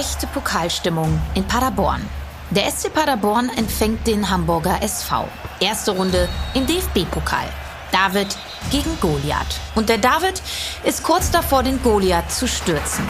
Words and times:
echte 0.00 0.26
Pokalstimmung 0.28 1.20
in 1.34 1.44
Paderborn. 1.44 2.00
Der 2.48 2.70
SC 2.70 2.90
Paderborn 2.90 3.50
empfängt 3.50 4.06
den 4.06 4.30
Hamburger 4.30 4.80
SV. 4.82 5.28
Erste 5.60 5.90
Runde 5.90 6.26
im 6.54 6.66
DFB-Pokal. 6.66 7.46
David 7.92 8.34
gegen 8.70 8.98
Goliath. 8.98 9.60
Und 9.74 9.90
der 9.90 9.98
David 9.98 10.40
ist 10.84 11.02
kurz 11.02 11.30
davor, 11.30 11.62
den 11.62 11.82
Goliath 11.82 12.32
zu 12.32 12.48
stürzen. 12.48 13.06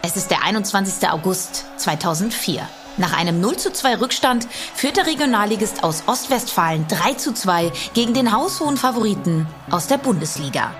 Es 0.00 0.16
ist 0.16 0.30
der 0.30 0.42
21. 0.42 1.06
August 1.10 1.66
2004. 1.76 2.66
Nach 2.96 3.14
einem 3.14 3.38
0 3.38 3.56
zu 3.56 3.70
2 3.70 3.96
Rückstand 3.96 4.48
führt 4.74 4.96
der 4.96 5.06
Regionalligist 5.06 5.84
aus 5.84 6.04
Ostwestfalen 6.06 6.86
3 6.88 7.14
zu 7.14 7.34
2 7.34 7.70
gegen 7.92 8.14
den 8.14 8.32
haushohen 8.32 8.78
Favoriten 8.78 9.46
aus 9.70 9.88
der 9.88 9.98
Bundesliga. 9.98 10.72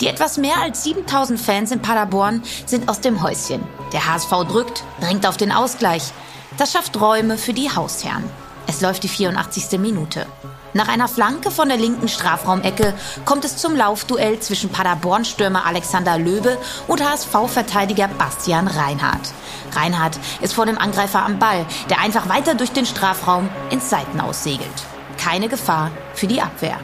Die 0.00 0.06
etwas 0.06 0.38
mehr 0.38 0.56
als 0.62 0.82
7000 0.84 1.38
Fans 1.38 1.70
in 1.72 1.82
Paderborn 1.82 2.42
sind 2.64 2.88
aus 2.88 3.00
dem 3.00 3.22
Häuschen. 3.22 3.62
Der 3.92 4.06
HSV 4.06 4.30
drückt, 4.48 4.82
drängt 5.00 5.26
auf 5.26 5.36
den 5.36 5.52
Ausgleich. 5.52 6.12
Das 6.56 6.72
schafft 6.72 6.98
Räume 7.00 7.36
für 7.36 7.52
die 7.52 7.70
Hausherren. 7.74 8.24
Es 8.66 8.80
läuft 8.80 9.02
die 9.02 9.08
84. 9.08 9.78
Minute. 9.78 10.26
Nach 10.72 10.88
einer 10.88 11.08
Flanke 11.08 11.50
von 11.50 11.68
der 11.68 11.76
linken 11.76 12.08
Strafraumecke 12.08 12.94
kommt 13.24 13.44
es 13.44 13.56
zum 13.56 13.74
Laufduell 13.74 14.38
zwischen 14.38 14.70
Paderborn-Stürmer 14.70 15.66
Alexander 15.66 16.16
Löbe 16.16 16.56
und 16.86 17.04
HSV-Verteidiger 17.04 18.08
Bastian 18.08 18.68
Reinhardt. 18.68 19.32
Reinhardt 19.72 20.18
ist 20.40 20.54
vor 20.54 20.66
dem 20.66 20.78
Angreifer 20.78 21.24
am 21.24 21.38
Ball, 21.38 21.66
der 21.90 22.00
einfach 22.00 22.28
weiter 22.28 22.54
durch 22.54 22.70
den 22.70 22.86
Strafraum 22.86 23.48
ins 23.70 23.90
Seitenaus 23.90 24.44
segelt. 24.44 24.84
Keine 25.18 25.48
Gefahr 25.48 25.90
für 26.14 26.28
die 26.28 26.40
Abwehr. 26.40 26.78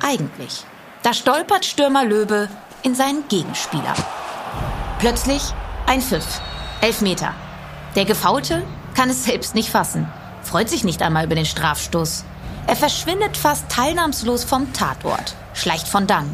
Eigentlich. 0.00 0.64
Da 1.06 1.14
stolpert 1.14 1.64
Stürmer 1.64 2.04
Löbe 2.04 2.48
in 2.82 2.96
seinen 2.96 3.28
Gegenspieler. 3.28 3.94
Plötzlich 4.98 5.40
ein 5.86 6.00
Pfiff. 6.00 6.40
Elf 6.80 7.00
Meter. 7.00 7.32
Der 7.94 8.04
Gefaulte 8.04 8.64
kann 8.96 9.08
es 9.08 9.24
selbst 9.24 9.54
nicht 9.54 9.70
fassen, 9.70 10.08
freut 10.42 10.68
sich 10.68 10.82
nicht 10.82 11.02
einmal 11.02 11.24
über 11.24 11.36
den 11.36 11.46
Strafstoß. 11.46 12.24
Er 12.66 12.74
verschwindet 12.74 13.36
fast 13.36 13.68
teilnahmslos 13.68 14.42
vom 14.42 14.72
Tatort, 14.72 15.36
schleicht 15.54 15.86
von 15.86 16.08
dann. 16.08 16.28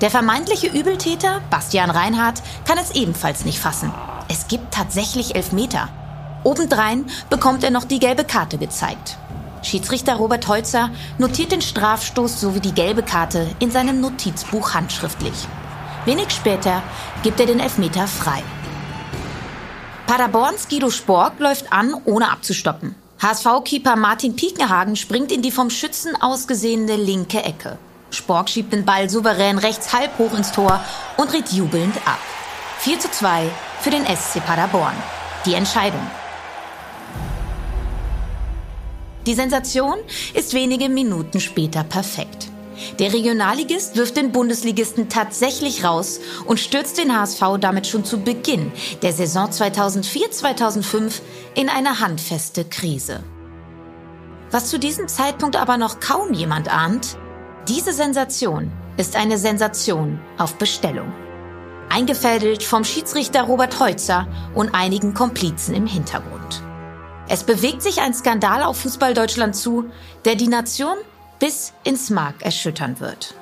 Der 0.00 0.08
vermeintliche 0.08 0.68
Übeltäter, 0.68 1.42
Bastian 1.50 1.90
Reinhardt, 1.90 2.40
kann 2.66 2.78
es 2.78 2.92
ebenfalls 2.92 3.44
nicht 3.44 3.58
fassen. 3.58 3.92
Es 4.28 4.48
gibt 4.48 4.72
tatsächlich 4.72 5.34
Elfmeter. 5.34 5.90
Obendrein 6.42 7.04
bekommt 7.28 7.62
er 7.64 7.70
noch 7.70 7.84
die 7.84 7.98
gelbe 7.98 8.24
Karte 8.24 8.56
gezeigt. 8.56 9.18
Schiedsrichter 9.62 10.16
Robert 10.16 10.46
Holzer 10.48 10.90
notiert 11.18 11.52
den 11.52 11.62
Strafstoß 11.62 12.40
sowie 12.40 12.60
die 12.60 12.74
gelbe 12.74 13.02
Karte 13.02 13.46
in 13.58 13.70
seinem 13.70 14.00
Notizbuch 14.00 14.74
handschriftlich. 14.74 15.46
Wenig 16.04 16.30
später 16.30 16.82
gibt 17.22 17.40
er 17.40 17.46
den 17.46 17.60
Elfmeter 17.60 18.06
frei. 18.06 18.42
Paderborns 20.06 20.68
Guido 20.68 20.90
Spork 20.90 21.40
läuft 21.40 21.72
an, 21.72 21.94
ohne 22.04 22.30
abzustoppen. 22.30 22.94
HSV-Keeper 23.20 23.96
Martin 23.96 24.36
Piekenhagen 24.36 24.94
springt 24.94 25.32
in 25.32 25.42
die 25.42 25.50
vom 25.50 25.70
Schützen 25.70 26.14
ausgesehene 26.20 26.96
linke 26.96 27.42
Ecke. 27.42 27.78
Spork 28.10 28.48
schiebt 28.48 28.72
den 28.72 28.84
Ball 28.84 29.10
souverän 29.10 29.58
rechts 29.58 29.92
halb 29.92 30.16
hoch 30.18 30.32
ins 30.34 30.52
Tor 30.52 30.80
und 31.16 31.32
dreht 31.32 31.52
jubelnd 31.52 31.96
ab. 32.06 32.20
4 32.78 33.00
zu 33.00 33.10
2 33.10 33.50
für 33.80 33.90
den 33.90 34.04
SC 34.04 34.44
Paderborn. 34.44 34.94
Die 35.44 35.54
Entscheidung. 35.54 36.00
Die 39.26 39.34
Sensation 39.34 39.96
ist 40.34 40.54
wenige 40.54 40.88
Minuten 40.88 41.40
später 41.40 41.82
perfekt. 41.82 42.48
Der 43.00 43.12
Regionalligist 43.12 43.96
wirft 43.96 44.16
den 44.16 44.30
Bundesligisten 44.30 45.08
tatsächlich 45.08 45.82
raus 45.82 46.20
und 46.46 46.60
stürzt 46.60 46.98
den 46.98 47.18
HSV 47.18 47.42
damit 47.58 47.88
schon 47.88 48.04
zu 48.04 48.20
Beginn 48.20 48.70
der 49.02 49.12
Saison 49.12 49.48
2004-2005 49.48 51.22
in 51.54 51.68
eine 51.68 51.98
handfeste 51.98 52.64
Krise. 52.64 53.24
Was 54.52 54.70
zu 54.70 54.78
diesem 54.78 55.08
Zeitpunkt 55.08 55.56
aber 55.56 55.76
noch 55.76 55.98
kaum 55.98 56.32
jemand 56.32 56.72
ahnt, 56.72 57.16
diese 57.66 57.92
Sensation 57.92 58.70
ist 58.96 59.16
eine 59.16 59.38
Sensation 59.38 60.20
auf 60.38 60.54
Bestellung. 60.54 61.12
Eingefädelt 61.88 62.62
vom 62.62 62.84
Schiedsrichter 62.84 63.42
Robert 63.42 63.80
Holzer 63.80 64.28
und 64.54 64.74
einigen 64.74 65.14
Komplizen 65.14 65.74
im 65.74 65.86
Hintergrund. 65.86 66.62
Es 67.28 67.42
bewegt 67.42 67.82
sich 67.82 68.00
ein 68.00 68.14
Skandal 68.14 68.62
auf 68.62 68.80
Fußball 68.80 69.12
Deutschland 69.12 69.56
zu, 69.56 69.90
der 70.24 70.36
die 70.36 70.46
Nation 70.46 70.96
bis 71.40 71.72
ins 71.82 72.08
Mark 72.10 72.42
erschüttern 72.42 73.00
wird. 73.00 73.34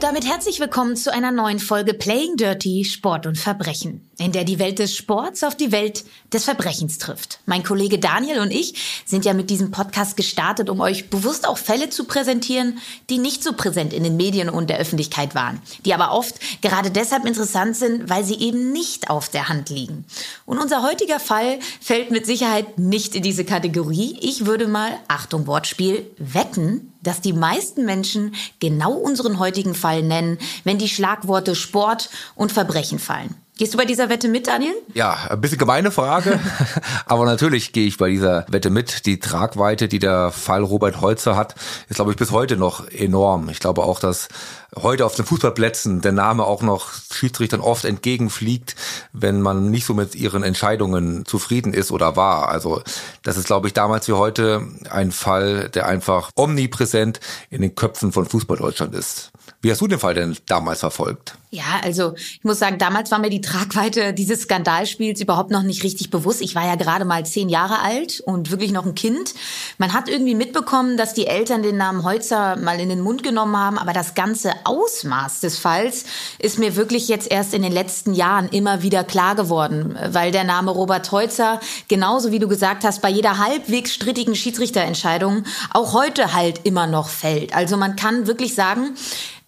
Und 0.00 0.04
damit 0.04 0.26
herzlich 0.26 0.60
willkommen 0.60 0.96
zu 0.96 1.12
einer 1.12 1.30
neuen 1.30 1.58
Folge 1.58 1.92
Playing 1.92 2.38
Dirty 2.38 2.86
Sport 2.86 3.26
und 3.26 3.36
Verbrechen, 3.36 4.08
in 4.16 4.32
der 4.32 4.44
die 4.44 4.58
Welt 4.58 4.78
des 4.78 4.96
Sports 4.96 5.44
auf 5.44 5.54
die 5.54 5.72
Welt 5.72 6.06
des 6.32 6.46
Verbrechens 6.46 6.96
trifft. 6.96 7.40
Mein 7.44 7.62
Kollege 7.62 7.98
Daniel 7.98 8.40
und 8.40 8.50
ich 8.50 9.02
sind 9.04 9.26
ja 9.26 9.34
mit 9.34 9.50
diesem 9.50 9.72
Podcast 9.72 10.16
gestartet, 10.16 10.70
um 10.70 10.80
euch 10.80 11.10
bewusst 11.10 11.46
auch 11.46 11.58
Fälle 11.58 11.90
zu 11.90 12.04
präsentieren, 12.04 12.78
die 13.10 13.18
nicht 13.18 13.44
so 13.44 13.52
präsent 13.52 13.92
in 13.92 14.02
den 14.02 14.16
Medien 14.16 14.48
und 14.48 14.70
der 14.70 14.78
Öffentlichkeit 14.78 15.34
waren, 15.34 15.60
die 15.84 15.92
aber 15.92 16.12
oft 16.12 16.36
gerade 16.62 16.90
deshalb 16.90 17.26
interessant 17.26 17.76
sind, 17.76 18.08
weil 18.08 18.24
sie 18.24 18.36
eben 18.36 18.72
nicht 18.72 19.10
auf 19.10 19.28
der 19.28 19.50
Hand 19.50 19.68
liegen. 19.68 20.06
Und 20.46 20.60
unser 20.60 20.82
heutiger 20.82 21.20
Fall 21.20 21.58
fällt 21.78 22.10
mit 22.10 22.24
Sicherheit 22.24 22.78
nicht 22.78 23.14
in 23.14 23.22
diese 23.22 23.44
Kategorie. 23.44 24.16
Ich 24.22 24.46
würde 24.46 24.66
mal, 24.66 24.92
Achtung 25.08 25.46
Wortspiel, 25.46 26.10
wetten, 26.16 26.89
dass 27.02 27.20
die 27.20 27.32
meisten 27.32 27.84
Menschen 27.84 28.34
genau 28.58 28.92
unseren 28.92 29.38
heutigen 29.38 29.74
Fall 29.74 30.02
nennen, 30.02 30.38
wenn 30.64 30.78
die 30.78 30.88
Schlagworte 30.88 31.54
Sport 31.54 32.10
und 32.34 32.52
Verbrechen 32.52 32.98
fallen. 32.98 33.34
Gehst 33.60 33.74
du 33.74 33.76
bei 33.76 33.84
dieser 33.84 34.08
Wette 34.08 34.26
mit, 34.28 34.46
Daniel? 34.46 34.72
Ja, 34.94 35.18
ein 35.28 35.38
bisschen 35.38 35.58
gemeine 35.58 35.90
Frage, 35.90 36.40
aber 37.04 37.26
natürlich 37.26 37.74
gehe 37.74 37.86
ich 37.86 37.98
bei 37.98 38.08
dieser 38.08 38.46
Wette 38.48 38.70
mit. 38.70 39.04
Die 39.04 39.20
Tragweite, 39.20 39.86
die 39.86 39.98
der 39.98 40.32
Fall 40.32 40.62
Robert 40.62 41.02
Holzer 41.02 41.36
hat, 41.36 41.54
ist, 41.90 41.96
glaube 41.96 42.10
ich, 42.10 42.16
bis 42.16 42.30
heute 42.30 42.56
noch 42.56 42.88
enorm. 42.88 43.50
Ich 43.50 43.60
glaube 43.60 43.82
auch, 43.82 44.00
dass 44.00 44.28
heute 44.74 45.04
auf 45.04 45.14
den 45.14 45.26
Fußballplätzen 45.26 46.00
der 46.00 46.12
Name 46.12 46.44
auch 46.44 46.62
noch 46.62 46.88
Schiedsrichtern 47.12 47.60
oft 47.60 47.84
entgegenfliegt, 47.84 48.76
wenn 49.12 49.42
man 49.42 49.70
nicht 49.70 49.84
so 49.84 49.92
mit 49.92 50.14
ihren 50.14 50.42
Entscheidungen 50.42 51.26
zufrieden 51.26 51.74
ist 51.74 51.92
oder 51.92 52.16
war. 52.16 52.48
Also 52.48 52.80
das 53.22 53.36
ist, 53.36 53.44
glaube 53.48 53.66
ich, 53.66 53.74
damals 53.74 54.08
wie 54.08 54.14
heute 54.14 54.66
ein 54.88 55.12
Fall, 55.12 55.68
der 55.68 55.86
einfach 55.86 56.30
omnipräsent 56.34 57.20
in 57.50 57.60
den 57.60 57.74
Köpfen 57.74 58.10
von 58.12 58.24
Fußball 58.24 58.56
Deutschland 58.56 58.94
ist. 58.94 59.32
Wie 59.60 59.70
hast 59.70 59.82
du 59.82 59.86
den 59.86 59.98
Fall 59.98 60.14
denn 60.14 60.38
damals 60.46 60.80
verfolgt? 60.80 61.34
Ja, 61.52 61.80
also 61.82 62.14
ich 62.14 62.44
muss 62.44 62.60
sagen, 62.60 62.78
damals 62.78 63.10
war 63.10 63.18
mir 63.18 63.28
die 63.28 63.40
Tragweite 63.40 64.14
dieses 64.14 64.42
Skandalspiels 64.42 65.20
überhaupt 65.20 65.50
noch 65.50 65.64
nicht 65.64 65.82
richtig 65.82 66.08
bewusst. 66.10 66.42
Ich 66.42 66.54
war 66.54 66.64
ja 66.64 66.76
gerade 66.76 67.04
mal 67.04 67.26
zehn 67.26 67.48
Jahre 67.48 67.80
alt 67.80 68.20
und 68.20 68.52
wirklich 68.52 68.70
noch 68.70 68.86
ein 68.86 68.94
Kind. 68.94 69.34
Man 69.76 69.92
hat 69.92 70.08
irgendwie 70.08 70.36
mitbekommen, 70.36 70.96
dass 70.96 71.12
die 71.12 71.26
Eltern 71.26 71.64
den 71.64 71.76
Namen 71.76 72.04
Holzer 72.04 72.54
mal 72.54 72.78
in 72.78 72.88
den 72.88 73.00
Mund 73.00 73.24
genommen 73.24 73.56
haben, 73.56 73.78
aber 73.78 73.92
das 73.92 74.14
ganze 74.14 74.52
Ausmaß 74.62 75.40
des 75.40 75.58
Falls 75.58 76.04
ist 76.38 76.60
mir 76.60 76.76
wirklich 76.76 77.08
jetzt 77.08 77.28
erst 77.28 77.52
in 77.52 77.62
den 77.62 77.72
letzten 77.72 78.14
Jahren 78.14 78.48
immer 78.50 78.84
wieder 78.84 79.02
klar 79.02 79.34
geworden, 79.34 79.98
weil 80.12 80.30
der 80.30 80.44
Name 80.44 80.70
Robert 80.70 81.10
Holzer, 81.10 81.58
genauso 81.88 82.30
wie 82.30 82.38
du 82.38 82.46
gesagt 82.46 82.84
hast, 82.84 83.02
bei 83.02 83.10
jeder 83.10 83.38
halbwegs 83.38 83.92
strittigen 83.92 84.36
Schiedsrichterentscheidung 84.36 85.42
auch 85.72 85.94
heute 85.94 86.32
halt 86.32 86.60
immer 86.62 86.86
noch 86.86 87.08
fällt. 87.08 87.56
Also 87.56 87.76
man 87.76 87.96
kann 87.96 88.28
wirklich 88.28 88.54
sagen, 88.54 88.94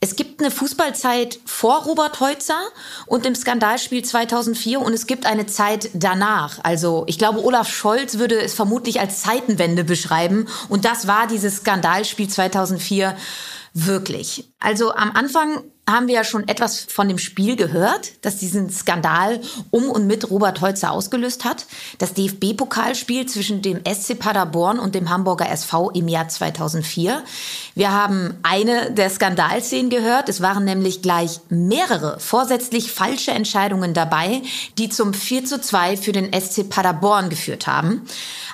es 0.02 0.16
gibt 0.16 0.40
eine 0.40 0.50
Fußballzeit 0.50 1.38
vor 1.46 1.84
Robert 1.84 2.18
Heutzer 2.18 2.60
und 3.06 3.24
im 3.24 3.36
Skandalspiel 3.36 4.04
2004 4.04 4.80
und 4.80 4.92
es 4.92 5.06
gibt 5.06 5.26
eine 5.26 5.46
Zeit 5.46 5.90
danach. 5.94 6.58
Also 6.64 7.04
ich 7.06 7.18
glaube, 7.18 7.44
Olaf 7.44 7.72
Scholz 7.72 8.18
würde 8.18 8.42
es 8.42 8.52
vermutlich 8.52 8.98
als 8.98 9.22
Zeitenwende 9.22 9.84
beschreiben 9.84 10.48
und 10.68 10.84
das 10.84 11.06
war 11.06 11.28
dieses 11.28 11.58
Skandalspiel 11.58 12.28
2004 12.28 13.16
wirklich. 13.74 14.52
Also 14.58 14.92
am 14.92 15.12
Anfang 15.12 15.62
haben 15.88 16.06
wir 16.06 16.14
ja 16.14 16.24
schon 16.24 16.46
etwas 16.46 16.86
von 16.88 17.08
dem 17.08 17.18
Spiel 17.18 17.56
gehört, 17.56 18.12
das 18.22 18.36
diesen 18.36 18.70
Skandal 18.70 19.40
um 19.70 19.90
und 19.90 20.06
mit 20.06 20.30
Robert 20.30 20.60
Holzer 20.60 20.92
ausgelöst 20.92 21.44
hat. 21.44 21.66
Das 21.98 22.14
DFB-Pokalspiel 22.14 23.26
zwischen 23.26 23.62
dem 23.62 23.80
SC 23.84 24.16
Paderborn 24.16 24.78
und 24.78 24.94
dem 24.94 25.10
Hamburger 25.10 25.50
SV 25.50 25.90
im 25.90 26.06
Jahr 26.06 26.28
2004. 26.28 27.24
Wir 27.74 27.90
haben 27.90 28.38
eine 28.44 28.92
der 28.92 29.10
Skandalszenen 29.10 29.90
gehört. 29.90 30.28
Es 30.28 30.40
waren 30.40 30.64
nämlich 30.64 31.02
gleich 31.02 31.40
mehrere 31.48 32.20
vorsätzlich 32.20 32.92
falsche 32.92 33.32
Entscheidungen 33.32 33.92
dabei, 33.92 34.42
die 34.78 34.88
zum 34.88 35.12
4 35.12 35.46
zu 35.46 35.60
2 35.60 35.96
für 35.96 36.12
den 36.12 36.32
SC 36.32 36.68
Paderborn 36.68 37.28
geführt 37.28 37.66
haben. 37.66 38.06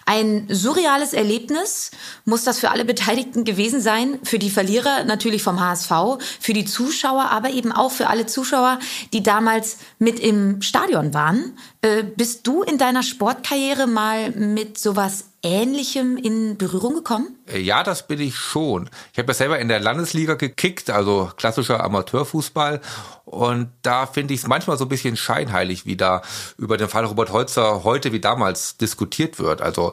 Ein 0.06 0.46
surreales 0.48 1.12
Erlebnis 1.12 1.90
muss 2.24 2.42
das 2.42 2.58
für 2.58 2.70
alle 2.70 2.86
Beteiligten 2.86 3.44
gewesen 3.44 3.82
sein. 3.82 4.19
Für 4.22 4.38
die 4.38 4.48
Verlierer 4.48 5.04
natürlich 5.04 5.42
vom 5.42 5.60
HSV, 5.60 5.92
für 6.40 6.54
die 6.54 6.64
Zuschauer 6.64 7.18
Zuschauer, 7.19 7.31
aber 7.31 7.50
eben 7.50 7.73
auch 7.73 7.91
für 7.91 8.09
alle 8.09 8.26
Zuschauer, 8.26 8.79
die 9.12 9.23
damals 9.23 9.79
mit 9.99 10.20
im 10.20 10.62
Stadion 10.62 11.15
waren. 11.15 11.56
Äh, 11.82 12.03
bist 12.03 12.47
du 12.47 12.62
in 12.62 12.79
deiner 12.79 13.03
Sportkarriere 13.03 13.87
mal 13.87 14.31
mit 14.31 14.79
sowas 14.79 15.25
Ähnlichem 15.43 16.17
in 16.17 16.56
Berührung 16.56 16.94
gekommen? 16.94 17.37
Äh, 17.47 17.61
ja, 17.61 17.82
das 17.82 18.06
bin 18.06 18.20
ich 18.20 18.37
schon. 18.37 18.91
Ich 19.12 19.19
habe 19.19 19.29
ja 19.29 19.35
selber 19.35 19.59
in 19.59 19.69
der 19.69 19.81
Landesliga 19.81 20.35
gekickt, 20.35 20.91
also 20.91 21.31
klassischer 21.37 21.82
Amateurfußball. 21.85 22.81
Und 23.25 23.70
da 23.82 24.06
finde 24.06 24.35
ich 24.35 24.41
es 24.41 24.47
manchmal 24.47 24.79
so 24.79 24.85
ein 24.85 24.88
bisschen 24.88 25.17
scheinheilig, 25.17 25.87
wie 25.87 25.97
da 25.97 26.23
über 26.56 26.76
den 26.76 26.88
Fall 26.88 27.05
Robert 27.05 27.31
Holzer 27.31 27.85
heute 27.85 28.12
wie 28.12 28.20
damals 28.20 28.76
diskutiert 28.79 29.38
wird. 29.38 29.61
Also 29.61 29.93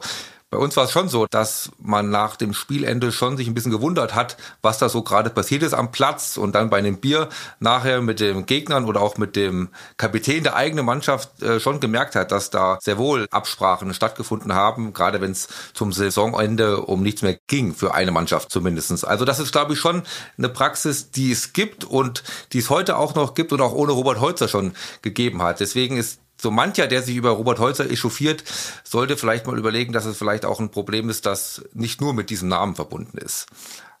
bei 0.50 0.58
uns 0.58 0.76
war 0.76 0.84
es 0.84 0.92
schon 0.92 1.08
so, 1.08 1.26
dass 1.28 1.70
man 1.78 2.10
nach 2.10 2.36
dem 2.36 2.54
Spielende 2.54 3.10
schon 3.10 3.36
sich 3.36 3.48
ein 3.48 3.54
bisschen 3.54 3.72
gewundert 3.72 4.14
hat, 4.14 4.36
was 4.62 4.78
da 4.78 4.88
so 4.88 5.02
gerade 5.02 5.28
passiert 5.28 5.64
ist 5.64 5.74
am 5.74 5.90
Platz 5.90 6.36
und 6.36 6.54
dann 6.54 6.70
bei 6.70 6.78
einem 6.78 6.98
Bier 6.98 7.28
nachher 7.58 8.00
mit 8.00 8.20
den 8.20 8.46
Gegnern 8.46 8.84
oder 8.84 9.00
auch 9.00 9.16
mit 9.16 9.34
dem 9.34 9.70
Kapitän 9.96 10.44
der 10.44 10.54
eigenen 10.54 10.86
Mannschaft 10.86 11.42
äh, 11.42 11.58
schon 11.58 11.80
gemerkt 11.80 12.14
hat, 12.14 12.30
dass 12.30 12.50
da 12.50 12.78
sehr 12.80 12.96
wohl 12.96 13.26
Absprachen 13.32 13.92
stattgefunden 13.92 14.54
haben, 14.54 14.92
gerade 14.92 15.20
wenn 15.20 15.32
es 15.32 15.48
zum 15.74 15.92
Saisonende 15.92 16.80
um 16.80 17.02
nichts 17.02 17.22
mehr 17.22 17.36
ging, 17.48 17.74
für 17.74 17.94
eine 17.94 18.12
Mannschaft 18.12 18.52
zumindestens. 18.52 19.02
Also 19.02 19.24
das 19.24 19.40
ist, 19.40 19.50
glaube 19.50 19.72
ich, 19.72 19.80
schon 19.80 20.04
eine 20.38 20.48
Praxis, 20.48 21.10
die 21.10 21.32
es 21.32 21.54
gibt 21.54 21.84
und 21.84 22.22
die 22.52 22.58
es 22.58 22.70
heute 22.70 22.98
auch 22.98 23.16
noch 23.16 23.34
gibt 23.34 23.52
und 23.52 23.60
auch 23.60 23.72
ohne 23.72 23.92
Robert 23.92 24.20
Holzer 24.20 24.46
schon 24.46 24.74
gegeben 25.02 25.42
hat. 25.42 25.58
Deswegen 25.58 25.96
ist 25.96 26.20
so 26.46 26.52
mancher, 26.52 26.86
der 26.86 27.02
sich 27.02 27.16
über 27.16 27.30
Robert 27.30 27.58
Holzer 27.58 27.90
echauffiert, 27.90 28.44
sollte 28.84 29.16
vielleicht 29.16 29.48
mal 29.48 29.58
überlegen, 29.58 29.92
dass 29.92 30.04
es 30.04 30.16
vielleicht 30.16 30.44
auch 30.44 30.60
ein 30.60 30.70
Problem 30.70 31.10
ist, 31.10 31.26
das 31.26 31.64
nicht 31.72 32.00
nur 32.00 32.14
mit 32.14 32.30
diesem 32.30 32.48
Namen 32.48 32.76
verbunden 32.76 33.18
ist. 33.18 33.46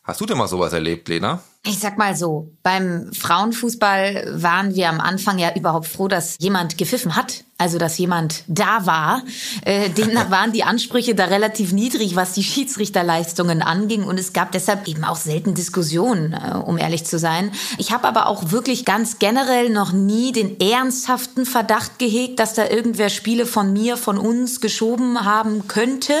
Hast 0.04 0.20
du 0.20 0.26
denn 0.26 0.38
mal 0.38 0.46
sowas 0.46 0.72
erlebt, 0.72 1.08
Lena? 1.08 1.42
Ich 1.68 1.80
sag 1.80 1.98
mal 1.98 2.14
so, 2.14 2.52
beim 2.62 3.12
Frauenfußball 3.12 4.40
waren 4.40 4.74
wir 4.76 4.88
am 4.88 5.00
Anfang 5.00 5.38
ja 5.38 5.52
überhaupt 5.56 5.88
froh, 5.88 6.06
dass 6.06 6.36
jemand 6.38 6.78
gepfiffen 6.78 7.16
hat, 7.16 7.44
also 7.58 7.78
dass 7.78 7.96
jemand 7.96 8.44
da 8.48 8.86
war. 8.86 9.22
Äh, 9.64 9.88
demnach 9.90 10.30
waren 10.30 10.52
die 10.52 10.62
Ansprüche 10.62 11.14
da 11.14 11.24
relativ 11.24 11.72
niedrig, 11.72 12.14
was 12.14 12.34
die 12.34 12.42
Schiedsrichterleistungen 12.42 13.62
anging 13.62 14.04
und 14.04 14.18
es 14.18 14.32
gab 14.32 14.52
deshalb 14.52 14.86
eben 14.86 15.04
auch 15.04 15.16
selten 15.16 15.54
Diskussionen, 15.54 16.34
äh, 16.34 16.56
um 16.56 16.76
ehrlich 16.76 17.04
zu 17.04 17.18
sein. 17.18 17.50
Ich 17.78 17.92
habe 17.92 18.06
aber 18.06 18.26
auch 18.26 18.50
wirklich 18.50 18.84
ganz 18.84 19.18
generell 19.18 19.70
noch 19.70 19.92
nie 19.92 20.32
den 20.32 20.60
ernsthaften 20.60 21.46
Verdacht 21.46 21.98
gehegt, 21.98 22.38
dass 22.38 22.54
da 22.54 22.66
irgendwer 22.68 23.08
Spiele 23.08 23.46
von 23.46 23.72
mir, 23.72 23.96
von 23.96 24.18
uns 24.18 24.60
geschoben 24.60 25.24
haben 25.24 25.66
könnte. 25.66 26.12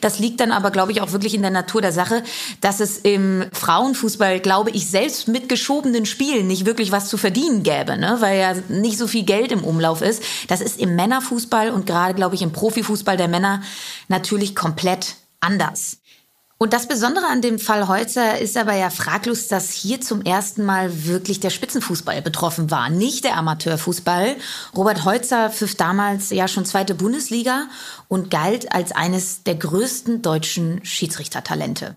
Das 0.00 0.18
liegt 0.18 0.40
dann 0.40 0.52
aber, 0.52 0.70
glaube 0.70 0.92
ich, 0.92 1.00
auch 1.00 1.12
wirklich 1.12 1.34
in 1.34 1.42
der 1.42 1.50
Natur 1.50 1.82
der 1.82 1.92
Sache, 1.92 2.22
dass 2.60 2.80
es 2.80 2.98
im 2.98 3.44
Frauenfußball, 3.52 4.40
glaube 4.40 4.70
ich, 4.70 4.88
selbst 4.94 5.26
mit 5.26 5.48
geschobenen 5.48 6.06
Spielen 6.06 6.46
nicht 6.46 6.66
wirklich 6.66 6.92
was 6.92 7.08
zu 7.08 7.16
verdienen 7.16 7.64
gäbe, 7.64 7.96
ne? 7.98 8.18
weil 8.20 8.38
ja 8.38 8.54
nicht 8.68 8.96
so 8.96 9.08
viel 9.08 9.24
Geld 9.24 9.50
im 9.50 9.64
Umlauf 9.64 10.02
ist. 10.02 10.22
Das 10.46 10.60
ist 10.60 10.78
im 10.78 10.94
Männerfußball 10.94 11.70
und 11.70 11.84
gerade, 11.84 12.14
glaube 12.14 12.36
ich, 12.36 12.42
im 12.42 12.52
Profifußball 12.52 13.16
der 13.16 13.26
Männer 13.26 13.60
natürlich 14.06 14.54
komplett 14.54 15.16
anders. 15.40 15.98
Und 16.58 16.72
das 16.72 16.86
Besondere 16.86 17.26
an 17.26 17.42
dem 17.42 17.58
Fall 17.58 17.88
Holzer 17.88 18.38
ist 18.38 18.56
aber 18.56 18.74
ja 18.74 18.88
fraglos, 18.88 19.48
dass 19.48 19.72
hier 19.72 20.00
zum 20.00 20.22
ersten 20.22 20.64
Mal 20.64 21.06
wirklich 21.06 21.40
der 21.40 21.50
Spitzenfußball 21.50 22.22
betroffen 22.22 22.70
war, 22.70 22.88
nicht 22.88 23.24
der 23.24 23.36
Amateurfußball. 23.36 24.36
Robert 24.76 25.04
Holzer 25.04 25.50
pfiff 25.50 25.74
damals 25.74 26.30
ja 26.30 26.46
schon 26.46 26.66
zweite 26.66 26.94
Bundesliga 26.94 27.66
und 28.06 28.30
galt 28.30 28.70
als 28.70 28.92
eines 28.92 29.42
der 29.42 29.56
größten 29.56 30.22
deutschen 30.22 30.84
Schiedsrichtertalente. 30.84 31.96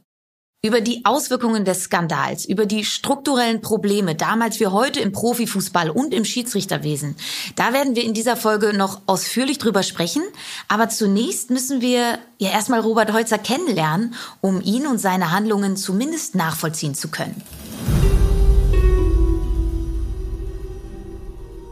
Über 0.63 0.81
die 0.81 1.06
Auswirkungen 1.06 1.65
des 1.65 1.83
Skandals, 1.83 2.44
über 2.44 2.65
die 2.65 2.83
strukturellen 2.83 3.62
Probleme 3.62 4.15
damals 4.15 4.59
wie 4.59 4.65
heute 4.65 5.00
im 5.00 5.12
Profifußball 5.12 5.92
und 5.92 6.15
im 6.15 6.25
Schiedsrichterwesen, 6.25 7.15
da 7.56 7.74
werden 7.74 7.95
wir 7.95 8.04
in 8.04 8.15
dieser 8.15 8.36
Folge 8.36 8.75
noch 8.75 9.01
ausführlich 9.06 9.59
drüber 9.59 9.83
sprechen. 9.83 10.24
Aber 10.68 10.89
zunächst 10.89 11.51
müssen 11.51 11.80
wir 11.81 12.18
ja 12.39 12.50
erstmal 12.50 12.80
Robert 12.80 13.13
Holzer 13.13 13.38
kennenlernen, 13.38 14.15
um 14.42 14.59
ihn 14.59 14.88
und 14.88 14.98
seine 14.98 15.31
Handlungen 15.31 15.77
zumindest 15.77 16.33
nachvollziehen 16.33 16.95
zu 16.95 17.09
können. 17.09 17.44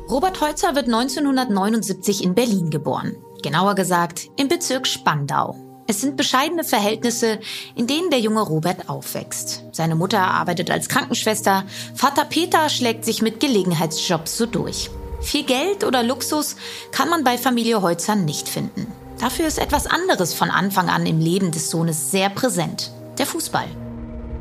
Robert 0.08 0.40
Holzer 0.42 0.76
wird 0.76 0.86
1979 0.86 2.24
in 2.24 2.36
Berlin 2.36 2.70
geboren. 2.70 3.16
Genauer 3.42 3.74
gesagt 3.74 4.30
im 4.38 4.48
Bezirk 4.48 4.86
Spandau. 4.86 5.65
Es 5.88 6.02
sind 6.02 6.18
bescheidene 6.18 6.64
Verhältnisse, 6.64 7.40
in 7.76 7.86
denen 7.86 8.10
der 8.10 8.20
junge 8.20 8.42
Robert 8.42 8.90
aufwächst. 8.90 9.64
Seine 9.72 9.96
Mutter 9.96 10.20
arbeitet 10.20 10.72
als 10.72 10.90
Krankenschwester, 10.90 11.64
Vater 11.94 12.26
Peter 12.26 12.70
schlägt 12.70 13.06
sich 13.06 13.22
mit 13.22 13.40
Gelegenheitsjobs 13.40 14.36
so 14.36 14.48
durch. 14.48 14.90
Viel 15.22 15.44
Geld 15.44 15.84
oder 15.84 16.02
Luxus 16.02 16.56
kann 16.92 17.10
man 17.10 17.24
bei 17.24 17.38
Familie 17.38 17.84
Holzer 17.84 18.16
nicht 18.16 18.50
finden. 18.50 18.92
Dafür 19.20 19.48
ist 19.48 19.60
etwas 19.60 19.86
anderes 19.86 20.34
von 20.34 20.50
Anfang 20.50 20.90
an 20.90 21.06
im 21.06 21.20
Leben 21.20 21.52
des 21.52 21.70
Sohnes 21.70 22.10
sehr 22.12 22.30
präsent. 22.30 22.92
Der 23.20 23.28
Fußball. 23.28 23.68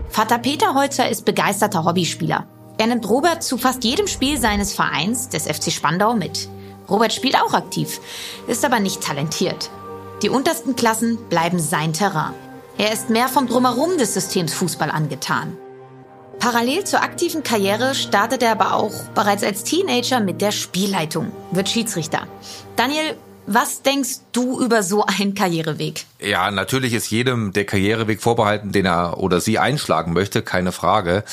Vater 0.09 0.39
Peter 0.39 0.75
Holzer 0.75 1.09
ist 1.09 1.25
begeisterter 1.27 1.85
Hobbyspieler. 1.85 2.47
Er 2.79 2.87
nimmt 2.87 3.09
Robert 3.09 3.43
zu 3.43 3.59
fast 3.59 3.85
jedem 3.85 4.07
Spiel 4.07 4.39
seines 4.39 4.73
Vereins, 4.73 5.29
des 5.29 5.45
FC 5.45 5.71
Spandau, 5.71 6.15
mit. 6.15 6.49
Robert 6.89 7.13
spielt 7.13 7.37
auch 7.37 7.53
aktiv, 7.53 8.01
ist 8.47 8.65
aber 8.65 8.81
nicht 8.81 9.01
talentiert. 9.01 9.71
Die 10.23 10.31
untersten 10.31 10.77
Klassen 10.77 11.19
bleiben 11.29 11.59
sein 11.59 11.93
Terrain. 11.93 12.35
Er 12.79 12.93
ist 12.93 13.11
mehr 13.11 13.29
vom 13.29 13.47
Drumherum 13.47 13.99
des 13.99 14.15
Systems 14.15 14.55
Fußball 14.55 14.91
angetan. 14.91 15.57
Parallel 16.39 16.85
zur 16.85 17.03
aktiven 17.03 17.43
Karriere 17.43 17.95
startet 17.95 18.43
er 18.43 18.53
aber 18.53 18.75
auch 18.75 18.93
bereits 19.15 19.43
als 19.43 19.65
Teenager 19.65 20.21
mit 20.21 20.41
der 20.41 20.51
Spielleitung, 20.51 21.33
wird 21.53 21.69
Schiedsrichter. 21.69 22.27
Daniel, 22.77 23.17
was 23.47 23.83
denkst 23.83 24.21
du 24.33 24.61
über 24.61 24.83
so 24.83 25.05
einen 25.05 25.35
Karriereweg? 25.35 26.05
Ja, 26.21 26.51
natürlich 26.51 26.95
ist 26.95 27.11
jedem 27.11 27.53
der 27.53 27.67
Karriereweg 27.67 28.21
vorbehalten, 28.21 28.73
den 28.73 28.87
er 28.87 29.19
oder 29.19 29.41
sie 29.41 29.59
einschlagen 29.59 30.13
möchte, 30.13 30.43
keine 30.43 30.73
Frage. 30.73 31.25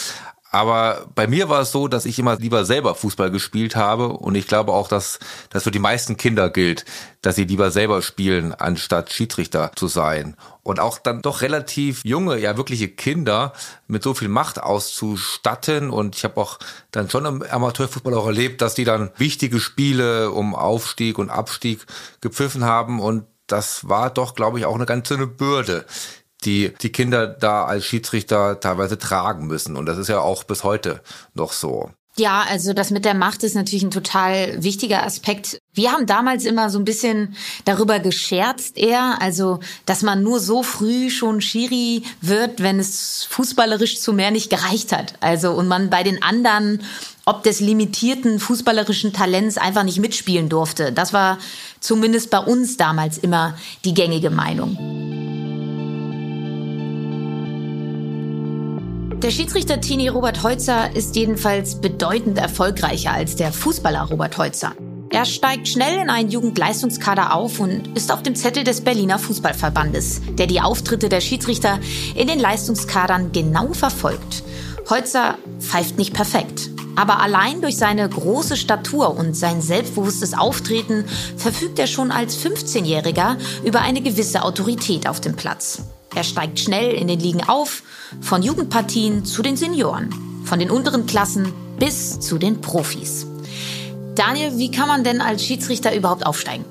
Aber 0.54 1.08
bei 1.16 1.28
mir 1.28 1.48
war 1.48 1.62
es 1.62 1.72
so, 1.72 1.88
dass 1.88 2.06
ich 2.06 2.20
immer 2.20 2.36
lieber 2.36 2.66
selber 2.66 2.94
Fußball 2.94 3.32
gespielt 3.32 3.78
habe 3.78 4.10
und 4.10 4.36
ich 4.36 4.48
glaube 4.48 4.74
auch, 4.74 4.90
dass 4.90 5.18
das 5.50 5.64
für 5.64 5.72
die 5.72 5.80
meisten 5.80 6.18
Kinder 6.18 6.50
gilt, 6.50 6.84
dass 7.22 7.36
sie 7.36 7.46
lieber 7.46 7.72
selber 7.72 8.02
spielen, 8.02 8.54
anstatt 8.54 9.14
Schiedsrichter 9.14 9.72
zu 9.76 9.88
sein. 9.88 10.36
Und 10.64 10.82
auch 10.82 10.98
dann 10.98 11.22
doch 11.22 11.42
relativ 11.42 12.04
junge, 12.04 12.38
ja 12.38 12.58
wirkliche 12.58 12.90
Kinder 12.90 13.54
mit 13.88 14.04
so 14.04 14.14
viel 14.14 14.28
Macht 14.28 14.62
auszustatten. 14.62 15.90
Und 15.90 16.18
ich 16.18 16.26
habe 16.26 16.40
auch 16.42 16.60
dann 16.92 17.10
schon 17.10 17.26
im 17.26 17.44
Amateurfußball 17.44 18.14
auch 18.14 18.28
erlebt, 18.28 18.62
dass 18.62 18.76
die 18.76 18.84
dann 18.84 19.10
wichtige 19.18 19.62
Spiele 19.62 20.32
um 20.32 20.54
Aufstieg 20.54 21.18
und 21.18 21.30
Abstieg 21.30 21.86
gepfiffen 22.20 22.66
haben. 22.66 23.00
Und 23.00 23.24
das 23.48 23.88
war 23.88 24.10
doch, 24.10 24.36
glaube 24.36 24.60
ich, 24.60 24.66
auch 24.66 24.76
eine 24.76 24.86
ganze 24.86 25.26
Bürde, 25.28 25.86
die 26.44 26.74
die 26.82 26.92
Kinder 26.92 27.28
da 27.28 27.66
als 27.66 27.86
Schiedsrichter 27.86 28.60
teilweise 28.60 28.98
tragen 28.98 29.48
müssen. 29.48 29.76
Und 29.78 29.86
das 29.86 29.98
ist 29.98 30.08
ja 30.08 30.20
auch 30.20 30.44
bis 30.44 30.64
heute 30.64 31.02
noch 31.34 31.54
so. 31.54 31.92
Ja, 32.18 32.44
also 32.50 32.74
das 32.74 32.92
mit 32.92 33.06
der 33.06 33.14
Macht 33.14 33.42
ist 33.44 33.56
natürlich 33.56 33.84
ein 33.84 33.92
total 33.92 34.62
wichtiger 34.62 35.04
Aspekt. 35.06 35.60
Wir 35.74 35.94
haben 35.94 36.06
damals 36.06 36.44
immer 36.44 36.70
so 36.70 36.78
ein 36.78 36.84
bisschen 36.84 37.36
darüber 37.64 38.00
gescherzt 38.00 38.78
eher, 38.78 39.22
also 39.22 39.62
dass 39.86 40.02
man 40.02 40.22
nur 40.22 40.42
so 40.42 40.62
früh 40.62 41.10
schon 41.10 41.40
Schiri 41.40 42.04
wird, 42.20 42.62
wenn 42.62 42.80
es 42.80 43.26
fußballerisch 43.30 44.02
zu 44.02 44.12
mehr 44.12 44.32
nicht 44.32 44.50
gereicht 44.50 44.92
hat. 44.92 45.14
Also 45.22 45.52
und 45.52 45.70
man 45.70 45.90
bei 45.90 46.04
den 46.04 46.22
anderen 46.22 46.84
ob 47.24 47.44
des 47.44 47.60
limitierten 47.60 48.40
fußballerischen 48.40 49.14
Talents 49.14 49.58
einfach 49.58 49.84
nicht 49.84 50.00
mitspielen 50.00 50.50
durfte. 50.50 50.92
Das 50.92 51.14
war 51.14 51.38
zumindest 51.80 52.32
bei 52.32 52.40
uns 52.40 52.78
damals 52.78 53.18
immer 53.20 53.56
die 53.86 53.94
gängige 53.94 54.32
Meinung. 54.32 55.51
Der 59.22 59.30
Schiedsrichter 59.30 59.80
Tini 59.80 60.08
Robert 60.08 60.42
Heutzer 60.42 60.96
ist 60.96 61.16
jedenfalls 61.16 61.80
bedeutend 61.80 62.40
erfolgreicher 62.40 63.12
als 63.12 63.36
der 63.36 63.54
Fußballer 63.54 64.02
Robert 64.10 64.36
Heutzer. 64.40 64.74
Er 65.12 65.26
steigt 65.26 65.68
schnell 65.68 66.00
in 66.02 66.10
einen 66.10 66.32
Jugendleistungskader 66.32 67.36
auf 67.36 67.60
und 67.60 67.96
ist 67.96 68.12
auf 68.12 68.24
dem 68.24 68.36
Zettel 68.36 68.64
des 68.64 68.82
Berliner 68.82 69.20
Fußballverbandes, 69.20 70.22
der 70.40 70.48
die 70.48 70.60
Auftritte 70.60 71.08
der 71.08 71.22
Schiedsrichter 71.22 71.80
in 72.16 72.28
den 72.30 72.40
Leistungskadern 72.40 73.32
genau 73.32 73.74
verfolgt. 73.74 74.42
Heutzer 74.90 75.38
pfeift 75.60 76.00
nicht 76.00 76.16
perfekt. 76.16 76.72
Aber 76.96 77.20
allein 77.20 77.62
durch 77.62 77.78
seine 77.78 78.10
große 78.10 78.58
Statur 78.58 79.16
und 79.16 79.38
sein 79.38 79.62
selbstbewusstes 79.62 80.34
Auftreten 80.34 81.06
verfügt 81.38 81.78
er 81.78 81.86
schon 81.86 82.10
als 82.10 82.44
15-Jähriger 82.44 83.38
über 83.64 83.82
eine 83.82 84.02
gewisse 84.02 84.42
Autorität 84.42 85.08
auf 85.08 85.22
dem 85.22 85.36
Platz. 85.36 85.84
Er 86.14 86.24
steigt 86.24 86.60
schnell 86.60 86.94
in 86.94 87.08
den 87.08 87.20
Ligen 87.20 87.44
auf, 87.44 87.84
von 88.20 88.44
Jugendpartien 88.44 89.24
zu 89.24 89.42
den 89.42 89.56
Senioren, 89.56 90.14
von 90.44 90.60
den 90.60 90.70
unteren 90.70 91.06
Klassen 91.06 91.54
bis 91.80 92.20
zu 92.20 92.38
den 92.38 92.60
Profis. 92.60 93.26
Daniel, 94.16 94.58
wie 94.58 94.72
kann 94.72 94.90
man 94.90 95.06
denn 95.06 95.22
als 95.22 95.46
Schiedsrichter 95.46 95.96
überhaupt 95.96 96.26
aufsteigen? 96.26 96.66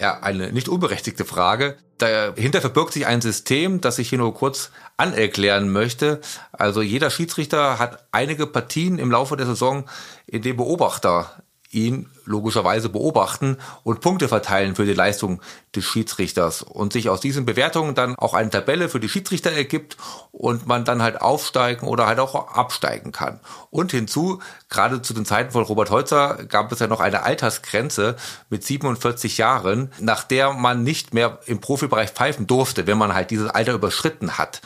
Ja, 0.00 0.20
eine 0.20 0.50
nicht 0.50 0.68
unberechtigte 0.68 1.24
Frage. 1.24 1.76
Dahinter 1.98 2.60
verbirgt 2.60 2.92
sich 2.94 3.06
ein 3.06 3.20
System, 3.20 3.80
das 3.80 3.98
ich 3.98 4.08
hier 4.08 4.18
nur 4.18 4.34
kurz 4.34 4.70
anerklären 4.96 5.70
möchte. 5.70 6.20
Also 6.52 6.82
jeder 6.82 7.10
Schiedsrichter 7.10 7.78
hat 7.78 8.06
einige 8.12 8.46
Partien 8.46 8.98
im 8.98 9.10
Laufe 9.10 9.36
der 9.36 9.46
Saison, 9.46 9.84
in 10.26 10.42
dem 10.42 10.56
Beobachter 10.56 11.42
ihn 11.70 12.08
logischerweise 12.24 12.88
beobachten 12.88 13.56
und 13.84 14.00
Punkte 14.00 14.28
verteilen 14.28 14.74
für 14.74 14.84
die 14.84 14.94
Leistung 14.94 15.40
des 15.74 15.84
Schiedsrichters 15.84 16.62
und 16.62 16.92
sich 16.92 17.08
aus 17.08 17.20
diesen 17.20 17.44
Bewertungen 17.44 17.94
dann 17.94 18.16
auch 18.16 18.34
eine 18.34 18.50
Tabelle 18.50 18.88
für 18.88 19.00
die 19.00 19.08
Schiedsrichter 19.08 19.52
ergibt 19.52 19.96
und 20.32 20.66
man 20.66 20.84
dann 20.84 21.02
halt 21.02 21.20
aufsteigen 21.20 21.86
oder 21.86 22.06
halt 22.06 22.18
auch 22.18 22.34
absteigen 22.34 23.12
kann. 23.12 23.40
Und 23.70 23.92
hinzu, 23.92 24.40
gerade 24.68 25.02
zu 25.02 25.14
den 25.14 25.24
Zeiten 25.24 25.52
von 25.52 25.64
Robert 25.64 25.90
Holzer 25.90 26.44
gab 26.48 26.72
es 26.72 26.80
ja 26.80 26.86
noch 26.86 27.00
eine 27.00 27.22
Altersgrenze 27.22 28.16
mit 28.50 28.64
47 28.64 29.38
Jahren, 29.38 29.92
nach 30.00 30.24
der 30.24 30.52
man 30.52 30.82
nicht 30.82 31.14
mehr 31.14 31.40
im 31.46 31.60
Profibereich 31.60 32.10
pfeifen 32.10 32.46
durfte, 32.46 32.86
wenn 32.86 32.98
man 32.98 33.14
halt 33.14 33.30
dieses 33.30 33.50
Alter 33.50 33.74
überschritten 33.74 34.38
hat. 34.38 34.60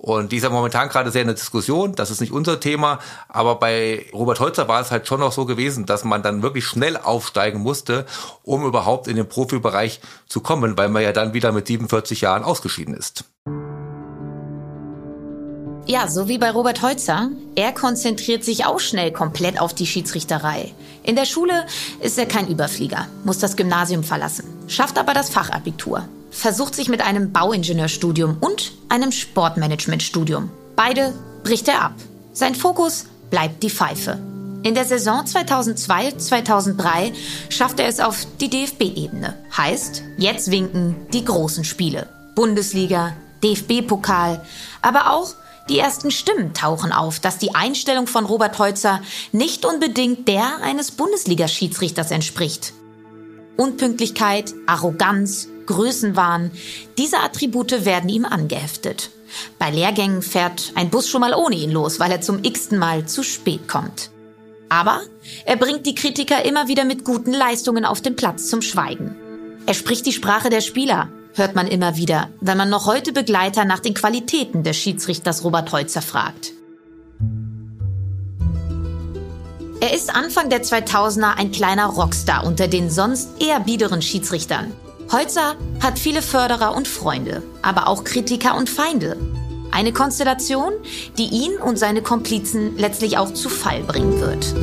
Und 0.00 0.30
die 0.30 0.36
ist 0.36 0.44
ja 0.44 0.50
momentan 0.50 0.88
gerade 0.88 1.10
sehr 1.10 1.22
in 1.22 1.26
der 1.26 1.34
Diskussion. 1.34 1.92
Das 1.96 2.12
ist 2.12 2.20
nicht 2.20 2.32
unser 2.32 2.60
Thema. 2.60 3.00
Aber 3.28 3.56
bei 3.56 4.06
Robert 4.12 4.38
Holzer 4.38 4.68
war 4.68 4.80
es 4.80 4.92
halt 4.92 5.08
schon 5.08 5.18
noch 5.18 5.32
so 5.32 5.44
gewesen, 5.44 5.86
dass 5.86 6.04
man 6.04 6.22
dann 6.22 6.40
wirklich 6.40 6.66
schnell 6.66 6.96
aufsteigen 6.96 7.60
musste, 7.60 8.06
um 8.44 8.64
überhaupt 8.64 9.08
in 9.08 9.16
den 9.16 9.28
Profibereich 9.28 10.00
zu 10.28 10.40
kommen, 10.40 10.78
weil 10.78 10.88
man 10.88 11.02
ja 11.02 11.10
dann 11.10 11.34
wieder 11.34 11.50
mit 11.50 11.66
47 11.66 12.20
Jahren 12.20 12.44
ausgeschieden 12.44 12.94
ist. 12.94 13.24
Ja, 15.86 16.06
so 16.06 16.28
wie 16.28 16.38
bei 16.38 16.52
Robert 16.52 16.80
Holzer. 16.82 17.30
Er 17.56 17.72
konzentriert 17.72 18.44
sich 18.44 18.66
auch 18.66 18.78
schnell 18.78 19.10
komplett 19.10 19.60
auf 19.60 19.74
die 19.74 19.86
Schiedsrichterei. 19.86 20.72
In 21.02 21.16
der 21.16 21.24
Schule 21.24 21.66
ist 22.00 22.18
er 22.18 22.26
kein 22.26 22.46
Überflieger, 22.46 23.08
muss 23.24 23.38
das 23.38 23.56
Gymnasium 23.56 24.04
verlassen, 24.04 24.44
schafft 24.68 24.96
aber 24.96 25.12
das 25.12 25.30
Fachabitur 25.30 26.06
versucht 26.30 26.74
sich 26.74 26.88
mit 26.88 27.00
einem 27.00 27.32
Bauingenieurstudium 27.32 28.38
und 28.40 28.72
einem 28.88 29.12
Sportmanagementstudium. 29.12 30.50
Beide 30.76 31.14
bricht 31.42 31.68
er 31.68 31.82
ab. 31.82 31.94
Sein 32.32 32.54
Fokus 32.54 33.06
bleibt 33.30 33.62
die 33.62 33.70
Pfeife. 33.70 34.18
In 34.62 34.74
der 34.74 34.84
Saison 34.84 35.24
2002-2003 35.24 37.12
schafft 37.48 37.80
er 37.80 37.86
es 37.86 38.00
auf 38.00 38.26
die 38.40 38.50
DFB-Ebene. 38.50 39.34
Heißt, 39.56 40.02
jetzt 40.18 40.50
winken 40.50 40.96
die 41.12 41.24
großen 41.24 41.64
Spiele. 41.64 42.08
Bundesliga, 42.34 43.14
DFB-Pokal, 43.42 44.44
aber 44.82 45.12
auch 45.12 45.34
die 45.68 45.78
ersten 45.78 46.10
Stimmen 46.10 46.54
tauchen 46.54 46.92
auf, 46.92 47.20
dass 47.20 47.38
die 47.38 47.54
Einstellung 47.54 48.06
von 48.06 48.24
Robert 48.24 48.58
Heutzer 48.58 49.00
nicht 49.32 49.64
unbedingt 49.64 50.26
der 50.26 50.58
eines 50.62 50.92
Bundesliga-Schiedsrichters 50.92 52.10
entspricht. 52.10 52.72
Unpünktlichkeit, 53.56 54.54
Arroganz, 54.66 55.48
Größenwahn, 55.68 56.50
diese 56.96 57.18
Attribute 57.18 57.84
werden 57.84 58.08
ihm 58.08 58.24
angeheftet. 58.24 59.10
Bei 59.58 59.70
Lehrgängen 59.70 60.22
fährt 60.22 60.72
ein 60.74 60.88
Bus 60.88 61.08
schon 61.08 61.20
mal 61.20 61.34
ohne 61.34 61.56
ihn 61.56 61.70
los, 61.70 62.00
weil 62.00 62.10
er 62.10 62.22
zum 62.22 62.42
x-ten 62.42 62.78
Mal 62.78 63.04
zu 63.06 63.22
spät 63.22 63.68
kommt. 63.68 64.10
Aber 64.70 65.02
er 65.44 65.56
bringt 65.56 65.84
die 65.86 65.94
Kritiker 65.94 66.44
immer 66.44 66.68
wieder 66.68 66.84
mit 66.84 67.04
guten 67.04 67.32
Leistungen 67.32 67.84
auf 67.84 68.00
den 68.00 68.16
Platz 68.16 68.48
zum 68.48 68.62
Schweigen. 68.62 69.14
Er 69.66 69.74
spricht 69.74 70.06
die 70.06 70.12
Sprache 70.12 70.48
der 70.48 70.62
Spieler, 70.62 71.10
hört 71.34 71.54
man 71.54 71.66
immer 71.66 71.96
wieder, 71.96 72.30
wenn 72.40 72.56
man 72.56 72.70
noch 72.70 72.86
heute 72.86 73.12
Begleiter 73.12 73.66
nach 73.66 73.80
den 73.80 73.92
Qualitäten 73.92 74.62
des 74.62 74.78
Schiedsrichters 74.78 75.44
Robert 75.44 75.70
Heutzer 75.72 76.00
fragt. 76.00 76.52
Er 79.80 79.92
ist 79.94 80.14
Anfang 80.14 80.48
der 80.48 80.62
2000er 80.62 81.36
ein 81.36 81.52
kleiner 81.52 81.86
Rockstar 81.86 82.46
unter 82.46 82.68
den 82.68 82.90
sonst 82.90 83.28
eher 83.40 83.60
biederen 83.60 84.00
Schiedsrichtern. 84.00 84.72
Holzer 85.10 85.56
hat 85.80 85.98
viele 85.98 86.20
Förderer 86.20 86.76
und 86.76 86.86
Freunde, 86.86 87.42
aber 87.62 87.88
auch 87.88 88.04
Kritiker 88.04 88.54
und 88.56 88.68
Feinde. 88.68 89.16
Eine 89.70 89.92
Konstellation, 89.92 90.74
die 91.16 91.28
ihn 91.28 91.56
und 91.56 91.78
seine 91.78 92.02
Komplizen 92.02 92.76
letztlich 92.76 93.16
auch 93.16 93.32
zu 93.32 93.48
Fall 93.48 93.82
bringen 93.84 94.20
wird. 94.20 94.54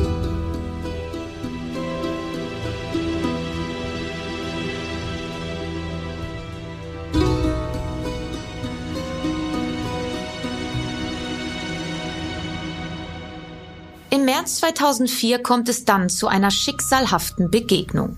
Im 14.10 14.24
März 14.24 14.58
2004 14.58 15.42
kommt 15.42 15.68
es 15.68 15.84
dann 15.84 16.08
zu 16.08 16.28
einer 16.28 16.52
schicksalhaften 16.52 17.50
Begegnung. 17.50 18.16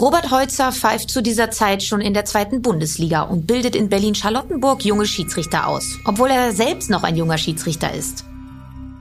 Robert 0.00 0.32
Heutzer 0.32 0.72
pfeift 0.72 1.08
zu 1.08 1.22
dieser 1.22 1.52
Zeit 1.52 1.84
schon 1.84 2.00
in 2.00 2.14
der 2.14 2.24
zweiten 2.24 2.62
Bundesliga 2.62 3.22
und 3.22 3.46
bildet 3.46 3.76
in 3.76 3.88
Berlin-Charlottenburg 3.88 4.84
junge 4.84 5.06
Schiedsrichter 5.06 5.68
aus, 5.68 5.98
obwohl 6.04 6.30
er 6.30 6.52
selbst 6.52 6.90
noch 6.90 7.04
ein 7.04 7.16
junger 7.16 7.38
Schiedsrichter 7.38 7.94
ist. 7.94 8.24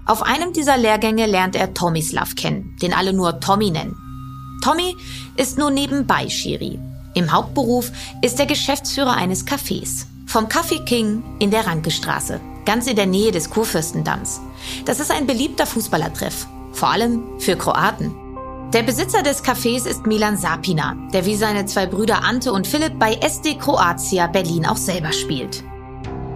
Auf 0.06 0.22
einem 0.22 0.54
dieser 0.54 0.78
Lehrgänge 0.78 1.26
lernt 1.26 1.56
er 1.56 1.74
Tomislav 1.74 2.36
kennen, 2.36 2.78
den 2.82 2.94
alle 2.94 3.12
nur 3.12 3.40
Tommy 3.40 3.72
nennen. 3.72 3.96
Tommy 4.64 4.96
ist 5.36 5.58
nur 5.58 5.72
nebenbei 5.72 6.30
Schiri. 6.30 6.80
Im 7.16 7.32
Hauptberuf 7.32 7.92
ist 8.22 8.40
er 8.40 8.46
Geschäftsführer 8.46 9.16
eines 9.16 9.48
Cafés. 9.48 10.06
Vom 10.28 10.46
Café 10.46 10.84
King 10.84 11.24
in 11.40 11.50
der 11.50 11.66
Rankestraße, 11.66 12.40
ganz 12.66 12.86
in 12.86 12.96
der 12.96 13.08
Nähe 13.08 13.32
des 13.32 13.50
Kurfürstendamms. 13.50 14.42
Das 14.86 15.00
ist 15.00 15.12
ein 15.12 15.26
beliebter 15.26 15.66
Fußballertreff, 15.66 16.48
vor 16.72 16.90
allem 16.90 17.40
für 17.40 17.56
Kroaten. 17.56 18.23
Der 18.74 18.82
Besitzer 18.82 19.22
des 19.22 19.44
Cafés 19.44 19.86
ist 19.86 20.08
Milan 20.08 20.36
Sapina, 20.36 20.98
der 21.14 21.28
wie 21.28 21.36
seine 21.36 21.68
zwei 21.68 21.86
Brüder 21.86 22.24
Ante 22.24 22.52
und 22.52 22.66
Philipp 22.66 22.98
bei 22.98 23.14
SD 23.14 23.54
Kroatia 23.54 24.26
Berlin 24.26 24.66
auch 24.66 24.78
selber 24.78 25.14
spielt. 25.14 25.64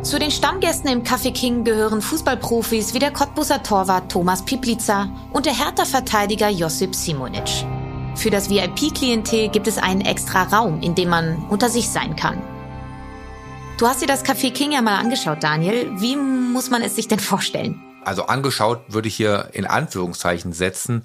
Zu 0.03 0.20
den 0.20 0.29
Stammgästen 0.29 0.88
im 0.91 1.01
Café 1.01 1.34
King 1.34 1.63
gehören 1.63 2.00
Fußballprofis 2.00 2.94
wie 2.94 3.00
der 3.00 3.10
Cottbuser 3.10 3.63
Torwart 3.63 4.12
Thomas 4.12 4.46
Piplica 4.46 5.10
und 5.34 5.48
der 5.48 5.58
Hertha-Verteidiger 5.58 6.50
Josip 6.50 6.94
Simonic. 6.94 7.50
Für 8.13 8.29
das 8.29 8.51
VIP-Klientel 8.51 9.50
gibt 9.50 9.65
es 9.65 9.79
einen 9.79 10.01
extra 10.01 10.44
Raum, 10.44 10.79
in 10.82 10.94
dem 10.94 11.10
man 11.10 11.44
unter 11.50 11.72
sich 11.72 11.89
sein 11.89 12.15
kann. 12.15 12.39
Du 13.79 13.88
hast 13.88 14.03
dir 14.03 14.08
das 14.08 14.24
Café 14.24 14.51
King 14.51 14.74
ja 14.74 14.84
mal 14.84 15.00
angeschaut, 15.00 15.41
Daniel. 15.41 15.89
Wie 15.96 16.15
muss 16.15 16.70
man 16.70 16.84
es 16.84 16.96
sich 16.96 17.08
denn 17.08 17.20
vorstellen? 17.20 17.87
Also 18.08 18.28
angeschaut 18.28 18.86
würde 18.88 19.10
ich 19.10 19.18
hier 19.18 19.50
in 19.52 19.66
Anführungszeichen 19.66 20.54
setzen, 20.54 21.04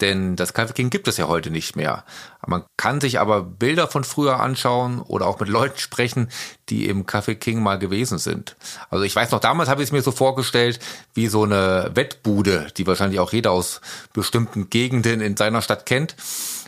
denn 0.00 0.36
das 0.36 0.54
Café 0.54 0.72
King 0.72 0.88
gibt 0.88 1.08
es 1.08 1.16
ja 1.16 1.26
heute 1.26 1.50
nicht 1.50 1.74
mehr. 1.74 2.04
Man 2.46 2.62
kann 2.76 3.00
sich 3.00 3.18
aber 3.18 3.42
Bilder 3.42 3.88
von 3.88 4.04
früher 4.04 4.38
anschauen 4.38 5.00
oder 5.00 5.26
auch 5.26 5.40
mit 5.40 5.48
Leuten 5.48 5.78
sprechen, 5.78 6.28
die 6.68 6.86
im 6.86 7.06
Café 7.06 7.34
King 7.34 7.60
mal 7.60 7.80
gewesen 7.80 8.18
sind. 8.18 8.54
Also 8.88 9.02
ich 9.02 9.16
weiß 9.16 9.32
noch, 9.32 9.40
damals 9.40 9.68
habe 9.68 9.82
ich 9.82 9.88
es 9.88 9.92
mir 9.92 10.02
so 10.02 10.12
vorgestellt, 10.12 10.78
wie 11.12 11.26
so 11.26 11.42
eine 11.42 11.90
Wettbude, 11.94 12.68
die 12.76 12.86
wahrscheinlich 12.86 13.18
auch 13.18 13.32
jeder 13.32 13.50
aus 13.50 13.80
bestimmten 14.12 14.70
Gegenden 14.70 15.20
in 15.20 15.36
seiner 15.36 15.60
Stadt 15.60 15.86
kennt. 15.86 16.14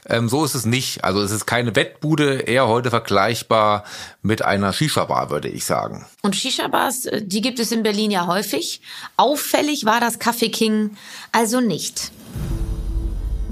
Ähm, 0.08 0.28
so 0.28 0.44
ist 0.44 0.54
es 0.54 0.66
nicht. 0.66 1.04
Also 1.04 1.20
es 1.20 1.30
ist 1.30 1.46
keine 1.46 1.74
Wettbude, 1.74 2.40
eher 2.40 2.68
heute 2.68 2.90
vergleichbar 2.90 3.84
mit 4.22 4.42
einer 4.42 4.72
Shisha-Bar, 4.72 5.30
würde 5.30 5.48
ich 5.48 5.64
sagen. 5.64 6.06
Und 6.22 6.36
Shisha-Bars, 6.36 7.06
äh, 7.06 7.22
die 7.22 7.40
gibt 7.40 7.58
es 7.58 7.72
in 7.72 7.82
Berlin 7.82 8.10
ja 8.10 8.26
häufig. 8.26 8.80
Auffällig 9.16 9.84
war 9.84 10.00
das 10.00 10.20
Café 10.20 10.50
King 10.50 10.96
also 11.32 11.60
nicht. 11.60 12.12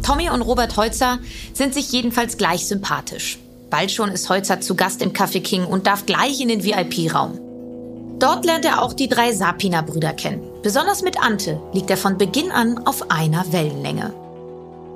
Tommy 0.03 0.29
und 0.29 0.43
Robert 0.43 0.77
Holzer 0.77 1.19
sind 1.55 1.75
sich 1.75 1.91
jedenfalls 1.91 2.37
gleich 2.37 2.69
sympathisch. 2.69 3.39
Bald 3.71 3.91
schon 3.91 4.11
ist 4.11 4.29
Holzer 4.29 4.61
zu 4.61 4.77
Gast 4.77 5.03
im 5.03 5.13
Café 5.13 5.41
King 5.41 5.65
und 5.65 5.87
darf 5.87 6.07
gleich 6.07 6.41
in 6.41 6.49
den 6.49 6.63
VIP-Raum. 6.63 7.41
Dort 8.21 8.45
lernt 8.45 8.65
er 8.65 8.83
auch 8.83 8.93
die 8.93 9.09
drei 9.09 9.33
Sapina-Brüder 9.33 10.13
kennen. 10.13 10.43
Besonders 10.63 11.03
mit 11.03 11.21
Ante 11.21 11.61
liegt 11.73 11.91
er 11.91 11.97
von 11.97 12.17
Beginn 12.17 12.53
an 12.53 12.79
auf 12.87 13.11
einer 13.11 13.51
Wellenlänge. 13.53 14.15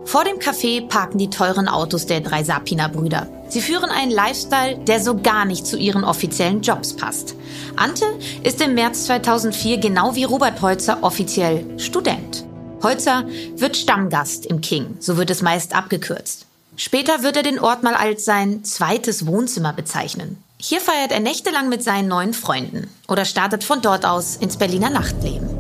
Vor 0.05 0.25
dem 0.25 0.38
Café 0.38 0.87
parken 0.87 1.19
die 1.19 1.31
teuren 1.31 1.69
Autos 1.69 2.07
der 2.07 2.21
drei 2.21 2.43
Sapina-Brüder. 2.43 3.26
Sie 3.49 3.61
führen 3.61 3.90
einen 3.90 4.11
Lifestyle, 4.11 4.78
der 4.78 5.00
so 5.00 5.17
gar 5.17 5.45
nicht 5.45 5.67
zu 5.67 5.76
ihren 5.76 6.05
offiziellen 6.05 6.62
Jobs 6.62 6.95
passt. 6.95 7.35
Ante 7.76 8.07
ist 8.43 8.61
im 8.61 8.75
März 8.75 9.05
2004 9.05 9.78
genau 9.78 10.14
wie 10.14 10.25
Robert 10.25 10.61
Holzer 10.62 10.99
offiziell 11.02 11.64
Student. 11.78 12.45
Holzer 12.83 13.25
wird 13.57 13.76
Stammgast 13.76 14.47
im 14.47 14.61
King, 14.61 14.97
so 15.00 15.17
wird 15.17 15.31
es 15.31 15.43
meist 15.43 15.75
abgekürzt. 15.75 16.47
Später 16.76 17.23
wird 17.23 17.37
er 17.37 17.43
den 17.43 17.59
Ort 17.59 17.83
mal 17.83 17.95
als 17.95 18.25
sein 18.25 18.62
zweites 18.62 19.26
Wohnzimmer 19.26 19.73
bezeichnen. 19.73 20.43
Hier 20.59 20.81
feiert 20.81 21.11
er 21.11 21.21
nächtelang 21.21 21.69
mit 21.69 21.83
seinen 21.83 22.09
neuen 22.09 22.35
Freunden 22.35 22.88
oder 23.09 23.25
startet 23.25 23.64
von 23.64 23.83
dort 23.83 24.05
aus 24.05 24.37
ins 24.37 24.57
Berliner 24.57 24.90
Nachtleben. 24.90 25.58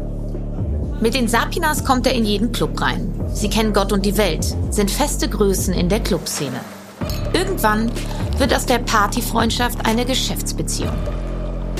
Mit 1.00 1.14
den 1.14 1.28
Sapinas 1.28 1.84
kommt 1.84 2.08
er 2.08 2.12
in 2.12 2.24
jeden 2.24 2.50
Club 2.50 2.80
rein. 2.80 3.14
Sie 3.32 3.48
kennen 3.48 3.72
Gott 3.72 3.92
und 3.92 4.04
die 4.04 4.16
Welt, 4.16 4.44
sind 4.70 4.90
feste 4.90 5.28
Größen 5.28 5.72
in 5.72 5.88
der 5.88 6.00
Clubszene. 6.00 6.58
Irgendwann 7.32 7.92
wird 8.38 8.52
aus 8.52 8.66
der 8.66 8.80
Partyfreundschaft 8.80 9.86
eine 9.86 10.04
Geschäftsbeziehung. 10.04 10.96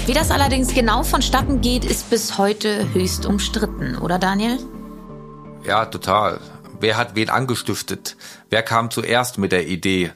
Wie 0.06 0.12
das 0.12 0.30
allerdings 0.30 0.72
genau 0.72 1.02
vonstatten 1.02 1.60
geht, 1.60 1.84
ist 1.84 2.10
bis 2.10 2.38
heute 2.38 2.94
höchst 2.94 3.26
umstritten, 3.26 3.98
oder 3.98 4.20
Daniel? 4.20 4.56
Ja, 5.66 5.86
total. 5.86 6.38
Wer 6.78 6.96
hat 6.96 7.16
wen 7.16 7.28
angestiftet? 7.28 8.16
Wer 8.50 8.62
kam 8.62 8.92
zuerst 8.92 9.36
mit 9.36 9.50
der 9.50 9.66
Idee? 9.66 10.12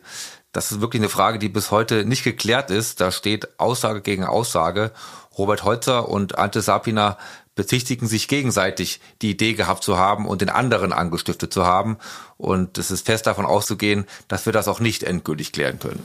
Das 0.52 0.70
ist 0.70 0.80
wirklich 0.80 1.00
eine 1.00 1.08
Frage, 1.08 1.40
die 1.40 1.48
bis 1.48 1.72
heute 1.72 2.04
nicht 2.04 2.22
geklärt 2.22 2.70
ist. 2.70 3.00
Da 3.00 3.10
steht 3.10 3.58
Aussage 3.58 4.00
gegen 4.00 4.24
Aussage. 4.24 4.92
Robert 5.36 5.64
Holzer 5.64 6.08
und 6.08 6.38
Ante 6.38 6.60
Sapina 6.60 7.16
bezichtigen 7.54 8.06
sich 8.06 8.28
gegenseitig, 8.28 9.00
die 9.20 9.30
Idee 9.30 9.54
gehabt 9.54 9.84
zu 9.84 9.98
haben 9.98 10.26
und 10.26 10.40
den 10.40 10.48
anderen 10.48 10.92
angestiftet 10.92 11.52
zu 11.52 11.64
haben. 11.66 11.98
Und 12.36 12.78
es 12.78 12.90
ist 12.90 13.06
fest 13.06 13.26
davon 13.26 13.44
auszugehen, 13.44 14.06
dass 14.28 14.46
wir 14.46 14.52
das 14.52 14.68
auch 14.68 14.80
nicht 14.80 15.02
endgültig 15.02 15.52
klären 15.52 15.78
können. 15.78 16.02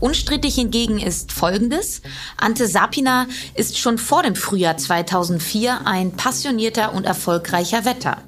Unstrittig 0.00 0.54
hingegen 0.54 0.98
ist 0.98 1.32
Folgendes. 1.32 2.02
Ante 2.36 2.68
Sapina 2.68 3.26
ist 3.54 3.78
schon 3.78 3.98
vor 3.98 4.22
dem 4.22 4.36
Frühjahr 4.36 4.76
2004 4.76 5.86
ein 5.86 6.12
passionierter 6.12 6.92
und 6.94 7.04
erfolgreicher 7.04 7.84
Wetter. 7.84 8.18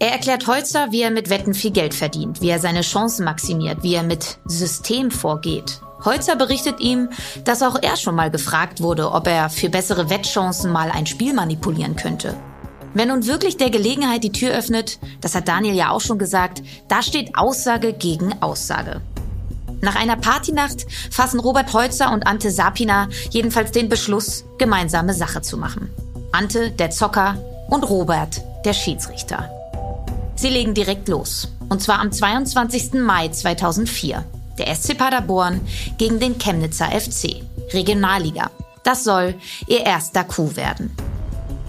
Er 0.00 0.10
erklärt 0.10 0.46
Holzer, 0.48 0.90
wie 0.90 1.02
er 1.02 1.10
mit 1.10 1.30
Wetten 1.30 1.54
viel 1.54 1.70
Geld 1.70 1.94
verdient, 1.94 2.40
wie 2.40 2.48
er 2.48 2.58
seine 2.58 2.80
Chancen 2.80 3.24
maximiert, 3.24 3.82
wie 3.82 3.94
er 3.94 4.02
mit 4.02 4.38
System 4.44 5.12
vorgeht. 5.12 5.80
Holzer 6.04 6.36
berichtet 6.36 6.80
ihm, 6.80 7.08
dass 7.44 7.62
auch 7.62 7.76
er 7.80 7.96
schon 7.96 8.14
mal 8.14 8.30
gefragt 8.30 8.80
wurde, 8.80 9.10
ob 9.12 9.26
er 9.26 9.48
für 9.48 9.70
bessere 9.70 10.10
Wettchancen 10.10 10.70
mal 10.70 10.90
ein 10.90 11.06
Spiel 11.06 11.32
manipulieren 11.32 11.96
könnte. 11.96 12.34
Wenn 12.92 13.08
nun 13.08 13.26
wirklich 13.26 13.56
der 13.56 13.70
Gelegenheit 13.70 14.22
die 14.22 14.32
Tür 14.32 14.52
öffnet, 14.52 14.98
das 15.20 15.34
hat 15.34 15.48
Daniel 15.48 15.74
ja 15.74 15.90
auch 15.90 16.00
schon 16.00 16.18
gesagt, 16.18 16.62
da 16.88 17.02
steht 17.02 17.36
Aussage 17.36 17.92
gegen 17.92 18.40
Aussage. 18.40 19.00
Nach 19.80 19.96
einer 19.96 20.16
Partynacht 20.16 20.86
fassen 21.10 21.40
Robert 21.40 21.72
Holzer 21.72 22.12
und 22.12 22.26
Ante 22.26 22.50
Sapina 22.50 23.08
jedenfalls 23.30 23.72
den 23.72 23.88
Beschluss, 23.88 24.44
gemeinsame 24.58 25.12
Sache 25.12 25.42
zu 25.42 25.58
machen. 25.58 25.90
Ante, 26.32 26.70
der 26.70 26.90
Zocker, 26.90 27.36
und 27.68 27.82
Robert, 27.82 28.42
der 28.64 28.72
Schiedsrichter. 28.72 29.50
Sie 30.36 30.48
legen 30.48 30.74
direkt 30.74 31.08
los. 31.08 31.48
Und 31.68 31.82
zwar 31.82 31.98
am 32.00 32.12
22. 32.12 32.94
Mai 32.94 33.28
2004 33.28 34.24
der 34.58 34.74
SC 34.74 34.96
Paderborn 34.96 35.60
gegen 35.98 36.20
den 36.20 36.38
Chemnitzer 36.38 36.86
FC, 36.86 37.42
Regionalliga. 37.72 38.50
Das 38.82 39.04
soll 39.04 39.34
ihr 39.66 39.84
erster 39.84 40.24
Coup 40.24 40.56
werden. 40.56 40.94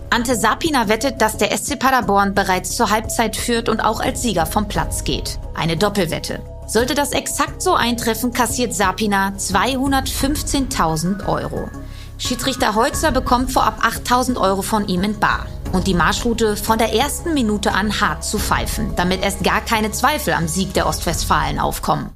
Ante 0.09 0.35
Sapina 0.35 0.87
wettet, 0.87 1.21
dass 1.21 1.37
der 1.37 1.55
SC 1.57 1.77
Paderborn 1.77 2.33
bereits 2.33 2.75
zur 2.75 2.89
Halbzeit 2.89 3.35
führt 3.35 3.67
und 3.67 3.81
auch 3.81 3.99
als 3.99 4.21
Sieger 4.21 4.45
vom 4.45 4.67
Platz 4.67 5.03
geht. 5.03 5.39
Eine 5.55 5.77
Doppelwette. 5.77 6.41
Sollte 6.67 6.95
das 6.95 7.11
exakt 7.11 7.61
so 7.61 7.73
eintreffen, 7.73 8.31
kassiert 8.31 8.73
Sapina 8.73 9.33
215.000 9.37 11.27
Euro. 11.27 11.69
Schiedsrichter 12.17 12.75
Holzer 12.75 13.11
bekommt 13.11 13.51
vorab 13.51 13.83
8.000 13.83 14.39
Euro 14.39 14.61
von 14.61 14.87
ihm 14.87 15.03
in 15.03 15.19
Bar 15.19 15.47
und 15.73 15.85
die 15.85 15.93
Marschroute 15.93 16.55
von 16.55 16.77
der 16.77 16.93
ersten 16.93 17.33
Minute 17.33 17.73
an 17.73 17.99
hart 17.99 18.23
zu 18.23 18.39
pfeifen, 18.39 18.95
damit 18.95 19.21
erst 19.21 19.43
gar 19.43 19.61
keine 19.61 19.91
Zweifel 19.91 20.33
am 20.33 20.47
Sieg 20.47 20.73
der 20.73 20.87
Ostwestfalen 20.87 21.59
aufkommen. 21.59 22.09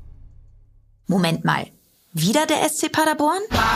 Moment 1.09 1.43
mal. 1.43 1.65
Wieder 2.13 2.45
der 2.45 2.69
SC 2.69 2.91
Paderborn? 2.91 3.41
Paderborn, 3.49 3.69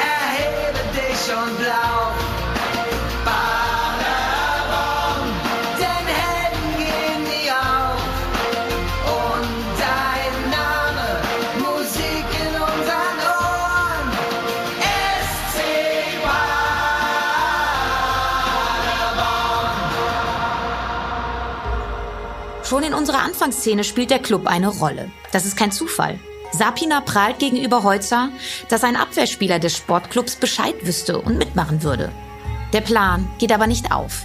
erhebe 0.00 0.78
dich 0.96 1.30
und 1.36 1.58
blau. 1.58 2.03
Unserer 23.04 23.22
Anfangsszene 23.22 23.84
spielt 23.84 24.10
der 24.10 24.18
Club 24.18 24.46
eine 24.46 24.68
Rolle. 24.68 25.10
Das 25.30 25.44
ist 25.44 25.58
kein 25.58 25.70
Zufall. 25.70 26.18
Sapina 26.52 27.02
prahlt 27.02 27.38
gegenüber 27.38 27.82
Holzer, 27.82 28.30
dass 28.70 28.82
ein 28.82 28.96
Abwehrspieler 28.96 29.58
des 29.58 29.76
Sportclubs 29.76 30.36
Bescheid 30.36 30.74
wüsste 30.86 31.20
und 31.20 31.36
mitmachen 31.36 31.82
würde. 31.82 32.10
Der 32.72 32.80
Plan 32.80 33.28
geht 33.36 33.52
aber 33.52 33.66
nicht 33.66 33.92
auf. 33.92 34.24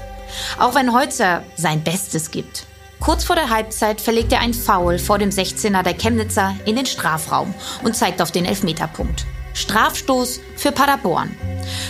Auch 0.60 0.76
wenn 0.76 0.94
Holzer 0.94 1.44
sein 1.58 1.84
Bestes 1.84 2.32
gibt. 2.32 2.68
Kurz 3.02 3.26
vor 3.26 3.36
der 3.36 3.50
Halbzeit 3.50 4.00
verlegt 4.00 4.32
er 4.32 4.40
ein 4.40 4.54
Foul 4.54 4.98
vor 4.98 5.18
dem 5.18 5.30
16er 5.30 5.84
der 5.84 5.98
Chemnitzer 5.98 6.56
in 6.64 6.78
den 6.78 6.86
Strafraum 6.86 7.54
und 7.84 7.98
zeigt 7.98 8.22
auf 8.22 8.32
den 8.32 8.46
Elfmeterpunkt. 8.46 9.26
Strafstoß 9.56 10.40
für 10.56 10.72
Paderborn. 10.72 11.36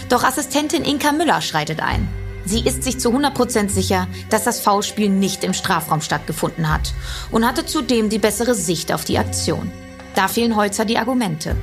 Doch 0.10 0.24
Assistentin 0.24 0.84
Inka 0.84 1.12
Müller 1.12 1.42
schreitet 1.42 1.82
ein. 1.82 2.08
Sie 2.50 2.62
ist 2.62 2.82
sich 2.82 3.00
zu 3.00 3.12
100% 3.12 3.70
sicher, 3.70 4.08
dass 4.32 4.44
das 4.44 4.60
Foulspiel 4.60 5.08
nicht 5.08 5.44
im 5.44 5.54
Strafraum 5.54 6.02
stattgefunden 6.02 6.74
hat 6.74 6.96
und 7.30 7.46
hatte 7.46 7.64
zudem 7.64 8.10
die 8.10 8.18
bessere 8.18 8.56
Sicht 8.56 8.92
auf 8.92 9.06
die 9.06 9.20
Aktion. 9.20 9.72
Da 10.16 10.28
fehlen 10.28 10.56
Holzer 10.56 10.84
die 10.84 10.98
Argumente. 10.98 11.56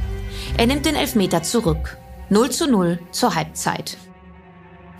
Er 0.56 0.68
nimmt 0.68 0.86
den 0.86 0.94
Elfmeter 0.94 1.42
zurück. 1.42 1.98
0 2.30 2.50
zu 2.50 2.70
0 2.70 3.00
zur 3.10 3.34
Halbzeit. 3.34 3.96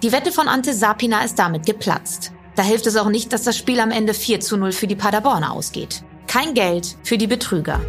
Die 0.02 0.10
Wette 0.10 0.32
von 0.32 0.48
Ante 0.48 0.74
Sapina 0.74 1.22
ist 1.22 1.38
damit 1.38 1.64
geplatzt. 1.64 2.32
Da 2.56 2.64
hilft 2.64 2.88
es 2.88 2.96
auch 2.96 3.08
nicht, 3.08 3.32
dass 3.32 3.44
das 3.44 3.56
Spiel 3.56 3.78
am 3.78 3.92
Ende 3.92 4.12
4 4.12 4.40
zu 4.40 4.56
0 4.56 4.72
für 4.72 4.88
die 4.88 4.96
Paderborner 4.96 5.52
ausgeht. 5.52 6.02
Kein 6.26 6.54
Geld 6.54 6.96
für 7.04 7.16
die 7.16 7.28
Betrüger. 7.28 7.80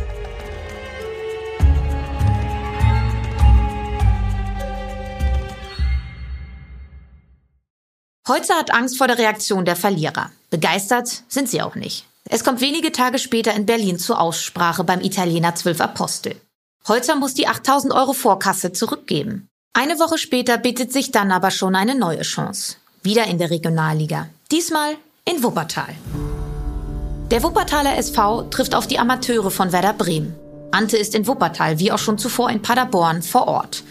Holzer 8.28 8.56
hat 8.56 8.74
Angst 8.74 8.98
vor 8.98 9.08
der 9.08 9.18
Reaktion 9.18 9.64
der 9.64 9.76
Verlierer. 9.76 10.32
Begeistert 10.50 11.24
sind 11.30 11.50
sie 11.50 11.62
auch 11.62 11.76
nicht. 11.76 12.06
Es 12.30 12.44
kommt 12.44 12.60
wenige 12.60 12.92
Tage 12.92 13.20
später 13.20 13.54
in 13.54 13.66
Berlin 13.66 13.98
zur 13.98 14.20
Aussprache 14.20 14.84
beim 14.84 15.00
Italiener 15.00 15.56
Zwölf 15.56 15.80
Apostel. 15.80 16.36
Holzer 16.88 17.16
muss 17.16 17.34
die 17.34 17.48
8000 17.48 17.94
Euro 17.94 18.14
Vorkasse 18.14 18.74
zurückgeben. 18.74 19.48
Eine 19.74 20.00
Woche 20.00 20.18
später 20.18 20.58
bietet 20.58 20.92
sich 20.92 21.12
dann 21.12 21.32
aber 21.32 21.52
schon 21.52 21.76
eine 21.76 21.96
neue 21.96 22.24
Chance. 22.24 22.76
Wieder 23.02 23.28
in 23.28 23.38
der 23.38 23.50
Regionalliga. 23.50 24.28
Diesmal 24.52 24.96
in 25.24 25.44
Wuppertal. 25.44 25.96
Der 27.32 27.44
Wuppertaler 27.44 27.98
SV 27.98 28.44
trifft 28.50 28.76
auf 28.76 28.88
die 28.88 29.00
Amateure 29.00 29.52
von 29.52 29.72
Werder 29.72 29.94
Bremen. 29.94 30.36
Ante 30.78 30.96
ist 30.96 31.16
in 31.16 31.26
Wuppertal, 31.26 31.80
wie 31.80 31.92
auch 31.92 31.98
schon 31.98 32.20
zuvor 32.20 32.52
in 32.52 32.62
Paderborn, 32.62 33.24
vor 33.24 33.48
Ort. 33.48 33.84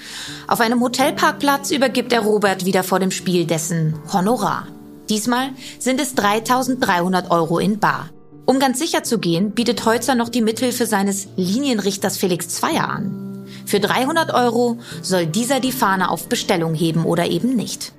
Auf 0.46 0.60
einem 0.60 0.80
Hotelparkplatz 0.80 1.72
übergibt 1.72 2.12
er 2.12 2.20
Robert 2.20 2.64
wieder 2.64 2.84
vor 2.84 3.00
dem 3.00 3.10
Spiel 3.10 3.44
dessen 3.44 3.98
Honorar. 4.12 4.68
Diesmal 5.08 5.50
sind 5.80 6.00
es 6.00 6.14
3300 6.14 7.32
Euro 7.32 7.58
in 7.58 7.80
Bar. 7.80 8.10
Um 8.44 8.60
ganz 8.60 8.78
sicher 8.78 9.02
zu 9.02 9.18
gehen, 9.18 9.50
bietet 9.50 9.84
Holzer 9.84 10.14
noch 10.14 10.28
die 10.28 10.42
Mithilfe 10.42 10.86
seines 10.86 11.26
Linienrichters 11.34 12.18
Felix 12.18 12.50
Zweier 12.50 12.88
an. 12.88 13.44
Für 13.66 13.80
300 13.80 14.32
Euro 14.32 14.78
soll 15.02 15.26
dieser 15.26 15.58
die 15.58 15.72
Fahne 15.72 16.08
auf 16.08 16.28
Bestellung 16.28 16.74
heben 16.74 17.04
oder 17.04 17.26
eben 17.26 17.56
nicht. 17.56 17.94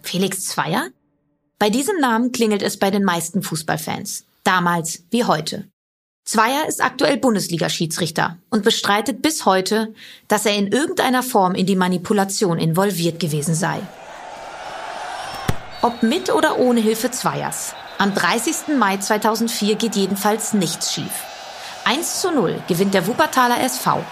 Felix 0.00 0.46
Zweier? 0.46 0.88
Bei 1.58 1.68
diesem 1.68 1.98
Namen 2.00 2.32
klingelt 2.32 2.62
es 2.62 2.78
bei 2.78 2.90
den 2.90 3.04
meisten 3.04 3.42
Fußballfans. 3.42 4.24
Damals 4.42 5.02
wie 5.10 5.24
heute. 5.24 5.68
Zweier 6.26 6.66
ist 6.66 6.82
aktuell 6.82 7.18
Bundesliga-Schiedsrichter 7.18 8.36
und 8.50 8.64
bestreitet 8.64 9.22
bis 9.22 9.46
heute, 9.46 9.94
dass 10.26 10.44
er 10.44 10.56
in 10.56 10.66
irgendeiner 10.66 11.22
Form 11.22 11.54
in 11.54 11.66
die 11.66 11.76
Manipulation 11.76 12.58
involviert 12.58 13.20
gewesen 13.20 13.54
sei. 13.54 13.80
Ob 15.82 16.02
mit 16.02 16.34
oder 16.34 16.58
ohne 16.58 16.80
Hilfe 16.80 17.12
Zweiers. 17.12 17.76
Am 17.98 18.12
30. 18.12 18.76
Mai 18.76 18.96
2004 18.96 19.76
geht 19.76 19.94
jedenfalls 19.94 20.52
nichts 20.52 20.92
schief. 20.92 21.24
1 21.84 22.20
zu 22.20 22.32
0 22.32 22.60
gewinnt 22.66 22.94
der 22.94 23.06
Wuppertaler 23.06 23.62
SV. 23.62 24.04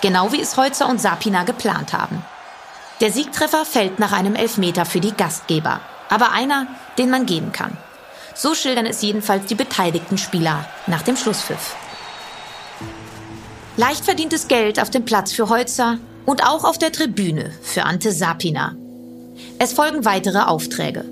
Genau 0.00 0.32
wie 0.32 0.40
es 0.40 0.56
Holzer 0.56 0.88
und 0.88 1.00
Sapina 1.00 1.44
geplant 1.44 1.92
haben. 1.92 2.24
Der 3.00 3.12
Siegtreffer 3.12 3.64
fällt 3.64 4.00
nach 4.00 4.10
einem 4.10 4.34
Elfmeter 4.34 4.86
für 4.86 5.00
die 5.00 5.12
Gastgeber. 5.12 5.80
Aber 6.08 6.32
einer, 6.32 6.66
den 6.98 7.10
man 7.10 7.26
geben 7.26 7.52
kann. 7.52 7.78
So 8.34 8.54
schildern 8.54 8.86
es 8.86 9.02
jedenfalls 9.02 9.46
die 9.46 9.54
beteiligten 9.54 10.18
Spieler 10.18 10.66
nach 10.86 11.02
dem 11.02 11.16
Schlusspfiff. 11.16 11.76
Leicht 13.76 14.04
verdientes 14.04 14.48
Geld 14.48 14.80
auf 14.80 14.90
dem 14.90 15.04
Platz 15.04 15.32
für 15.32 15.48
Holzer 15.48 15.98
und 16.26 16.46
auch 16.46 16.64
auf 16.64 16.78
der 16.78 16.92
Tribüne 16.92 17.50
für 17.62 17.84
Ante 17.84 18.12
Sapina. 18.12 18.76
Es 19.58 19.72
folgen 19.72 20.04
weitere 20.04 20.40
Aufträge. 20.40 21.04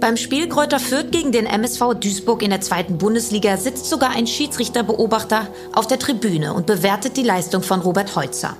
Beim 0.00 0.16
Spiel 0.16 0.48
Kräuter 0.48 0.80
Fürth 0.80 1.10
gegen 1.10 1.32
den 1.32 1.46
MSV 1.46 1.94
Duisburg 2.00 2.42
in 2.42 2.50
der 2.50 2.60
zweiten 2.60 2.98
Bundesliga 2.98 3.56
sitzt 3.56 3.86
sogar 3.86 4.10
ein 4.10 4.26
Schiedsrichterbeobachter 4.26 5.48
auf 5.74 5.86
der 5.86 5.98
Tribüne 5.98 6.54
und 6.54 6.66
bewertet 6.66 7.16
die 7.16 7.22
Leistung 7.22 7.62
von 7.62 7.80
Robert 7.80 8.14
Holzer. 8.16 8.56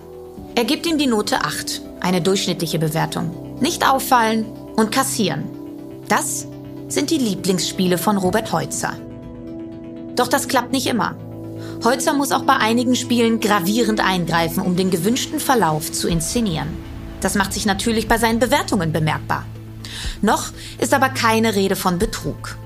Er 0.55 0.65
gibt 0.65 0.87
ihm 0.87 0.99
die 0.99 1.07
Note 1.07 1.41
8, 1.45 1.83
eine 2.01 2.23
durchschnittliche 2.23 2.79
Bewertung. 2.79 3.59
Nicht 3.61 3.89
auffallen 3.89 4.47
und 4.77 4.93
kassieren. 4.93 5.45
Das 6.09 6.47
sind 6.89 7.11
die 7.11 7.19
Lieblingsspiele 7.19 7.99
von 7.99 8.17
Robert 8.17 8.53
Holzer. 8.53 8.95
Doch 10.15 10.29
das 10.29 10.49
klappt 10.49 10.73
nicht 10.73 10.87
immer. 10.87 11.17
Holzer 11.85 12.15
muss 12.15 12.33
auch 12.33 12.45
bei 12.45 12.57
einigen 12.57 12.97
Spielen 12.97 13.41
gravierend 13.41 14.01
eingreifen, 14.01 14.63
um 14.63 14.77
den 14.77 14.91
gewünschten 14.91 15.41
Verlauf 15.41 15.93
zu 15.93 16.09
inszenieren. 16.09 16.69
Das 17.21 17.35
macht 17.35 17.53
sich 17.53 17.67
natürlich 17.67 18.09
bei 18.09 18.19
seinen 18.19 18.39
Bewertungen 18.39 18.93
bemerkbar. 18.93 19.45
Noch 20.23 20.51
ist 20.79 20.95
aber 20.95 21.09
keine 21.09 21.55
Rede 21.55 21.77
von 21.77 21.99
Betrug. 21.99 22.57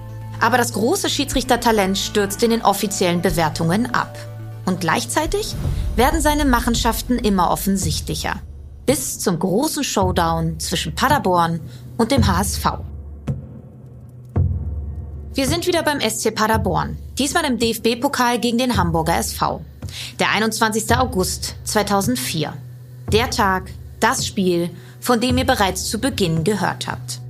Aber 0.40 0.56
das 0.58 0.72
große 0.72 1.10
Schiedsrichtertalent 1.10 1.98
stürzt 1.98 2.42
in 2.42 2.50
den 2.50 2.62
offiziellen 2.62 3.22
Bewertungen 3.22 3.94
ab. 3.94 4.16
Und 4.64 4.80
gleichzeitig 4.80 5.54
werden 5.96 6.20
seine 6.20 6.44
Machenschaften 6.44 7.18
immer 7.18 7.50
offensichtlicher. 7.50 8.36
Bis 8.86 9.18
zum 9.18 9.38
großen 9.38 9.84
Showdown 9.84 10.58
zwischen 10.58 10.94
Paderborn 10.94 11.60
und 11.96 12.10
dem 12.10 12.26
HSV. 12.26 12.66
Wir 15.32 15.46
sind 15.46 15.68
wieder 15.68 15.84
beim 15.84 16.00
SC 16.00 16.34
Paderborn. 16.34 16.98
Diesmal 17.16 17.44
im 17.44 17.56
DFB-Pokal 17.56 18.40
gegen 18.40 18.58
den 18.58 18.76
Hamburger 18.76 19.16
SV. 19.16 19.60
Der 20.18 20.30
21. 20.30 20.96
August 20.96 21.54
2004. 21.62 22.52
Der 23.12 23.30
Tag, 23.30 23.70
das 24.00 24.26
Spiel, 24.26 24.70
von 25.00 25.20
dem 25.20 25.38
ihr 25.38 25.46
bereits 25.46 25.84
zu 25.88 26.00
Beginn 26.00 26.42
gehört 26.42 26.88
habt. 26.88 27.20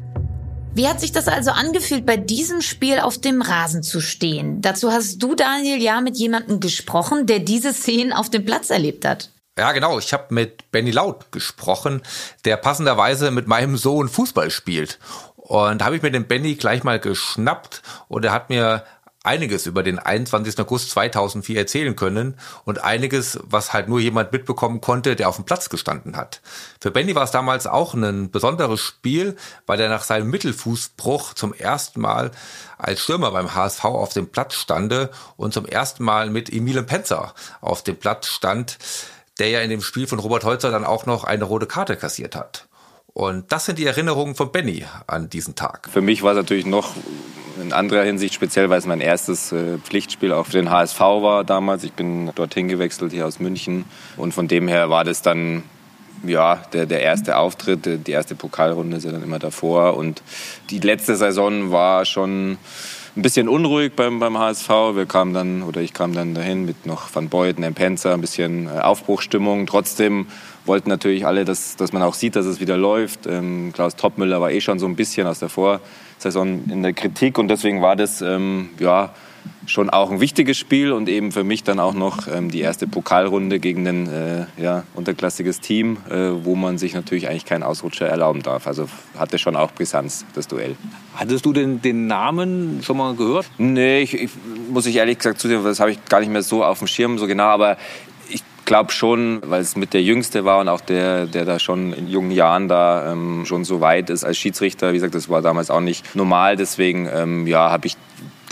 Wie 0.72 0.88
hat 0.88 0.98
sich 0.98 1.12
das 1.12 1.28
also 1.28 1.50
angefühlt, 1.50 2.06
bei 2.06 2.16
diesem 2.16 2.62
Spiel 2.62 3.00
auf 3.00 3.18
dem 3.18 3.42
Rasen 3.42 3.82
zu 3.82 4.00
stehen? 4.00 4.62
Dazu 4.62 4.90
hast 4.90 5.18
du, 5.22 5.34
Daniel, 5.34 5.82
ja 5.82 6.00
mit 6.00 6.16
jemandem 6.16 6.58
gesprochen, 6.58 7.26
der 7.26 7.40
diese 7.40 7.74
Szenen 7.74 8.14
auf 8.14 8.30
dem 8.30 8.46
Platz 8.46 8.70
erlebt 8.70 9.04
hat. 9.04 9.28
Ja, 9.58 9.72
genau. 9.72 9.98
Ich 9.98 10.14
habe 10.14 10.32
mit 10.32 10.70
Benny 10.70 10.90
Laut 10.90 11.32
gesprochen, 11.32 12.00
der 12.46 12.56
passenderweise 12.56 13.30
mit 13.30 13.46
meinem 13.46 13.76
Sohn 13.76 14.08
Fußball 14.08 14.50
spielt. 14.50 14.98
Und 15.50 15.80
da 15.80 15.86
habe 15.86 15.96
ich 15.96 16.02
mir 16.02 16.12
den 16.12 16.28
Benny 16.28 16.54
gleich 16.54 16.84
mal 16.84 17.00
geschnappt 17.00 17.82
und 18.06 18.24
er 18.24 18.30
hat 18.30 18.50
mir 18.50 18.84
einiges 19.24 19.66
über 19.66 19.82
den 19.82 19.98
21. 19.98 20.56
August 20.60 20.90
2004 20.90 21.58
erzählen 21.58 21.96
können 21.96 22.38
und 22.64 22.84
einiges, 22.84 23.40
was 23.42 23.72
halt 23.72 23.88
nur 23.88 23.98
jemand 23.98 24.30
mitbekommen 24.30 24.80
konnte, 24.80 25.16
der 25.16 25.28
auf 25.28 25.34
dem 25.34 25.44
Platz 25.44 25.68
gestanden 25.68 26.16
hat. 26.16 26.40
Für 26.80 26.92
Benny 26.92 27.16
war 27.16 27.24
es 27.24 27.32
damals 27.32 27.66
auch 27.66 27.94
ein 27.94 28.30
besonderes 28.30 28.78
Spiel, 28.78 29.34
weil 29.66 29.80
er 29.80 29.88
nach 29.88 30.04
seinem 30.04 30.30
Mittelfußbruch 30.30 31.34
zum 31.34 31.52
ersten 31.52 32.00
Mal 32.00 32.30
als 32.78 33.00
Stürmer 33.00 33.32
beim 33.32 33.52
HSV 33.52 33.84
auf 33.86 34.12
dem 34.12 34.28
Platz 34.28 34.54
stande 34.54 35.10
und 35.36 35.52
zum 35.52 35.66
ersten 35.66 36.04
Mal 36.04 36.30
mit 36.30 36.52
Emile 36.52 36.84
Penzer 36.84 37.34
auf 37.60 37.82
dem 37.82 37.96
Platz 37.96 38.28
stand, 38.28 38.78
der 39.40 39.48
ja 39.48 39.62
in 39.62 39.70
dem 39.70 39.82
Spiel 39.82 40.06
von 40.06 40.20
Robert 40.20 40.44
Holzer 40.44 40.70
dann 40.70 40.84
auch 40.84 41.06
noch 41.06 41.24
eine 41.24 41.42
rote 41.42 41.66
Karte 41.66 41.96
kassiert 41.96 42.36
hat. 42.36 42.68
Und 43.12 43.50
das 43.52 43.64
sind 43.66 43.78
die 43.78 43.86
Erinnerungen 43.86 44.34
von 44.34 44.52
Benny 44.52 44.84
an 45.06 45.28
diesen 45.28 45.54
Tag. 45.54 45.88
Für 45.92 46.00
mich 46.00 46.22
war 46.22 46.32
es 46.32 46.36
natürlich 46.36 46.66
noch 46.66 46.94
in 47.60 47.72
anderer 47.72 48.04
Hinsicht 48.04 48.34
speziell, 48.34 48.70
weil 48.70 48.78
es 48.78 48.86
mein 48.86 49.00
erstes 49.00 49.52
äh, 49.52 49.78
Pflichtspiel 49.78 50.32
auch 50.32 50.46
für 50.46 50.52
den 50.52 50.70
HSV 50.70 51.00
war 51.00 51.44
damals. 51.44 51.84
Ich 51.84 51.92
bin 51.92 52.30
dorthin 52.34 52.68
gewechselt, 52.68 53.12
hier 53.12 53.26
aus 53.26 53.40
München. 53.40 53.84
Und 54.16 54.32
von 54.32 54.48
dem 54.48 54.68
her 54.68 54.90
war 54.90 55.04
das 55.04 55.22
dann 55.22 55.62
ja, 56.22 56.56
der, 56.72 56.86
der 56.86 57.00
erste 57.00 57.38
Auftritt, 57.38 58.06
die 58.06 58.12
erste 58.12 58.34
Pokalrunde 58.34 58.96
ist 58.98 59.04
ja 59.04 59.12
dann 59.12 59.22
immer 59.22 59.38
davor. 59.38 59.96
Und 59.96 60.22
die 60.70 60.78
letzte 60.78 61.16
Saison 61.16 61.70
war 61.70 62.04
schon 62.04 62.58
ein 63.16 63.22
bisschen 63.22 63.48
unruhig 63.48 63.92
beim, 63.96 64.20
beim 64.20 64.38
HSV. 64.38 64.68
Wir 64.94 65.06
kamen 65.06 65.34
dann, 65.34 65.62
oder 65.62 65.80
ich 65.80 65.92
kam 65.92 66.12
dann 66.14 66.34
dahin 66.34 66.64
mit 66.64 66.86
noch 66.86 67.14
Van 67.14 67.28
Beuten, 67.28 67.62
Empenza, 67.62 68.12
ein 68.14 68.20
bisschen 68.20 68.66
äh, 68.66 68.80
Aufbruchstimmung. 68.80 69.66
Trotzdem 69.66 70.26
wollten 70.66 70.88
natürlich 70.88 71.26
alle, 71.26 71.44
dass, 71.44 71.76
dass 71.76 71.92
man 71.92 72.02
auch 72.02 72.14
sieht, 72.14 72.36
dass 72.36 72.46
es 72.46 72.60
wieder 72.60 72.76
läuft. 72.76 73.26
Ähm, 73.26 73.72
Klaus 73.72 73.96
Toppmüller 73.96 74.40
war 74.40 74.50
eh 74.50 74.60
schon 74.60 74.78
so 74.78 74.86
ein 74.86 74.96
bisschen 74.96 75.26
aus 75.26 75.38
der 75.38 75.48
Vorsaison 75.48 76.64
in 76.70 76.82
der 76.82 76.92
Kritik 76.92 77.38
und 77.38 77.48
deswegen 77.48 77.82
war 77.82 77.96
das 77.96 78.20
ähm, 78.22 78.70
ja, 78.78 79.12
schon 79.66 79.90
auch 79.90 80.10
ein 80.10 80.20
wichtiges 80.20 80.58
Spiel 80.58 80.92
und 80.92 81.08
eben 81.08 81.32
für 81.32 81.44
mich 81.44 81.62
dann 81.62 81.78
auch 81.78 81.94
noch 81.94 82.26
ähm, 82.26 82.50
die 82.50 82.60
erste 82.60 82.86
Pokalrunde 82.86 83.60
gegen 83.60 83.86
ein 83.86 84.08
äh, 84.08 84.46
ja, 84.60 84.84
unterklassiges 84.94 85.60
Team, 85.60 85.98
äh, 86.08 86.44
wo 86.44 86.56
man 86.56 86.78
sich 86.78 86.94
natürlich 86.94 87.28
eigentlich 87.28 87.44
keinen 87.44 87.62
Ausrutscher 87.62 88.06
erlauben 88.06 88.42
darf. 88.42 88.66
Also 88.66 88.88
hatte 89.16 89.38
schon 89.38 89.56
auch 89.56 89.72
Brisanz, 89.72 90.24
das 90.34 90.48
Duell. 90.48 90.76
Hattest 91.14 91.44
du 91.46 91.52
denn 91.52 91.80
den 91.82 92.06
Namen 92.06 92.80
schon 92.82 92.96
mal 92.96 93.14
gehört? 93.14 93.46
Nee, 93.58 94.00
ich, 94.02 94.14
ich 94.14 94.30
muss 94.70 94.86
ich 94.86 94.96
ehrlich 94.96 95.18
gesagt 95.18 95.40
zugeben, 95.40 95.62
das 95.64 95.80
habe 95.80 95.92
ich 95.92 96.04
gar 96.06 96.20
nicht 96.20 96.30
mehr 96.30 96.42
so 96.42 96.64
auf 96.64 96.78
dem 96.78 96.88
Schirm, 96.88 97.18
so 97.18 97.26
genau, 97.26 97.44
aber 97.44 97.76
glaube 98.70 98.92
schon, 98.92 99.40
weil 99.44 99.62
es 99.62 99.74
mit 99.74 99.94
der 99.94 100.02
Jüngste 100.02 100.44
war 100.44 100.60
und 100.60 100.68
auch 100.68 100.80
der, 100.80 101.26
der 101.26 101.44
da 101.44 101.58
schon 101.58 101.92
in 101.92 102.06
jungen 102.06 102.30
Jahren 102.30 102.68
da 102.68 103.10
ähm, 103.10 103.44
schon 103.44 103.64
so 103.64 103.80
weit 103.80 104.10
ist 104.10 104.22
als 104.22 104.38
Schiedsrichter. 104.38 104.90
Wie 104.90 104.94
gesagt, 104.94 105.16
das 105.16 105.28
war 105.28 105.42
damals 105.42 105.70
auch 105.70 105.80
nicht 105.80 106.14
normal. 106.14 106.54
Deswegen 106.54 107.08
ähm, 107.12 107.48
ja, 107.48 107.68
habe 107.68 107.88
ich 107.88 107.96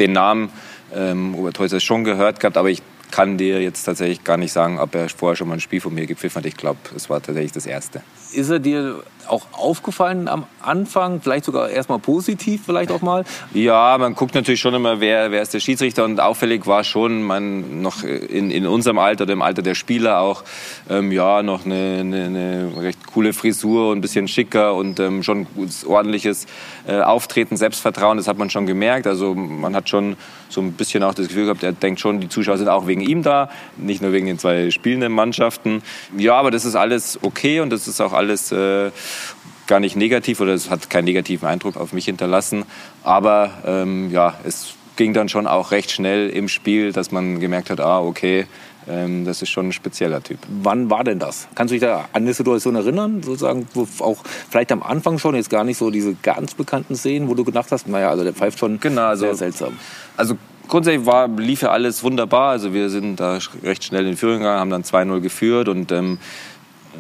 den 0.01 0.11
Namen 0.11 0.51
ähm, 0.93 1.35
Robert 1.35 1.57
Häuser 1.61 1.79
schon 1.79 2.03
gehört 2.03 2.41
gehabt, 2.41 2.57
aber 2.57 2.69
ich 2.69 2.83
kann 3.13 3.39
dir 3.39 3.63
jetzt 3.63 3.85
tatsächlich 3.85 4.25
gar 4.25 4.39
nicht 4.39 4.53
sagen, 4.53 4.81
ob 4.81 4.93
er 4.97 5.09
vorher 5.09 5.37
schon 5.37 5.47
mal 5.47 5.55
ein 5.55 5.61
Spiel 5.61 5.81
von 5.81 5.95
mir 5.95 6.07
gepfiffen 6.07 6.43
hat. 6.43 6.47
Ich 6.47 6.57
glaube, 6.57 6.81
es 6.97 7.09
war 7.09 7.23
tatsächlich 7.23 7.53
das 7.53 7.67
erste. 7.67 8.03
Ist 8.33 8.51
er 8.51 8.59
dir 8.59 9.05
auch 9.29 9.47
aufgefallen 9.53 10.29
am 10.29 10.47
Anfang? 10.61 11.21
Vielleicht 11.21 11.45
sogar 11.45 11.71
erstmal 11.71 11.99
positiv, 11.99 12.63
vielleicht 12.65 12.91
auch 12.91 13.03
mal? 13.03 13.25
Ja, 13.55 13.97
man 13.99 14.15
guckt 14.15 14.35
natürlich 14.35 14.61
schon 14.61 14.75
immer, 14.75 15.01
wer, 15.01 15.31
wer 15.31 15.43
ist 15.43 15.55
der 15.55 15.61
Schiedsrichter. 15.61 16.05
Und 16.05 16.21
auffällig 16.21 16.67
war 16.67 16.85
schon, 16.85 17.23
man 17.23 17.83
noch 17.83 18.03
in, 18.03 18.51
in 18.51 18.67
unserem 18.67 18.99
Alter, 18.99 19.27
dem 19.27 19.43
Alter 19.43 19.63
der 19.63 19.75
Spieler 19.75 20.21
auch, 20.21 20.45
ähm, 20.91 21.13
ja, 21.13 21.43
noch 21.43 21.65
eine, 21.65 21.99
eine, 22.01 22.25
eine, 22.25 22.73
recht 22.81 23.07
coole 23.07 23.33
Frisur 23.33 23.91
und 23.91 23.99
ein 23.99 24.01
bisschen 24.01 24.29
schicker 24.29 24.75
und 24.75 25.01
ähm, 25.01 25.23
schon 25.23 25.47
ordentliches 25.87 26.47
äh, 26.87 27.01
Auftreten, 27.01 27.57
Selbstvertrauen. 27.57 28.17
Das 28.17 28.29
hat 28.29 28.39
man 28.39 28.51
schon 28.51 28.67
gemerkt. 28.67 29.07
Also 29.07 29.35
man 29.35 29.75
hat 29.75 29.89
schon 29.89 30.17
so 30.49 30.61
ein 30.61 30.73
bisschen 30.73 31.03
auch 31.03 31.15
das 31.15 31.29
Gefühl 31.29 31.45
gehabt, 31.45 31.63
er 31.63 31.73
denkt 31.73 32.01
schon, 32.01 32.21
die 32.21 32.29
Zuschauer 32.29 32.59
sind 32.59 32.69
auch 32.69 32.87
wegen 32.87 33.01
ihm 33.01 33.23
da, 33.23 33.51
nicht 33.77 34.03
nur 34.03 34.13
wegen 34.13 34.27
den 34.27 34.39
zwei 34.39 34.71
spielenden 34.71 35.13
Mannschaften. 35.13 35.83
Ja, 36.17 36.35
aber 36.35 36.51
das 36.51 36.65
ist 36.65 36.75
alles 36.75 37.19
okay 37.23 37.61
und 37.61 37.71
das 37.71 37.87
ist 37.89 38.01
auch 38.01 38.13
alles 38.13 38.53
äh, 38.53 38.91
gar 39.67 39.81
nicht 39.81 39.97
negativ 39.97 40.41
oder 40.41 40.55
es 40.55 40.71
hat 40.71 40.91
keinen 40.91 41.05
negativen 41.05 41.47
Eindruck 41.47 41.77
auf 41.77 41.93
mich 41.93 42.07
hinterlassen. 42.07 42.65
Aber 43.05 43.51
ähm, 43.67 44.11
ja, 44.11 44.35
es 44.45 44.75
ging 44.97 45.13
dann 45.15 45.29
schon 45.29 45.47
auch 45.47 45.71
recht 45.71 45.91
schnell 45.91 46.29
im 46.31 46.49
Spiel, 46.49 46.93
dass 46.93 47.13
man 47.13 47.39
gemerkt 47.39 47.71
hat, 47.71 47.81
ah, 47.81 48.01
okay, 48.01 48.47
ähm, 48.89 49.25
das 49.25 49.43
ist 49.43 49.51
schon 49.51 49.69
ein 49.69 49.73
spezieller 49.73 50.23
Typ. 50.23 50.39
Wann 50.49 50.91
war 50.91 51.05
denn 51.05 51.19
das? 51.19 51.49
Kannst 51.55 51.73
du 51.73 51.75
dich 51.75 51.83
da 51.83 52.09
an 52.13 52.23
eine 52.23 52.35
Situation 52.35 52.75
erinnern, 52.75 53.23
sozusagen, 53.23 53.67
wo 53.75 53.87
auch 54.03 54.19
vielleicht 54.51 54.73
am 54.73 54.83
Anfang 54.83 55.19
schon 55.19 55.35
jetzt 55.35 55.51
gar 55.51 55.65
nicht 55.65 55.79
so 55.79 55.91
diese 55.91 56.15
ganz 56.15 56.55
bekannten 56.55 56.97
Szenen, 56.97 57.29
wo 57.29 57.35
du 57.35 57.45
gedacht 57.45 57.71
hast, 57.71 57.87
naja, 57.87 58.11
also 58.11 58.25
der 58.25 58.33
pfeift 58.33 58.59
schon 58.59 58.81
genau, 58.81 59.03
also, 59.03 59.27
sehr 59.27 59.35
seltsam. 59.35 59.77
Also 60.17 60.37
grundsätzlich 60.69 61.07
war, 61.07 61.29
lief 61.29 61.63
ja 61.63 61.71
alles 61.71 62.03
wunderbar. 62.03 62.51
Also 62.51 62.73
wir 62.73 62.91
sind 62.91 63.21
da 63.21 63.39
recht 63.63 63.85
schnell 63.85 64.07
in 64.07 64.17
Führung 64.17 64.39
gegangen, 64.39 64.61
haben 64.61 64.71
dann 64.71 64.83
2-0 64.83 65.21
geführt 65.21 65.69
und 65.69 65.93
ähm, 65.93 66.19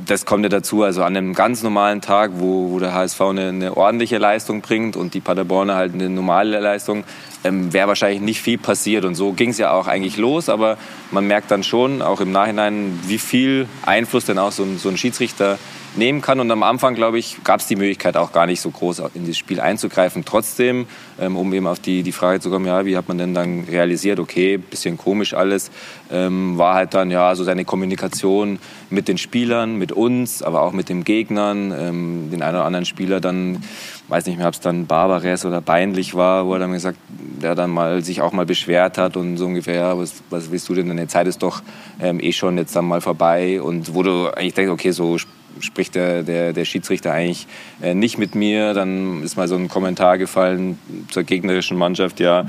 das 0.06 0.24
kommt 0.24 0.44
ja 0.44 0.48
dazu, 0.48 0.82
also 0.82 1.02
an 1.02 1.16
einem 1.16 1.34
ganz 1.34 1.62
normalen 1.62 2.00
Tag, 2.00 2.32
wo, 2.34 2.70
wo 2.70 2.78
der 2.78 2.94
HSV 2.94 3.20
eine, 3.20 3.48
eine, 3.48 3.76
ordentliche 3.76 4.18
Leistung 4.18 4.60
bringt 4.60 4.96
und 4.96 5.14
die 5.14 5.20
Paderborner 5.20 5.76
halt 5.76 5.94
eine 5.94 6.08
normale 6.08 6.60
Leistung, 6.60 7.04
ähm, 7.44 7.72
wäre 7.72 7.88
wahrscheinlich 7.88 8.20
nicht 8.20 8.40
viel 8.40 8.58
passiert. 8.58 9.04
Und 9.04 9.14
so 9.14 9.32
ging 9.32 9.50
es 9.50 9.58
ja 9.58 9.72
auch 9.72 9.86
eigentlich 9.86 10.16
los, 10.16 10.48
aber 10.48 10.78
man 11.10 11.26
merkt 11.26 11.50
dann 11.50 11.62
schon, 11.62 12.02
auch 12.02 12.20
im 12.20 12.32
Nachhinein, 12.32 12.98
wie 13.06 13.18
viel 13.18 13.68
Einfluss 13.84 14.24
denn 14.24 14.38
auch 14.38 14.52
so 14.52 14.62
ein, 14.64 14.78
so 14.78 14.88
ein 14.88 14.96
Schiedsrichter 14.96 15.58
nehmen 15.96 16.20
kann. 16.20 16.40
Und 16.40 16.50
am 16.50 16.62
Anfang, 16.62 16.94
glaube 16.94 17.18
ich, 17.18 17.42
gab 17.44 17.60
es 17.60 17.66
die 17.66 17.76
Möglichkeit 17.76 18.16
auch 18.16 18.32
gar 18.32 18.46
nicht 18.46 18.60
so 18.60 18.70
groß 18.70 19.02
in 19.14 19.26
das 19.26 19.36
Spiel 19.36 19.60
einzugreifen. 19.60 20.24
Trotzdem, 20.24 20.86
ähm, 21.20 21.36
um 21.36 21.52
eben 21.52 21.66
auf 21.66 21.80
die, 21.80 22.02
die 22.02 22.12
Frage 22.12 22.40
zu 22.40 22.50
kommen, 22.50 22.66
ja, 22.66 22.84
wie 22.84 22.96
hat 22.96 23.08
man 23.08 23.18
denn 23.18 23.34
dann 23.34 23.64
realisiert, 23.64 24.18
okay, 24.18 24.58
bisschen 24.58 24.96
komisch 24.96 25.34
alles, 25.34 25.70
ähm, 26.10 26.58
war 26.58 26.74
halt 26.74 26.94
dann 26.94 27.10
ja 27.10 27.34
so 27.34 27.44
seine 27.44 27.64
Kommunikation 27.64 28.58
mit 28.90 29.08
den 29.08 29.18
Spielern, 29.18 29.76
mit 29.76 29.92
uns, 29.92 30.42
aber 30.42 30.62
auch 30.62 30.72
mit 30.72 30.88
den 30.88 31.04
Gegnern, 31.04 31.72
ähm, 31.76 32.30
den 32.30 32.42
einen 32.42 32.56
oder 32.56 32.64
anderen 32.64 32.86
Spieler 32.86 33.20
dann, 33.20 33.62
weiß 34.08 34.26
nicht 34.26 34.38
mehr, 34.38 34.48
ob 34.48 34.54
es 34.54 34.60
dann 34.60 34.86
Barbares 34.86 35.44
oder 35.44 35.60
Beinlich 35.60 36.14
war, 36.14 36.46
wo 36.46 36.54
er 36.54 36.58
dann 36.58 36.72
gesagt, 36.72 36.98
der 37.42 37.54
dann 37.54 37.70
mal 37.70 38.02
sich 38.02 38.20
auch 38.20 38.32
mal 38.32 38.46
beschwert 38.46 38.98
hat 38.98 39.16
und 39.16 39.36
so 39.36 39.46
ungefähr, 39.46 39.74
ja, 39.74 39.98
was, 39.98 40.22
was 40.30 40.50
willst 40.50 40.68
du 40.68 40.74
denn, 40.74 40.88
deine 40.88 41.06
Zeit 41.06 41.26
ist 41.26 41.42
doch 41.42 41.62
ähm, 42.00 42.18
eh 42.20 42.32
schon 42.32 42.56
jetzt 42.58 42.74
dann 42.74 42.86
mal 42.86 43.00
vorbei 43.00 43.60
und 43.60 43.94
wo 43.94 44.02
du 44.02 44.28
eigentlich 44.28 44.54
denkst, 44.54 44.72
okay, 44.72 44.90
so 44.90 45.18
spricht 45.60 45.94
der, 45.94 46.22
der, 46.22 46.52
der 46.52 46.64
Schiedsrichter 46.64 47.12
eigentlich 47.12 47.46
äh, 47.82 47.94
nicht 47.94 48.18
mit 48.18 48.34
mir. 48.34 48.74
Dann 48.74 49.22
ist 49.22 49.36
mal 49.36 49.48
so 49.48 49.56
ein 49.56 49.68
Kommentar 49.68 50.18
gefallen 50.18 50.78
zur 51.10 51.24
gegnerischen 51.24 51.76
Mannschaft, 51.76 52.20
ja, 52.20 52.46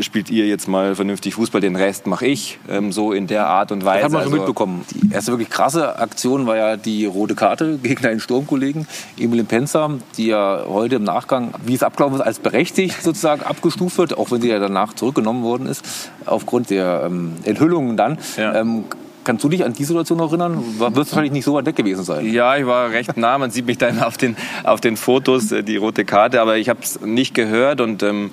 spielt 0.00 0.30
ihr 0.30 0.46
jetzt 0.46 0.68
mal 0.68 0.94
vernünftig 0.94 1.34
Fußball, 1.34 1.60
den 1.60 1.76
Rest 1.76 2.06
mache 2.06 2.26
ich. 2.26 2.58
Ähm, 2.68 2.92
so 2.92 3.12
in 3.12 3.26
der 3.26 3.46
Art 3.46 3.72
und 3.72 3.84
Weise. 3.84 4.02
Das 4.02 4.04
hat 4.04 4.12
man 4.12 4.22
schon 4.22 4.32
also, 4.32 4.42
mitbekommen. 4.42 4.84
Die 4.90 5.12
erste 5.12 5.32
wirklich 5.32 5.50
krasse 5.50 5.98
Aktion 5.98 6.46
war 6.46 6.56
ja 6.56 6.76
die 6.76 7.06
rote 7.06 7.34
Karte 7.34 7.78
gegen 7.82 8.04
einen 8.06 8.20
Sturmkollegen, 8.20 8.86
Emil 9.18 9.44
Penzer, 9.44 9.90
die 10.16 10.26
ja 10.26 10.64
heute 10.66 10.96
im 10.96 11.04
Nachgang, 11.04 11.54
wie 11.64 11.74
es 11.74 11.82
abgelaufen 11.82 12.16
ist, 12.16 12.22
als 12.22 12.38
berechtigt 12.38 13.02
sozusagen 13.02 13.42
abgestuft 13.44 13.98
wird, 13.98 14.18
auch 14.18 14.30
wenn 14.30 14.40
sie 14.40 14.48
ja 14.48 14.58
danach 14.58 14.94
zurückgenommen 14.94 15.42
worden 15.42 15.66
ist, 15.66 15.84
aufgrund 16.26 16.70
der 16.70 17.04
ähm, 17.06 17.34
Enthüllungen 17.44 17.96
dann. 17.96 18.18
Ja. 18.36 18.54
Ähm, 18.54 18.84
Kannst 19.24 19.42
du 19.42 19.48
dich 19.48 19.64
an 19.64 19.72
die 19.72 19.84
Situation 19.84 20.20
erinnern? 20.20 20.62
Wird 20.78 20.94
wahrscheinlich 20.94 21.32
nicht 21.32 21.46
so 21.46 21.54
weit 21.54 21.64
weg 21.64 21.76
gewesen 21.76 22.04
sein. 22.04 22.30
Ja, 22.30 22.56
ich 22.56 22.66
war 22.66 22.90
recht 22.90 23.16
nah. 23.16 23.38
Man 23.38 23.50
sieht 23.50 23.64
mich 23.66 23.78
dann 23.78 24.02
auf 24.02 24.18
den, 24.18 24.36
auf 24.64 24.82
den 24.82 24.98
Fotos, 24.98 25.50
äh, 25.50 25.62
die 25.62 25.76
rote 25.76 26.04
Karte. 26.04 26.42
Aber 26.42 26.58
ich 26.58 26.68
habe 26.68 26.80
es 26.82 27.00
nicht 27.00 27.32
gehört. 27.34 27.80
Und 27.80 28.02
ähm, 28.02 28.30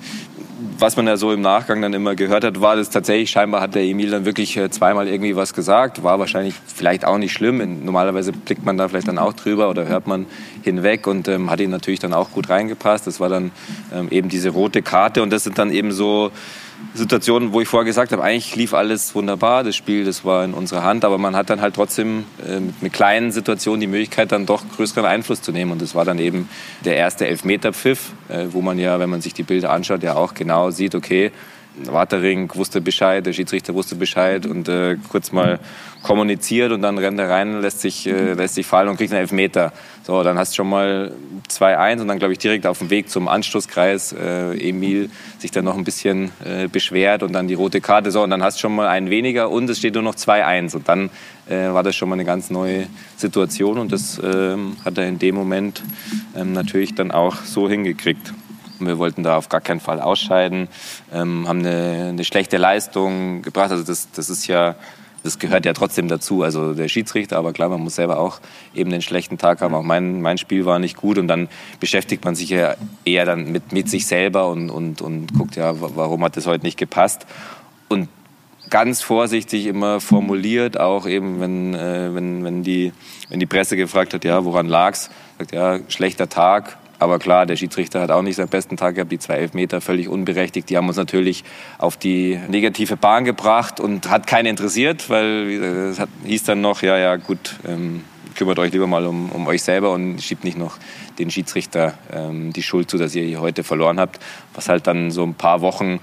was 0.78 0.96
man 0.96 1.06
ja 1.06 1.16
so 1.16 1.32
im 1.32 1.40
Nachgang 1.40 1.82
dann 1.82 1.92
immer 1.92 2.14
gehört 2.14 2.44
hat, 2.44 2.60
war 2.60 2.76
das 2.76 2.90
tatsächlich, 2.90 3.30
scheinbar 3.30 3.60
hat 3.60 3.74
der 3.74 3.82
Emil 3.82 4.10
dann 4.10 4.24
wirklich 4.24 4.56
äh, 4.56 4.70
zweimal 4.70 5.08
irgendwie 5.08 5.36
was 5.36 5.54
gesagt. 5.54 6.02
War 6.02 6.18
wahrscheinlich 6.18 6.54
vielleicht 6.66 7.04
auch 7.04 7.18
nicht 7.18 7.32
schlimm. 7.32 7.84
Normalerweise 7.84 8.32
blickt 8.32 8.64
man 8.64 8.76
da 8.76 8.88
vielleicht 8.88 9.08
dann 9.08 9.18
auch 9.18 9.32
drüber 9.32 9.70
oder 9.70 9.86
hört 9.86 10.06
man 10.06 10.26
hinweg 10.62 11.06
und 11.06 11.28
ähm, 11.28 11.50
hat 11.50 11.60
ihn 11.60 11.70
natürlich 11.70 12.00
dann 12.00 12.12
auch 12.12 12.30
gut 12.30 12.48
reingepasst. 12.48 13.06
Das 13.06 13.20
war 13.20 13.28
dann 13.28 13.50
ähm, 13.92 14.08
eben 14.10 14.28
diese 14.28 14.50
rote 14.50 14.82
Karte 14.82 15.22
und 15.22 15.30
das 15.30 15.44
sind 15.44 15.58
dann 15.58 15.70
eben 15.70 15.92
so 15.92 16.30
Situationen, 16.94 17.52
wo 17.52 17.60
ich 17.60 17.68
vorher 17.68 17.86
gesagt 17.86 18.12
habe, 18.12 18.22
eigentlich 18.22 18.54
lief 18.56 18.74
alles 18.74 19.14
wunderbar, 19.14 19.64
das 19.64 19.76
Spiel, 19.76 20.04
das 20.04 20.24
war 20.24 20.44
in 20.44 20.54
unserer 20.54 20.82
Hand, 20.82 21.04
aber 21.04 21.18
man 21.18 21.34
hat 21.34 21.50
dann 21.50 21.60
halt 21.60 21.74
trotzdem 21.74 22.24
äh, 22.46 22.60
mit 22.80 22.92
kleinen 22.92 23.32
Situationen 23.32 23.80
die 23.80 23.86
Möglichkeit, 23.86 24.32
dann 24.32 24.46
doch 24.46 24.62
größeren 24.76 25.04
Einfluss 25.04 25.42
zu 25.42 25.52
nehmen. 25.52 25.72
Und 25.72 25.82
das 25.82 25.94
war 25.94 26.04
dann 26.04 26.18
eben 26.18 26.48
der 26.84 26.96
erste 26.96 27.26
Elfmeterpfiff, 27.26 28.12
äh, 28.28 28.46
wo 28.50 28.60
man 28.60 28.78
ja, 28.78 29.00
wenn 29.00 29.10
man 29.10 29.20
sich 29.20 29.34
die 29.34 29.42
Bilder 29.42 29.70
anschaut, 29.70 30.02
ja 30.02 30.14
auch 30.14 30.34
genau 30.34 30.70
sieht, 30.70 30.94
okay, 30.94 31.32
Watering 31.76 32.50
wusste 32.54 32.80
Bescheid, 32.80 33.24
der 33.24 33.32
Schiedsrichter 33.32 33.74
wusste 33.74 33.94
Bescheid 33.94 34.46
und 34.46 34.68
äh, 34.68 34.96
kurz 35.08 35.32
mal 35.32 35.58
kommuniziert 36.02 36.72
und 36.72 36.82
dann 36.82 36.98
rennt 36.98 37.18
er 37.18 37.30
rein, 37.30 37.60
lässt 37.60 37.80
sich, 37.80 38.06
äh, 38.06 38.34
lässt 38.34 38.56
sich 38.56 38.66
fallen 38.66 38.88
und 38.88 38.96
kriegt 38.96 39.12
einen 39.12 39.20
Elfmeter. 39.20 39.72
So, 40.02 40.22
dann 40.22 40.38
hast 40.38 40.52
du 40.52 40.56
schon 40.56 40.68
mal 40.68 41.12
2-1 41.48 42.00
und 42.00 42.08
dann, 42.08 42.18
glaube 42.18 42.32
ich, 42.32 42.38
direkt 42.38 42.66
auf 42.66 42.78
dem 42.78 42.90
Weg 42.90 43.08
zum 43.08 43.28
Anschlusskreis 43.28 44.12
äh, 44.12 44.68
Emil 44.68 45.10
sich 45.38 45.50
dann 45.50 45.64
noch 45.64 45.76
ein 45.76 45.84
bisschen 45.84 46.32
äh, 46.44 46.66
beschwert 46.68 47.22
und 47.22 47.32
dann 47.32 47.46
die 47.46 47.54
rote 47.54 47.80
Karte. 47.80 48.10
So, 48.10 48.22
und 48.22 48.30
dann 48.30 48.42
hast 48.42 48.58
du 48.58 48.62
schon 48.62 48.74
mal 48.74 48.88
einen 48.88 49.10
weniger 49.10 49.50
und 49.50 49.70
es 49.70 49.78
steht 49.78 49.94
nur 49.94 50.02
noch 50.02 50.16
2-1 50.16 50.74
und 50.74 50.88
dann 50.88 51.10
äh, 51.48 51.72
war 51.72 51.82
das 51.82 51.94
schon 51.94 52.08
mal 52.08 52.16
eine 52.16 52.24
ganz 52.24 52.50
neue 52.50 52.86
Situation 53.16 53.78
und 53.78 53.92
das 53.92 54.20
ähm, 54.22 54.76
hat 54.84 54.98
er 54.98 55.06
in 55.06 55.18
dem 55.18 55.36
Moment 55.36 55.82
ähm, 56.36 56.52
natürlich 56.52 56.94
dann 56.94 57.12
auch 57.12 57.36
so 57.44 57.68
hingekriegt. 57.68 58.34
Wir 58.86 58.98
wollten 58.98 59.22
da 59.22 59.36
auf 59.36 59.48
gar 59.48 59.60
keinen 59.60 59.80
Fall 59.80 60.00
ausscheiden, 60.00 60.68
ähm, 61.12 61.48
haben 61.48 61.60
eine, 61.60 62.08
eine, 62.10 62.24
schlechte 62.24 62.56
Leistung 62.56 63.42
gebracht. 63.42 63.70
Also 63.70 63.84
das, 63.84 64.10
das 64.12 64.30
ist 64.30 64.46
ja, 64.46 64.76
das 65.22 65.38
gehört 65.38 65.64
ja 65.64 65.72
trotzdem 65.72 66.08
dazu. 66.08 66.42
Also 66.42 66.74
der 66.74 66.88
Schiedsrichter, 66.88 67.36
aber 67.38 67.52
klar, 67.52 67.68
man 67.68 67.80
muss 67.80 67.96
selber 67.96 68.18
auch 68.18 68.40
eben 68.74 68.90
den 68.90 69.02
schlechten 69.02 69.38
Tag 69.38 69.60
haben. 69.60 69.74
Auch 69.74 69.82
mein, 69.82 70.20
mein 70.20 70.38
Spiel 70.38 70.64
war 70.64 70.78
nicht 70.78 70.96
gut 70.96 71.18
und 71.18 71.28
dann 71.28 71.48
beschäftigt 71.80 72.24
man 72.24 72.34
sich 72.34 72.50
ja 72.50 72.74
eher 73.04 73.24
dann 73.24 73.52
mit, 73.52 73.72
mit 73.72 73.88
sich 73.88 74.06
selber 74.06 74.48
und, 74.48 74.70
und, 74.70 75.02
und 75.02 75.34
guckt 75.34 75.56
ja, 75.56 75.74
warum 75.78 76.24
hat 76.24 76.36
das 76.36 76.46
heute 76.46 76.64
nicht 76.64 76.78
gepasst. 76.78 77.26
Und 77.88 78.08
ganz 78.72 79.02
vorsichtig 79.02 79.66
immer 79.66 80.00
formuliert, 80.00 80.80
auch 80.80 81.06
eben 81.06 81.40
wenn, 81.40 81.74
äh, 81.74 82.14
wenn, 82.14 82.42
wenn, 82.42 82.62
die, 82.62 82.94
wenn 83.28 83.38
die 83.38 83.46
Presse 83.46 83.76
gefragt 83.76 84.14
hat, 84.14 84.24
ja, 84.24 84.46
woran 84.46 84.66
lag's? 84.66 85.10
Sagt, 85.38 85.52
ja, 85.52 85.78
schlechter 85.88 86.30
Tag, 86.30 86.78
aber 87.02 87.18
klar, 87.18 87.46
der 87.46 87.56
Schiedsrichter 87.56 88.00
hat 88.00 88.10
auch 88.10 88.22
nicht 88.22 88.36
seinen 88.36 88.48
besten 88.48 88.76
Tag 88.76 88.94
gehabt. 88.94 89.10
Die 89.10 89.18
zwei 89.18 89.34
Elfmeter 89.34 89.80
völlig 89.80 90.08
unberechtigt. 90.08 90.70
Die 90.70 90.76
haben 90.76 90.88
uns 90.88 90.96
natürlich 90.96 91.44
auf 91.78 91.96
die 91.96 92.38
negative 92.48 92.96
Bahn 92.96 93.24
gebracht 93.24 93.80
und 93.80 94.08
hat 94.08 94.26
keinen 94.26 94.46
interessiert, 94.46 95.10
weil 95.10 95.90
es 95.90 95.98
hat, 95.98 96.08
hieß 96.24 96.44
dann 96.44 96.60
noch, 96.60 96.82
ja, 96.82 96.96
ja, 96.96 97.16
gut, 97.16 97.56
ähm, 97.66 98.04
kümmert 98.34 98.58
euch 98.58 98.72
lieber 98.72 98.86
mal 98.86 99.06
um, 99.06 99.30
um 99.30 99.46
euch 99.46 99.62
selber 99.62 99.90
und 99.92 100.22
schiebt 100.22 100.44
nicht 100.44 100.56
noch 100.56 100.78
den 101.18 101.30
Schiedsrichter 101.30 101.94
ähm, 102.12 102.52
die 102.52 102.62
Schuld 102.62 102.90
zu, 102.90 102.98
dass 102.98 103.14
ihr 103.14 103.24
hier 103.24 103.40
heute 103.40 103.64
verloren 103.64 104.00
habt. 104.00 104.20
Was 104.54 104.68
halt 104.68 104.86
dann 104.86 105.10
so 105.10 105.22
ein 105.24 105.34
paar 105.34 105.60
Wochen 105.60 106.00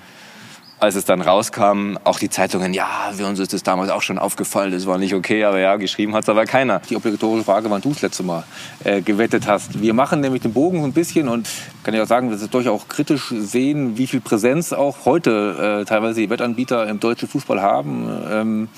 als 0.79 0.95
es 0.95 1.05
dann 1.05 1.21
rauskam, 1.21 1.97
auch 2.03 2.19
die 2.19 2.29
Zeitungen, 2.29 2.73
ja, 2.73 3.11
für 3.15 3.25
uns 3.25 3.39
ist 3.39 3.53
das 3.53 3.63
damals 3.63 3.89
auch 3.89 4.01
schon 4.01 4.17
aufgefallen, 4.17 4.71
das 4.71 4.85
war 4.85 4.97
nicht 4.97 5.13
okay, 5.13 5.43
aber 5.43 5.59
ja, 5.59 5.75
geschrieben 5.75 6.15
hat 6.15 6.23
es 6.23 6.29
aber 6.29 6.45
keiner. 6.45 6.79
Die 6.89 6.95
obligatorische 6.95 7.43
Frage, 7.43 7.69
wann 7.69 7.81
du 7.81 7.89
das 7.89 8.01
letzte 8.01 8.23
Mal 8.23 8.43
äh, 8.83 9.01
gewettet 9.01 9.47
hast. 9.47 9.81
Wir 9.81 9.93
machen 9.93 10.21
nämlich 10.21 10.41
den 10.41 10.53
Bogen 10.53 10.83
ein 10.83 10.93
bisschen 10.93 11.27
und 11.27 11.49
kann 11.83 11.93
ich 11.93 12.01
auch 12.01 12.07
sagen, 12.07 12.29
wir 12.29 12.37
durchaus 12.47 12.81
auch 12.81 12.87
kritisch 12.87 13.33
sehen, 13.37 13.97
wie 13.97 14.07
viel 14.07 14.21
Präsenz 14.21 14.73
auch 14.73 15.05
heute 15.05 15.81
äh, 15.81 15.85
teilweise 15.85 16.21
die 16.21 16.29
Wettanbieter 16.29 16.87
im 16.87 16.99
deutschen 16.99 17.27
Fußball 17.27 17.61
haben. 17.61 18.09
Ähm, 18.29 18.69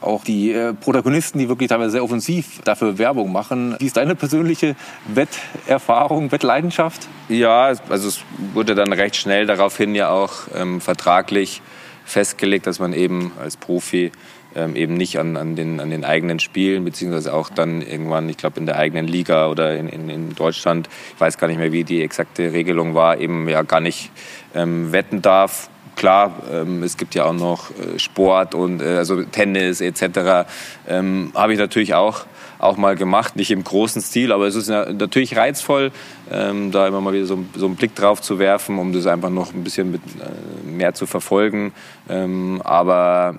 auch 0.00 0.24
die 0.24 0.52
äh, 0.52 0.74
Protagonisten, 0.74 1.38
die 1.38 1.48
wirklich 1.48 1.68
teilweise 1.68 1.90
sehr 1.90 2.04
offensiv 2.04 2.60
dafür 2.64 2.98
Werbung 2.98 3.32
machen. 3.32 3.76
Wie 3.78 3.86
ist 3.86 3.96
deine 3.96 4.14
persönliche 4.14 4.76
Wetterfahrung, 5.06 6.32
Wettleidenschaft? 6.32 7.08
Ja, 7.28 7.72
also 7.88 8.08
es 8.08 8.20
wurde 8.54 8.74
dann 8.74 8.92
recht 8.92 9.16
schnell 9.16 9.46
daraufhin 9.46 9.94
ja 9.94 10.10
auch 10.10 10.32
ähm, 10.54 10.80
vertraglich 10.80 11.62
festgelegt, 12.04 12.66
dass 12.66 12.78
man 12.78 12.92
eben 12.92 13.32
als 13.40 13.56
Profi 13.56 14.12
ähm, 14.54 14.76
eben 14.76 14.94
nicht 14.94 15.18
an, 15.18 15.36
an, 15.36 15.56
den, 15.56 15.78
an 15.80 15.90
den 15.90 16.04
eigenen 16.04 16.38
Spielen, 16.38 16.84
beziehungsweise 16.84 17.34
auch 17.34 17.50
dann 17.50 17.82
irgendwann, 17.82 18.28
ich 18.28 18.38
glaube, 18.38 18.58
in 18.58 18.66
der 18.66 18.76
eigenen 18.76 19.06
Liga 19.06 19.48
oder 19.48 19.76
in, 19.76 19.88
in, 19.88 20.08
in 20.08 20.34
Deutschland, 20.34 20.88
ich 21.14 21.20
weiß 21.20 21.38
gar 21.38 21.48
nicht 21.48 21.58
mehr, 21.58 21.72
wie 21.72 21.84
die 21.84 22.02
exakte 22.02 22.52
Regelung 22.52 22.94
war, 22.94 23.18
eben 23.18 23.48
ja 23.48 23.62
gar 23.62 23.80
nicht 23.80 24.10
ähm, 24.54 24.92
wetten 24.92 25.22
darf 25.22 25.68
klar, 25.98 26.32
ähm, 26.50 26.82
es 26.82 26.96
gibt 26.96 27.14
ja 27.14 27.24
auch 27.24 27.34
noch 27.34 27.70
äh, 27.70 27.98
Sport 27.98 28.54
und 28.54 28.80
äh, 28.80 28.96
also 28.96 29.22
Tennis 29.24 29.82
etc. 29.82 30.48
Ähm, 30.88 31.32
Habe 31.34 31.52
ich 31.52 31.58
natürlich 31.58 31.94
auch 31.94 32.24
auch 32.58 32.76
mal 32.76 32.96
gemacht, 32.96 33.36
nicht 33.36 33.52
im 33.52 33.62
großen 33.62 34.02
Stil, 34.02 34.32
aber 34.32 34.46
es 34.46 34.56
ist 34.56 34.68
natürlich 34.68 35.36
reizvoll, 35.36 35.92
ähm, 36.28 36.72
da 36.72 36.88
immer 36.88 37.00
mal 37.00 37.12
wieder 37.12 37.26
so, 37.26 37.44
so, 37.54 37.66
einen 37.66 37.76
Blick 37.76 37.94
drauf 37.94 38.20
zu 38.20 38.40
werfen, 38.40 38.78
um 38.78 38.92
das 38.92 39.06
einfach 39.06 39.30
noch 39.30 39.54
ein 39.54 39.62
bisschen 39.62 39.92
mit, 39.92 40.00
äh, 40.20 40.68
mehr 40.68 40.92
zu 40.92 41.06
verfolgen. 41.06 41.72
Ähm, 42.08 42.60
aber 42.64 43.36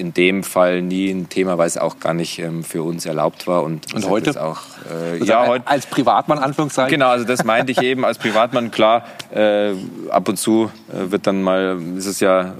in 0.00 0.14
dem 0.14 0.42
Fall 0.42 0.80
nie 0.80 1.10
ein 1.10 1.28
Thema, 1.28 1.58
weil 1.58 1.66
es 1.66 1.76
auch 1.76 2.00
gar 2.00 2.14
nicht 2.14 2.38
ähm, 2.38 2.64
für 2.64 2.82
uns 2.82 3.04
erlaubt 3.04 3.46
war. 3.46 3.62
Und, 3.62 3.92
und 3.94 4.08
heute? 4.08 4.42
Auch, 4.42 4.60
äh, 4.90 5.12
also 5.12 5.24
ja, 5.26 5.46
heute, 5.46 5.66
als 5.66 5.86
Privatmann, 5.86 6.38
Anführungszeichen? 6.38 6.90
Genau, 6.90 7.10
also 7.10 7.26
das 7.26 7.44
meinte 7.44 7.72
ich 7.72 7.82
eben 7.82 8.04
als 8.04 8.18
Privatmann. 8.18 8.70
Klar, 8.70 9.04
äh, 9.32 9.74
ab 10.10 10.28
und 10.28 10.38
zu 10.38 10.70
äh, 10.88 11.10
wird 11.10 11.26
dann 11.26 11.42
mal, 11.42 11.78
ist 11.96 12.06
es 12.06 12.20
ja 12.20 12.54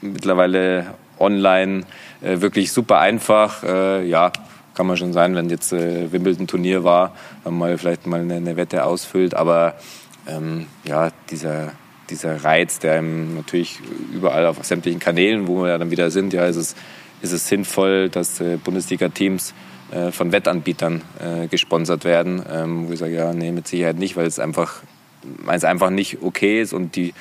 mittlerweile 0.00 0.86
online 1.18 1.84
äh, 2.22 2.40
wirklich 2.40 2.72
super 2.72 2.98
einfach. 2.98 3.62
Äh, 3.62 4.08
ja, 4.08 4.32
kann 4.74 4.86
man 4.86 4.96
schon 4.96 5.12
sein, 5.12 5.34
wenn 5.34 5.50
jetzt 5.50 5.72
äh, 5.72 6.10
Wimbledon-Turnier 6.10 6.82
war, 6.82 7.12
wenn 7.44 7.58
man 7.58 7.76
vielleicht 7.78 8.06
mal 8.06 8.20
eine, 8.20 8.34
eine 8.34 8.56
Wette 8.56 8.84
ausfüllt. 8.84 9.34
Aber 9.34 9.74
ähm, 10.26 10.66
ja, 10.84 11.10
dieser 11.30 11.72
dieser 12.10 12.44
Reiz, 12.44 12.78
der 12.78 12.94
einem 12.94 13.36
natürlich 13.36 13.80
überall 14.12 14.46
auf 14.46 14.62
sämtlichen 14.64 15.00
Kanälen, 15.00 15.46
wo 15.46 15.64
wir 15.64 15.78
dann 15.78 15.90
wieder 15.90 16.10
sind, 16.10 16.32
ja, 16.32 16.46
ist 16.46 16.56
es, 16.56 16.76
ist 17.22 17.32
es 17.32 17.48
sinnvoll, 17.48 18.08
dass 18.08 18.40
äh, 18.40 18.56
Bundesliga-Teams 18.56 19.54
äh, 19.90 20.10
von 20.10 20.32
Wettanbietern 20.32 21.02
äh, 21.18 21.46
gesponsert 21.48 22.04
werden. 22.04 22.42
Ähm, 22.50 22.88
wo 22.88 22.92
ich 22.92 22.98
sage, 22.98 23.14
ja, 23.14 23.32
nee, 23.32 23.52
mit 23.52 23.68
Sicherheit 23.68 23.98
nicht, 23.98 24.16
weil 24.16 24.26
es 24.26 24.38
einfach, 24.38 24.82
weil 25.22 25.56
es 25.56 25.64
einfach 25.64 25.90
nicht 25.90 26.22
okay 26.22 26.60
ist 26.60 26.72
und 26.72 26.96
die 26.96 27.14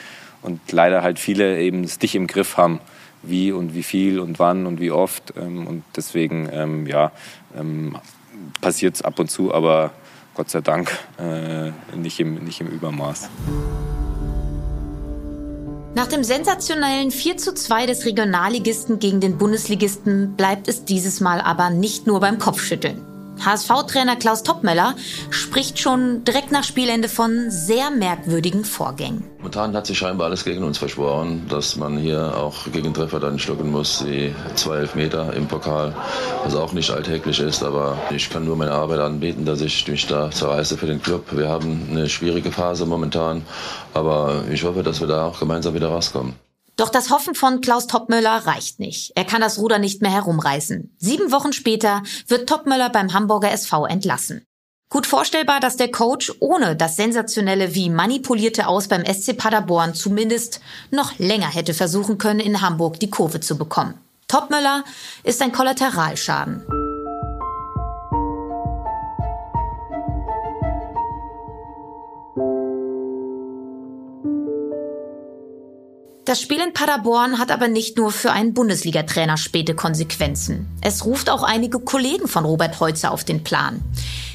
und 0.45 0.71
leider 0.71 1.01
halt 1.01 1.17
viele 1.17 1.59
eben 1.59 1.83
es 1.83 1.99
nicht 1.99 2.13
im 2.13 2.27
Griff 2.27 2.57
haben, 2.57 2.79
wie 3.23 3.51
und 3.51 3.73
wie 3.73 3.83
viel 3.83 4.19
und 4.19 4.37
wann 4.37 4.67
und 4.67 4.79
wie 4.79 4.91
oft. 4.91 5.33
Ähm, 5.37 5.65
und 5.65 5.83
deswegen, 5.95 6.47
ähm, 6.51 6.87
ja, 6.87 7.11
ähm, 7.57 7.97
passiert 8.61 8.95
es 8.95 9.01
ab 9.01 9.19
und 9.19 9.31
zu, 9.31 9.53
aber 9.53 9.91
Gott 10.35 10.49
sei 10.49 10.61
Dank 10.61 10.91
äh, 11.17 11.71
nicht, 11.97 12.19
im, 12.19 12.35
nicht 12.43 12.61
im 12.61 12.67
Übermaß. 12.67 13.29
Nach 15.95 16.07
dem 16.07 16.25
sensationellen 16.25 17.09
4 17.09 17.37
zu 17.37 17.53
2 17.53 17.85
des 17.85 18.05
Regionalligisten 18.05 18.99
gegen 18.99 19.21
den 19.21 19.37
Bundesligisten 19.37 20.35
bleibt 20.35 20.67
es 20.67 20.83
dieses 20.83 21.21
Mal 21.21 21.39
aber 21.39 21.69
nicht 21.69 22.05
nur 22.05 22.19
beim 22.19 22.37
Kopfschütteln. 22.37 23.14
HSV-Trainer 23.43 24.15
Klaus 24.15 24.43
Toppmöller 24.43 24.95
spricht 25.29 25.79
schon 25.79 26.23
direkt 26.23 26.51
nach 26.51 26.63
Spielende 26.63 27.09
von 27.09 27.49
sehr 27.49 27.91
merkwürdigen 27.91 28.63
Vorgängen. 28.63 29.23
Momentan 29.37 29.75
hat 29.75 29.85
sich 29.85 29.97
scheinbar 29.97 30.27
alles 30.27 30.43
gegen 30.43 30.63
uns 30.63 30.77
verschworen, 30.77 31.45
dass 31.49 31.75
man 31.75 31.97
hier 31.97 32.35
auch 32.35 32.71
gegen 32.71 32.93
Treffer 32.93 33.19
dann 33.19 33.37
schlucken 33.37 33.71
muss, 33.71 33.99
die 33.99 34.33
zwei 34.55 34.77
Elfmeter 34.77 35.33
im 35.33 35.47
Pokal, 35.47 35.95
was 36.43 36.55
auch 36.55 36.73
nicht 36.73 36.89
alltäglich 36.89 37.39
ist, 37.39 37.63
aber 37.63 37.97
ich 38.09 38.29
kann 38.29 38.45
nur 38.45 38.55
meine 38.55 38.71
Arbeit 38.71 38.99
anbieten, 38.99 39.45
dass 39.45 39.61
ich 39.61 39.87
mich 39.87 40.07
da 40.07 40.31
zerreiße 40.31 40.77
für 40.77 40.87
den 40.87 41.01
Club. 41.01 41.25
Wir 41.31 41.49
haben 41.49 41.87
eine 41.91 42.09
schwierige 42.09 42.51
Phase 42.51 42.85
momentan, 42.85 43.43
aber 43.93 44.43
ich 44.51 44.63
hoffe, 44.63 44.81
dass 44.81 44.99
wir 44.99 45.07
da 45.07 45.27
auch 45.27 45.39
gemeinsam 45.39 45.73
wieder 45.73 45.89
rauskommen. 45.89 46.44
Doch 46.75 46.89
das 46.89 47.09
Hoffen 47.09 47.35
von 47.35 47.61
Klaus 47.61 47.87
Toppmöller 47.87 48.45
reicht 48.45 48.79
nicht. 48.79 49.13
Er 49.15 49.23
kann 49.23 49.41
das 49.41 49.59
Ruder 49.59 49.79
nicht 49.79 50.01
mehr 50.01 50.11
herumreißen. 50.11 50.95
Sieben 50.97 51.31
Wochen 51.31 51.53
später 51.53 52.03
wird 52.27 52.49
Toppmöller 52.49 52.89
beim 52.89 53.13
Hamburger 53.13 53.51
SV 53.51 53.85
entlassen. 53.85 54.45
Gut 54.89 55.07
vorstellbar, 55.07 55.59
dass 55.59 55.77
der 55.77 55.89
Coach 55.89 56.33
ohne 56.39 56.75
das 56.75 56.95
sensationelle 56.95 57.75
wie 57.75 57.89
manipulierte 57.89 58.67
Aus 58.67 58.87
beim 58.87 59.03
SC 59.05 59.37
Paderborn 59.37 59.93
zumindest 59.93 60.61
noch 60.91 61.17
länger 61.17 61.47
hätte 61.47 61.73
versuchen 61.73 62.17
können, 62.17 62.39
in 62.39 62.61
Hamburg 62.61 62.99
die 62.99 63.09
Kurve 63.09 63.39
zu 63.39 63.57
bekommen. 63.57 63.95
Toppmöller 64.27 64.83
ist 65.23 65.41
ein 65.41 65.51
Kollateralschaden. 65.51 66.84
Das 76.25 76.41
Spiel 76.41 76.59
in 76.59 76.73
Paderborn 76.73 77.37
hat 77.37 77.51
aber 77.51 77.67
nicht 77.67 77.97
nur 77.97 78.11
für 78.11 78.31
einen 78.31 78.55
Bundesliga-Trainer 78.55 79.37
späte 79.37 79.75
Konsequenzen. 79.75 80.67
Es 80.81 81.05
ruft 81.05 81.29
auch 81.29 81.43
einige 81.43 81.79
Kollegen 81.79 82.27
von 82.27 82.45
Robert 82.45 82.79
Heutzer 82.79 83.11
auf 83.11 83.23
den 83.23 83.43
Plan. 83.43 83.79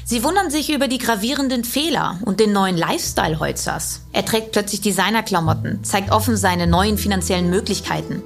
Sie 0.05 0.23
wundern 0.23 0.49
sich 0.49 0.71
über 0.71 0.87
die 0.87 0.99
gravierenden 0.99 1.65
Fehler 1.65 2.17
und 2.23 2.39
den 2.39 2.53
neuen 2.53 2.77
Lifestyle 2.77 3.41
Heutzers. 3.41 4.03
Er 4.13 4.23
trägt 4.23 4.53
plötzlich 4.53 4.79
Designerklamotten, 4.79 5.83
zeigt 5.83 6.13
offen 6.13 6.37
seine 6.37 6.65
neuen 6.65 6.97
finanziellen 6.97 7.49
Möglichkeiten. 7.49 8.23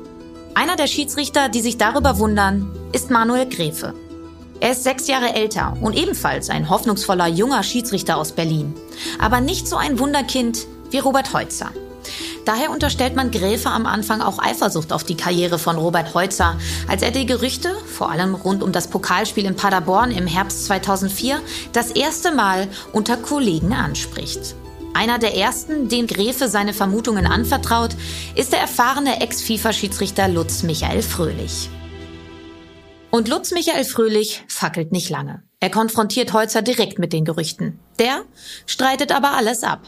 Einer 0.54 0.76
der 0.76 0.88
Schiedsrichter, 0.88 1.50
die 1.50 1.62
sich 1.62 1.78
darüber 1.78 2.20
wundern, 2.20 2.72
ist 2.92 3.10
Manuel 3.10 3.50
Gräfe. 3.50 3.96
Er 4.60 4.74
ist 4.74 4.84
sechs 4.84 5.08
Jahre 5.08 5.34
älter 5.34 5.76
und 5.82 5.98
ebenfalls 5.98 6.52
ein 6.52 6.70
hoffnungsvoller 6.70 7.28
junger 7.28 7.64
Schiedsrichter 7.64 8.18
aus 8.18 8.32
Berlin. 8.32 8.76
Aber 9.18 9.42
nicht 9.42 9.68
so 9.68 9.76
ein 9.76 9.98
Wunderkind 9.98 10.68
wie 10.92 11.00
Robert 11.00 11.34
Heutzer. 11.34 11.72
Daher 12.46 12.70
unterstellt 12.70 13.16
man 13.16 13.32
Gräfe 13.32 13.70
am 13.70 13.88
Anfang 13.88 14.22
auch 14.22 14.38
Eifersucht 14.38 14.94
auf 14.94 15.04
die 15.04 15.18
Karriere 15.18 15.58
von 15.58 15.78
Robert 15.78 16.14
Heutzer, 16.14 16.58
als 16.88 17.02
er 17.02 17.10
die 17.10 17.26
Gerüchte, 17.26 17.76
vor 17.88 18.12
allem 18.12 18.36
rund 18.36 18.62
um 18.62 18.72
das 18.72 18.88
Pokalspiel 18.88 19.46
in 19.46 19.56
Paderborn 19.56 20.12
im 20.12 20.28
Herbst 20.28 20.66
2004, 20.66 21.40
das 21.74 21.90
erste 21.90 22.32
Mal 22.32 22.68
unter 22.94 23.18
Kollegen 23.18 23.74
anspricht. 23.74 24.56
Einer 24.94 25.18
der 25.18 25.36
ersten, 25.36 25.90
dem 25.90 26.06
Gräfe 26.06 26.48
seine 26.48 26.74
Vermutungen 26.74 27.26
anvertraut, 27.26 27.96
ist 28.36 28.54
der 28.54 28.60
erfahrene 28.60 29.22
Ex-FIFA-Schiedsrichter 29.22 30.28
Lutz 30.28 30.62
Michael 30.62 31.02
Fröhlich. 31.02 31.70
Und 33.10 33.28
Lutz 33.28 33.52
Michael 33.52 33.86
Fröhlich 33.86 34.44
fackelt 34.48 34.92
nicht 34.92 35.10
lange. 35.10 35.44
Er 35.60 35.72
konfrontiert 35.72 36.32
Heutzer 36.32 36.62
direkt 36.62 37.00
mit 37.00 37.12
den 37.12 37.26
Gerüchten. 37.26 37.80
Der 37.98 38.22
streitet 38.68 39.12
aber 39.12 39.32
alles 39.32 39.64
ab. 39.64 39.82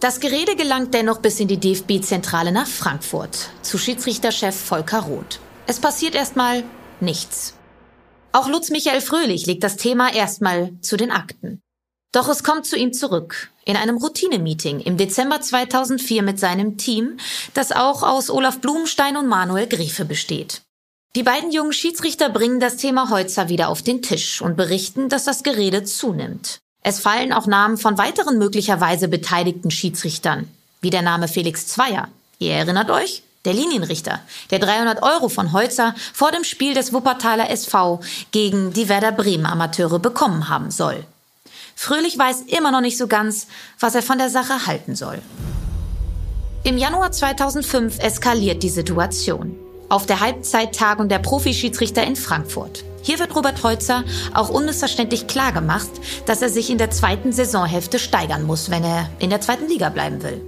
Das 0.00 0.20
Gerede 0.20 0.56
gelangt 0.56 0.92
dennoch 0.92 1.20
bis 1.20 1.40
in 1.40 1.48
die 1.48 1.58
DFB-Zentrale 1.58 2.52
nach 2.52 2.66
Frankfurt 2.66 3.50
zu 3.62 3.78
Schiedsrichterchef 3.78 4.54
Volker 4.54 5.00
Roth. 5.00 5.40
Es 5.66 5.80
passiert 5.80 6.14
erstmal 6.14 6.62
nichts. 7.00 7.54
Auch 8.32 8.48
Lutz 8.48 8.70
Michael 8.70 9.00
Fröhlich 9.00 9.46
legt 9.46 9.64
das 9.64 9.76
Thema 9.76 10.12
erstmal 10.12 10.72
zu 10.80 10.96
den 10.96 11.10
Akten. 11.10 11.60
Doch 12.12 12.28
es 12.28 12.44
kommt 12.44 12.66
zu 12.66 12.76
ihm 12.76 12.92
zurück 12.92 13.50
in 13.64 13.76
einem 13.76 13.96
Routinemeeting 13.96 14.80
im 14.80 14.96
Dezember 14.96 15.40
2004 15.40 16.22
mit 16.22 16.38
seinem 16.38 16.76
Team, 16.76 17.16
das 17.54 17.72
auch 17.72 18.02
aus 18.02 18.30
Olaf 18.30 18.60
Blumenstein 18.60 19.16
und 19.16 19.26
Manuel 19.26 19.66
Griefe 19.66 20.04
besteht. 20.04 20.62
Die 21.16 21.22
beiden 21.22 21.50
jungen 21.50 21.72
Schiedsrichter 21.72 22.28
bringen 22.28 22.60
das 22.60 22.76
Thema 22.76 23.08
Heutzer 23.10 23.48
wieder 23.48 23.68
auf 23.68 23.82
den 23.82 24.02
Tisch 24.02 24.42
und 24.42 24.56
berichten, 24.56 25.08
dass 25.08 25.24
das 25.24 25.42
Gerede 25.42 25.84
zunimmt. 25.84 26.58
Es 26.86 27.00
fallen 27.00 27.32
auch 27.32 27.46
Namen 27.46 27.78
von 27.78 27.96
weiteren 27.96 28.38
möglicherweise 28.38 29.08
beteiligten 29.08 29.70
Schiedsrichtern, 29.70 30.48
wie 30.82 30.90
der 30.90 31.00
Name 31.00 31.28
Felix 31.28 31.66
Zweier. 31.66 32.08
Ihr 32.38 32.52
erinnert 32.52 32.90
euch? 32.90 33.22
Der 33.46 33.54
Linienrichter, 33.54 34.20
der 34.50 34.58
300 34.58 35.02
Euro 35.02 35.30
von 35.30 35.52
Holzer 35.52 35.94
vor 36.12 36.30
dem 36.30 36.44
Spiel 36.44 36.74
des 36.74 36.92
Wuppertaler 36.92 37.48
SV 37.50 38.00
gegen 38.32 38.74
die 38.74 38.90
Werder 38.90 39.12
Bremen 39.12 39.46
Amateure 39.46 39.98
bekommen 39.98 40.50
haben 40.50 40.70
soll. 40.70 41.04
Fröhlich 41.74 42.18
weiß 42.18 42.42
immer 42.48 42.70
noch 42.70 42.82
nicht 42.82 42.98
so 42.98 43.06
ganz, 43.06 43.46
was 43.80 43.94
er 43.94 44.02
von 44.02 44.18
der 44.18 44.28
Sache 44.28 44.66
halten 44.66 44.94
soll. 44.94 45.22
Im 46.64 46.76
Januar 46.76 47.12
2005 47.12 47.98
eskaliert 47.98 48.62
die 48.62 48.68
Situation. 48.68 49.56
Auf 49.88 50.04
der 50.04 50.20
Halbzeittagung 50.20 51.08
der 51.08 51.18
Profischiedsrichter 51.18 52.04
in 52.04 52.16
Frankfurt. 52.16 52.84
Hier 53.04 53.18
wird 53.18 53.36
Robert 53.36 53.62
Heutzer 53.62 54.02
auch 54.32 54.48
unmissverständlich 54.48 55.26
klar 55.26 55.52
gemacht, 55.52 55.90
dass 56.24 56.40
er 56.40 56.48
sich 56.48 56.70
in 56.70 56.78
der 56.78 56.90
zweiten 56.90 57.32
Saisonhälfte 57.32 57.98
steigern 57.98 58.44
muss, 58.44 58.70
wenn 58.70 58.82
er 58.82 59.10
in 59.18 59.28
der 59.28 59.42
zweiten 59.42 59.68
Liga 59.68 59.90
bleiben 59.90 60.22
will. 60.22 60.40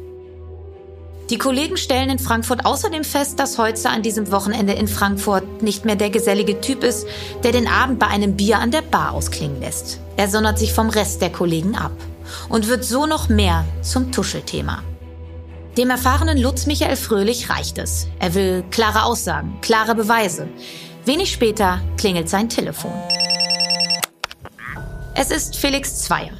Die 1.29 1.37
Kollegen 1.37 1.77
stellen 1.77 2.09
in 2.09 2.19
Frankfurt 2.19 2.65
außerdem 2.65 3.05
fest, 3.05 3.39
dass 3.41 3.59
Heutzer 3.59 3.91
an 3.91 4.01
diesem 4.01 4.33
Wochenende 4.33 4.73
in 4.73 4.89
Frankfurt 4.89 5.61
nicht 5.61 5.85
mehr 5.85 5.97
der 5.97 6.09
gesellige 6.09 6.63
Typ 6.63 6.83
ist, 6.83 7.07
der 7.45 7.53
den 7.53 7.69
Abend 7.69 7.99
bei 7.99 8.07
einem 8.07 8.37
Bier 8.37 8.59
an 8.59 8.71
der 8.71 8.83
Bar 8.83 9.13
ausklingen 9.13 9.61
lässt. 9.61 10.01
Er 10.17 10.29
sondert 10.29 10.59
sich 10.59 10.73
vom 10.73 10.89
Rest 10.89 11.21
der 11.21 11.31
Kollegen 11.31 11.77
ab 11.77 11.93
und 12.49 12.69
wird 12.69 12.85
so 12.85 13.05
noch 13.05 13.29
mehr 13.29 13.67
zum 13.83 14.13
Tuschelthema. 14.13 14.83
Dem 15.77 15.91
erfahrenen 15.91 16.39
Lutz 16.39 16.65
Michael 16.65 16.97
Fröhlich 16.97 17.51
reicht 17.51 17.77
es. 17.77 18.07
Er 18.19 18.33
will 18.33 18.65
klare 18.71 19.03
Aussagen, 19.03 19.59
klare 19.61 19.95
Beweise. 19.95 20.49
Wenig 21.07 21.31
später 21.33 21.81
klingelt 21.97 22.29
sein 22.29 22.49
Telefon. 22.49 22.93
Es 25.15 25.31
ist 25.31 25.55
Felix 25.55 26.03
Zweier. 26.03 26.33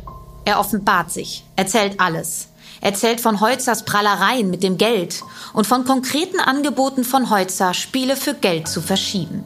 Er 0.45 0.59
offenbart 0.59 1.13
sich, 1.13 1.45
erzählt 1.55 2.01
alles. 2.01 2.49
Erzählt 2.81 3.21
von 3.21 3.41
Holzers 3.41 3.85
Prallereien 3.85 4.51
mit 4.51 4.65
dem 4.65 4.77
Geld 4.77 5.23
und 5.53 5.69
von 5.69 5.85
konkreten 5.85 6.41
Angeboten 6.41 7.05
von 7.05 7.31
Holzer, 7.31 7.75
Spiele 7.75 8.17
für 8.17 8.35
Geld 8.35 8.67
zu 8.67 8.83
verschieben. 8.83 9.45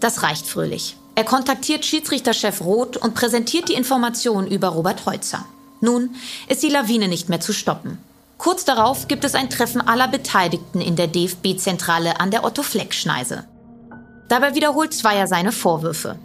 Das 0.00 0.24
reicht 0.24 0.48
Fröhlich. 0.48 0.96
Er 1.14 1.24
kontaktiert 1.24 1.84
Schiedsrichterchef 1.84 2.60
Roth 2.60 2.96
und 2.96 3.14
präsentiert 3.14 3.68
die 3.68 3.74
Informationen 3.74 4.48
über 4.48 4.68
Robert 4.70 5.06
Holzer. 5.06 5.44
Nun 5.80 6.16
ist 6.48 6.64
die 6.64 6.70
Lawine 6.70 7.06
nicht 7.06 7.28
mehr 7.28 7.40
zu 7.40 7.52
stoppen. 7.52 7.98
Kurz 8.36 8.64
darauf 8.64 9.06
gibt 9.06 9.22
es 9.22 9.36
ein 9.36 9.48
Treffen 9.48 9.80
aller 9.80 10.08
Beteiligten 10.08 10.80
in 10.80 10.96
der 10.96 11.06
DFB-Zentrale 11.06 12.18
an 12.18 12.32
der 12.32 12.42
Otto-Fleck-Schneise. 12.42 13.44
Dabei 14.30 14.54
wiederholt 14.54 14.94
Zweier 14.94 15.26
seine 15.26 15.50
Vorwürfe. 15.50 16.16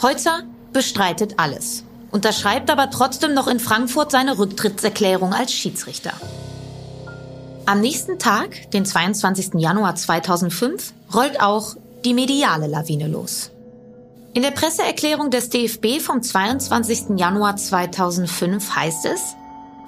Heutzer 0.00 0.44
bestreitet 0.72 1.34
alles, 1.36 1.84
unterschreibt 2.10 2.70
aber 2.70 2.90
trotzdem 2.90 3.34
noch 3.34 3.48
in 3.48 3.60
Frankfurt 3.60 4.10
seine 4.10 4.38
Rücktrittserklärung 4.38 5.34
als 5.34 5.52
Schiedsrichter. 5.52 6.14
Am 7.66 7.82
nächsten 7.82 8.18
Tag, 8.18 8.70
den 8.70 8.86
22. 8.86 9.60
Januar 9.60 9.94
2005, 9.94 10.94
rollt 11.14 11.42
auch 11.42 11.76
die 12.02 12.14
mediale 12.14 12.66
Lawine 12.66 13.08
los. 13.08 13.50
In 14.32 14.40
der 14.40 14.52
Presseerklärung 14.52 15.30
des 15.30 15.50
DFB 15.50 16.00
vom 16.00 16.22
22. 16.22 17.18
Januar 17.18 17.56
2005 17.56 18.74
heißt 18.74 19.04
es, 19.04 19.36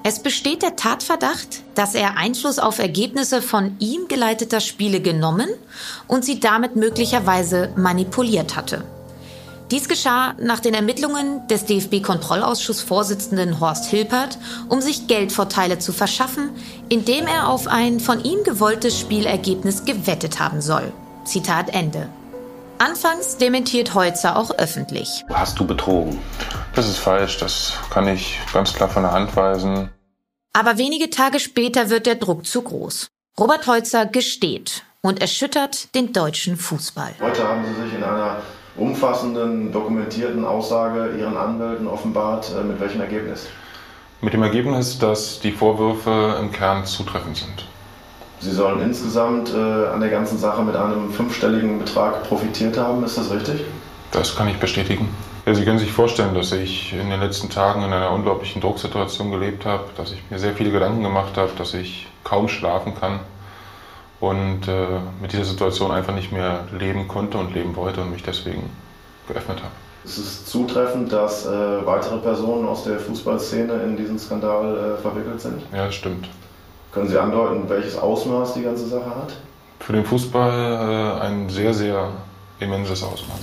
es 0.05 0.19
besteht 0.19 0.63
der 0.63 0.75
Tatverdacht, 0.75 1.63
dass 1.75 1.95
er 1.95 2.17
Einfluss 2.17 2.59
auf 2.59 2.79
Ergebnisse 2.81 3.41
von 3.41 3.77
ihm 3.79 4.09
geleiteter 4.09 4.61
Spiele 4.61 5.01
genommen 5.01 5.49
und 6.09 6.25
sie 6.25 6.41
damit 6.41 6.75
möglicherweise 6.75 7.71
manipuliert 7.77 8.57
hatte. 8.57 8.85
Dies 9.71 9.89
geschah 9.89 10.35
nach 10.41 10.61
den 10.61 10.75
Ermittlungen 10.75 11.47
des 11.49 11.65
DFB-Kontrollausschussvorsitzenden 11.65 13.61
Horst 13.61 13.87
Hilpert, 13.87 14.37
um 14.69 14.83
sich 14.83 15.07
Geldvorteile 15.07 15.79
zu 15.79 15.93
verschaffen, 15.93 16.51
indem 16.89 17.27
er 17.27 17.49
auf 17.49 17.69
ein 17.69 18.01
von 18.01 18.23
ihm 18.23 18.43
gewolltes 18.45 18.99
Spielergebnis 18.99 19.85
gewettet 19.85 20.41
haben 20.41 20.61
soll. 20.61 20.93
Zitat 21.25 21.71
Ende. 21.71 22.09
Anfangs 22.83 23.37
dementiert 23.37 23.95
Holzer 23.95 24.37
auch 24.37 24.51
öffentlich. 24.59 25.25
Hast 25.33 25.57
du 25.61 25.65
betrogen? 25.65 26.19
Das 26.75 26.89
ist 26.89 26.99
falsch, 26.99 27.39
das 27.39 27.75
kann 27.91 28.09
ich 28.09 28.41
ganz 28.53 28.75
klar 28.75 28.89
von 28.89 29.05
der 29.05 29.13
Hand 29.13 29.37
weisen. 29.37 29.91
Aber 30.53 30.79
wenige 30.79 31.09
Tage 31.09 31.39
später 31.39 31.91
wird 31.91 32.07
der 32.07 32.17
Druck 32.17 32.45
zu 32.45 32.61
groß. 32.61 33.07
Robert 33.39 33.69
Holzer 33.69 34.07
gesteht 34.07 34.83
und 35.01 35.21
erschüttert 35.21 35.95
den 35.95 36.13
deutschen 36.13 36.57
Fußball. 36.57 37.15
Heute 37.21 37.47
haben 37.47 37.65
Sie 37.65 37.83
sich 37.85 37.95
in 37.95 38.03
einer 38.03 38.39
umfassenden, 38.77 39.71
dokumentierten 39.71 40.45
Aussage 40.45 41.17
Ihren 41.17 41.37
Anwälten 41.37 41.87
offenbart. 41.87 42.51
Äh, 42.51 42.65
mit 42.65 42.81
welchem 42.81 43.01
Ergebnis? 43.01 43.47
Mit 44.23 44.33
dem 44.33 44.43
Ergebnis, 44.43 44.99
dass 44.99 45.39
die 45.39 45.53
Vorwürfe 45.53 46.37
im 46.41 46.51
Kern 46.51 46.85
zutreffend 46.85 47.37
sind. 47.37 47.65
Sie 48.43 48.51
sollen 48.51 48.83
insgesamt 48.83 49.55
äh, 49.55 49.57
an 49.57 50.01
der 50.01 50.11
ganzen 50.11 50.37
Sache 50.37 50.63
mit 50.63 50.75
einem 50.75 51.13
fünfstelligen 51.13 51.79
Betrag 51.79 52.25
profitiert 52.25 52.77
haben, 52.77 53.05
ist 53.05 53.17
das 53.17 53.31
richtig? 53.31 53.61
Das 54.11 54.35
kann 54.35 54.49
ich 54.49 54.59
bestätigen. 54.59 55.09
Ja, 55.47 55.55
Sie 55.55 55.65
können 55.65 55.79
sich 55.79 55.93
vorstellen, 55.93 56.35
dass 56.35 56.51
ich 56.51 56.93
in 56.93 57.09
den 57.09 57.21
letzten 57.21 57.51
Tagen 57.51 57.83
in 57.85 57.93
einer 57.93 58.11
unglaublichen 58.11 58.61
Drucksituation 58.61 59.31
gelebt 59.31 59.65
habe, 59.65 59.85
dass 59.97 60.11
ich 60.11 60.23
mir 60.29 60.41
sehr 60.41 60.55
viele 60.55 60.73
Gedanken 60.73 61.05
gemacht 61.05 61.37
habe, 61.37 61.51
dass 61.57 61.73
ich 61.73 62.09
kaum 62.25 62.49
schlafen 62.49 62.95
kann 62.99 63.21
und 64.19 64.67
äh, 64.67 64.99
mit 65.21 65.33
dieser 65.33 65.45
Situation 65.45 65.93
einfach 65.93 66.15
nicht 66.15 66.33
mehr 66.33 66.67
leben 66.77 67.07
konnte 67.07 67.39
und 67.39 67.55
leben 67.55 67.77
wollte 67.77 68.01
und 68.03 68.11
mich 68.11 68.25
deswegen 68.25 68.71
geöffnet 69.29 69.59
habe. 69.59 69.73
Es 70.05 70.19
ist 70.19 70.49
zutreffend, 70.49 71.13
dass 71.13 71.47
äh, 71.47 71.51
weitere 71.87 72.19
Personen 72.19 72.67
aus 72.67 72.83
der 72.83 72.99
Fußballszene 72.99 73.75
in 73.85 73.97
diesen 73.97 74.19
Skandal 74.19 74.97
äh, 74.99 75.01
verwickelt 75.01 75.41
sind? 75.41 75.63
Ja, 75.73 75.87
das 75.87 75.95
stimmt. 75.95 76.29
Können 76.93 77.09
Sie 77.09 77.19
andeuten, 77.19 77.69
welches 77.71 77.97
Ausmaß 77.97 78.53
die 78.55 78.63
ganze 78.63 78.87
Sache 78.87 79.17
hat? 79.17 79.33
Für 79.81 79.95
den 79.95 80.05
Fußball 80.05 81.19
äh, 81.21 81.21
ein 81.23 81.49
sehr, 81.49 81.73
sehr 81.73 82.13
immenses 82.61 83.03
Ausmaß. 83.03 83.41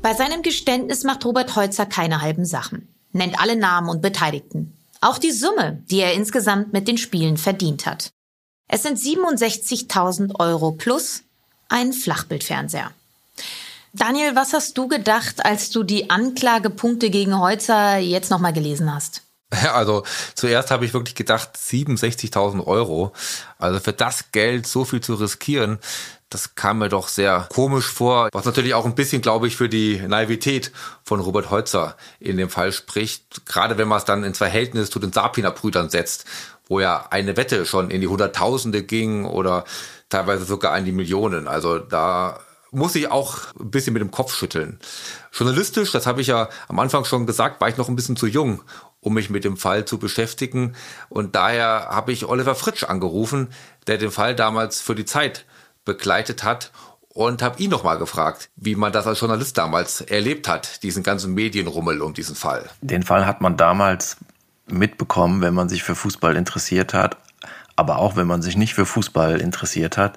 Bei 0.00 0.14
seinem 0.14 0.42
Geständnis 0.42 1.02
macht 1.02 1.24
Robert 1.26 1.56
Heutzer 1.56 1.84
keine 1.84 2.22
halben 2.22 2.44
Sachen, 2.44 2.88
nennt 3.12 3.40
alle 3.40 3.56
Namen 3.56 3.88
und 3.88 4.00
Beteiligten. 4.00 4.72
Auch 5.00 5.18
die 5.18 5.32
Summe, 5.32 5.82
die 5.90 5.98
er 5.98 6.14
insgesamt 6.14 6.72
mit 6.72 6.86
den 6.86 6.96
Spielen 6.96 7.36
verdient 7.36 7.86
hat. 7.86 8.10
Es 8.68 8.84
sind 8.84 8.98
67.000 8.98 10.38
Euro 10.38 10.72
plus 10.72 11.24
ein 11.68 11.92
Flachbildfernseher. 11.92 12.92
Daniel, 13.92 14.34
was 14.36 14.52
hast 14.52 14.76
du 14.76 14.88
gedacht, 14.88 15.44
als 15.44 15.70
du 15.70 15.82
die 15.82 16.10
Anklagepunkte 16.10 17.10
gegen 17.10 17.38
Heutzer 17.38 17.98
jetzt 17.98 18.30
nochmal 18.30 18.52
gelesen 18.52 18.94
hast? 18.94 19.22
Ja, 19.52 19.72
also 19.74 20.04
zuerst 20.34 20.70
habe 20.70 20.84
ich 20.84 20.94
wirklich 20.94 21.14
gedacht 21.14 21.56
67.000 21.56 22.66
Euro. 22.66 23.12
Also 23.58 23.80
für 23.80 23.92
das 23.92 24.30
Geld 24.32 24.66
so 24.66 24.84
viel 24.84 25.00
zu 25.00 25.14
riskieren, 25.14 25.78
das 26.30 26.54
kam 26.54 26.78
mir 26.78 26.90
doch 26.90 27.08
sehr 27.08 27.46
komisch 27.50 27.86
vor, 27.86 28.28
was 28.32 28.44
natürlich 28.44 28.74
auch 28.74 28.84
ein 28.84 28.94
bisschen, 28.94 29.22
glaube 29.22 29.46
ich, 29.46 29.56
für 29.56 29.70
die 29.70 29.98
Naivität 29.98 30.72
von 31.02 31.20
Robert 31.20 31.50
Holzer 31.50 31.96
in 32.20 32.36
dem 32.36 32.50
Fall 32.50 32.72
spricht. 32.72 33.46
Gerade 33.46 33.78
wenn 33.78 33.88
man 33.88 33.96
es 33.98 34.04
dann 34.04 34.24
ins 34.24 34.36
Verhältnis 34.36 34.90
zu 34.90 34.98
den 34.98 35.10
Sapina-Brüdern 35.10 35.88
setzt, 35.88 36.26
wo 36.68 36.80
ja 36.80 37.06
eine 37.08 37.38
Wette 37.38 37.64
schon 37.64 37.90
in 37.90 38.02
die 38.02 38.08
Hunderttausende 38.08 38.82
ging 38.82 39.24
oder 39.24 39.64
teilweise 40.10 40.44
sogar 40.44 40.76
in 40.76 40.84
die 40.84 40.92
Millionen. 40.92 41.48
Also 41.48 41.78
da 41.78 42.40
muss 42.70 42.94
ich 42.94 43.10
auch 43.10 43.54
ein 43.58 43.70
bisschen 43.70 43.92
mit 43.92 44.02
dem 44.02 44.10
Kopf 44.10 44.34
schütteln. 44.34 44.78
Journalistisch, 45.32 45.92
das 45.92 46.06
habe 46.06 46.20
ich 46.20 46.26
ja 46.26 46.48
am 46.68 46.78
Anfang 46.78 47.04
schon 47.04 47.26
gesagt, 47.26 47.60
war 47.60 47.68
ich 47.68 47.76
noch 47.76 47.88
ein 47.88 47.96
bisschen 47.96 48.16
zu 48.16 48.26
jung, 48.26 48.62
um 49.00 49.14
mich 49.14 49.30
mit 49.30 49.44
dem 49.44 49.56
Fall 49.56 49.84
zu 49.84 49.98
beschäftigen. 49.98 50.74
Und 51.08 51.34
daher 51.34 51.88
habe 51.90 52.12
ich 52.12 52.26
Oliver 52.26 52.54
Fritsch 52.54 52.84
angerufen, 52.84 53.48
der 53.86 53.98
den 53.98 54.10
Fall 54.10 54.34
damals 54.34 54.80
für 54.80 54.94
die 54.94 55.04
Zeit 55.04 55.46
begleitet 55.84 56.44
hat 56.44 56.70
und 57.18 57.42
habe 57.42 57.60
ihn 57.60 57.70
nochmal 57.70 57.98
gefragt, 57.98 58.50
wie 58.56 58.76
man 58.76 58.92
das 58.92 59.06
als 59.06 59.20
Journalist 59.20 59.58
damals 59.58 60.02
erlebt 60.02 60.46
hat, 60.46 60.82
diesen 60.82 61.02
ganzen 61.02 61.34
Medienrummel 61.34 62.00
um 62.02 62.14
diesen 62.14 62.36
Fall. 62.36 62.68
Den 62.80 63.02
Fall 63.02 63.26
hat 63.26 63.40
man 63.40 63.56
damals 63.56 64.18
mitbekommen, 64.66 65.40
wenn 65.40 65.54
man 65.54 65.68
sich 65.68 65.82
für 65.82 65.94
Fußball 65.94 66.36
interessiert 66.36 66.94
hat, 66.94 67.16
aber 67.74 67.98
auch 67.98 68.16
wenn 68.16 68.26
man 68.26 68.42
sich 68.42 68.56
nicht 68.56 68.74
für 68.74 68.86
Fußball 68.86 69.40
interessiert 69.40 69.96
hat. 69.96 70.16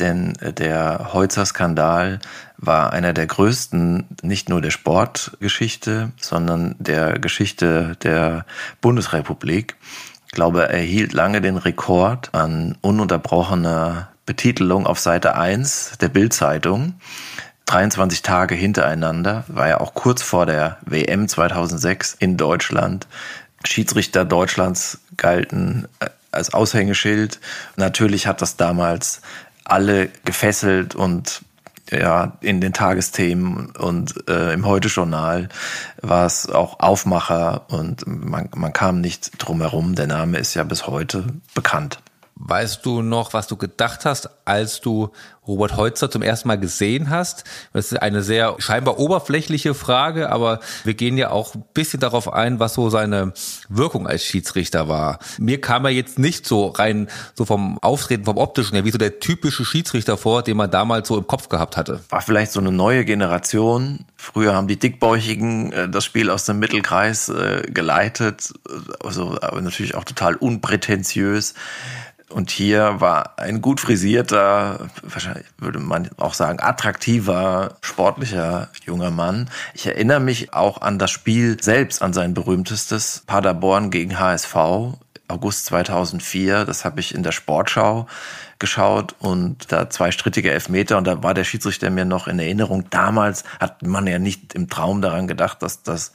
Denn 0.00 0.32
der 0.40 1.12
Heutzer-Skandal 1.12 2.20
war 2.56 2.92
einer 2.92 3.12
der 3.12 3.26
größten, 3.26 4.06
nicht 4.22 4.48
nur 4.48 4.60
der 4.60 4.70
Sportgeschichte, 4.70 6.10
sondern 6.20 6.74
der 6.78 7.18
Geschichte 7.18 7.96
der 8.02 8.44
Bundesrepublik. 8.80 9.76
Ich 10.26 10.32
glaube, 10.32 10.68
er 10.68 10.80
hielt 10.80 11.12
lange 11.12 11.40
den 11.40 11.56
Rekord 11.56 12.30
an 12.32 12.78
ununterbrochener 12.80 14.08
Betitelung 14.26 14.86
auf 14.86 14.98
Seite 15.00 15.36
1 15.36 15.98
der 16.00 16.08
Bildzeitung. 16.08 16.94
23 17.66 18.22
Tage 18.22 18.54
hintereinander, 18.54 19.44
war 19.48 19.68
ja 19.68 19.80
auch 19.80 19.94
kurz 19.94 20.22
vor 20.22 20.46
der 20.46 20.78
WM 20.82 21.28
2006 21.28 22.16
in 22.18 22.36
Deutschland. 22.36 23.06
Schiedsrichter 23.64 24.24
Deutschlands 24.24 25.00
galten 25.16 25.86
äh, 26.00 26.08
als 26.32 26.54
Aushängeschild. 26.54 27.40
Natürlich 27.76 28.26
hat 28.26 28.42
das 28.42 28.56
damals 28.56 29.20
alle 29.70 30.08
gefesselt 30.24 30.94
und 30.94 31.42
ja, 31.90 32.36
in 32.40 32.60
den 32.60 32.72
Tagesthemen 32.72 33.70
und 33.70 34.28
äh, 34.28 34.52
im 34.52 34.64
Heute-Journal 34.64 35.48
war 36.00 36.26
es 36.26 36.48
auch 36.48 36.78
Aufmacher 36.80 37.62
und 37.68 38.06
man, 38.06 38.48
man 38.54 38.72
kam 38.72 39.00
nicht 39.00 39.32
drum 39.38 39.60
herum. 39.60 39.96
Der 39.96 40.06
Name 40.06 40.38
ist 40.38 40.54
ja 40.54 40.62
bis 40.62 40.86
heute 40.86 41.24
bekannt. 41.54 42.00
Weißt 42.42 42.86
du 42.86 43.02
noch, 43.02 43.34
was 43.34 43.48
du 43.48 43.56
gedacht 43.56 44.06
hast, 44.06 44.30
als 44.46 44.80
du 44.80 45.10
Robert 45.46 45.76
Heutzer 45.76 46.10
zum 46.10 46.22
ersten 46.22 46.48
Mal 46.48 46.58
gesehen 46.58 47.10
hast? 47.10 47.44
Das 47.74 47.92
ist 47.92 48.00
eine 48.00 48.22
sehr 48.22 48.56
scheinbar 48.58 48.98
oberflächliche 48.98 49.74
Frage, 49.74 50.30
aber 50.30 50.60
wir 50.84 50.94
gehen 50.94 51.18
ja 51.18 51.32
auch 51.32 51.54
ein 51.54 51.64
bisschen 51.74 52.00
darauf 52.00 52.32
ein, 52.32 52.58
was 52.58 52.72
so 52.72 52.88
seine 52.88 53.34
Wirkung 53.68 54.06
als 54.06 54.24
Schiedsrichter 54.24 54.88
war. 54.88 55.18
Mir 55.38 55.60
kam 55.60 55.84
er 55.84 55.90
jetzt 55.90 56.18
nicht 56.18 56.46
so 56.46 56.68
rein, 56.68 57.08
so 57.34 57.44
vom 57.44 57.78
Auftreten, 57.82 58.24
vom 58.24 58.38
optischen 58.38 58.74
her, 58.74 58.86
wie 58.86 58.90
so 58.90 58.96
der 58.96 59.20
typische 59.20 59.66
Schiedsrichter 59.66 60.16
vor, 60.16 60.42
den 60.42 60.56
man 60.56 60.70
damals 60.70 61.08
so 61.08 61.18
im 61.18 61.26
Kopf 61.26 61.50
gehabt 61.50 61.76
hatte. 61.76 62.00
War 62.08 62.22
vielleicht 62.22 62.52
so 62.52 62.60
eine 62.60 62.72
neue 62.72 63.04
Generation. 63.04 64.06
Früher 64.16 64.54
haben 64.54 64.66
die 64.66 64.78
Dickbäuchigen 64.78 65.72
äh, 65.72 65.88
das 65.90 66.06
Spiel 66.06 66.30
aus 66.30 66.46
dem 66.46 66.58
Mittelkreis 66.58 67.28
äh, 67.28 67.64
geleitet, 67.68 68.54
also 69.04 69.36
aber 69.42 69.60
natürlich 69.60 69.94
auch 69.94 70.04
total 70.04 70.36
unprätentiös. 70.36 71.52
Und 72.30 72.50
hier 72.50 73.00
war 73.00 73.38
ein 73.38 73.60
gut 73.60 73.80
frisierter, 73.80 74.88
wahrscheinlich 75.02 75.46
würde 75.58 75.80
man 75.80 76.08
auch 76.16 76.34
sagen, 76.34 76.60
attraktiver, 76.60 77.76
sportlicher 77.80 78.68
junger 78.84 79.10
Mann. 79.10 79.50
Ich 79.74 79.86
erinnere 79.86 80.20
mich 80.20 80.54
auch 80.54 80.80
an 80.80 80.98
das 81.00 81.10
Spiel 81.10 81.60
selbst, 81.60 82.02
an 82.02 82.12
sein 82.12 82.32
berühmtestes 82.32 83.24
Paderborn 83.26 83.90
gegen 83.90 84.20
HSV, 84.20 84.54
August 85.26 85.66
2004. 85.66 86.66
Das 86.66 86.84
habe 86.84 87.00
ich 87.00 87.14
in 87.14 87.24
der 87.24 87.32
Sportschau 87.32 88.06
geschaut 88.60 89.16
und 89.18 89.72
da 89.72 89.90
zwei 89.90 90.12
strittige 90.12 90.52
Elfmeter 90.52 90.98
und 90.98 91.06
da 91.08 91.24
war 91.24 91.34
der 91.34 91.44
Schiedsrichter 91.44 91.90
mir 91.90 92.04
noch 92.04 92.28
in 92.28 92.38
Erinnerung. 92.38 92.84
Damals 92.90 93.42
hat 93.58 93.82
man 93.82 94.06
ja 94.06 94.20
nicht 94.20 94.54
im 94.54 94.68
Traum 94.68 95.02
daran 95.02 95.26
gedacht, 95.26 95.62
dass 95.62 95.82
das 95.82 96.12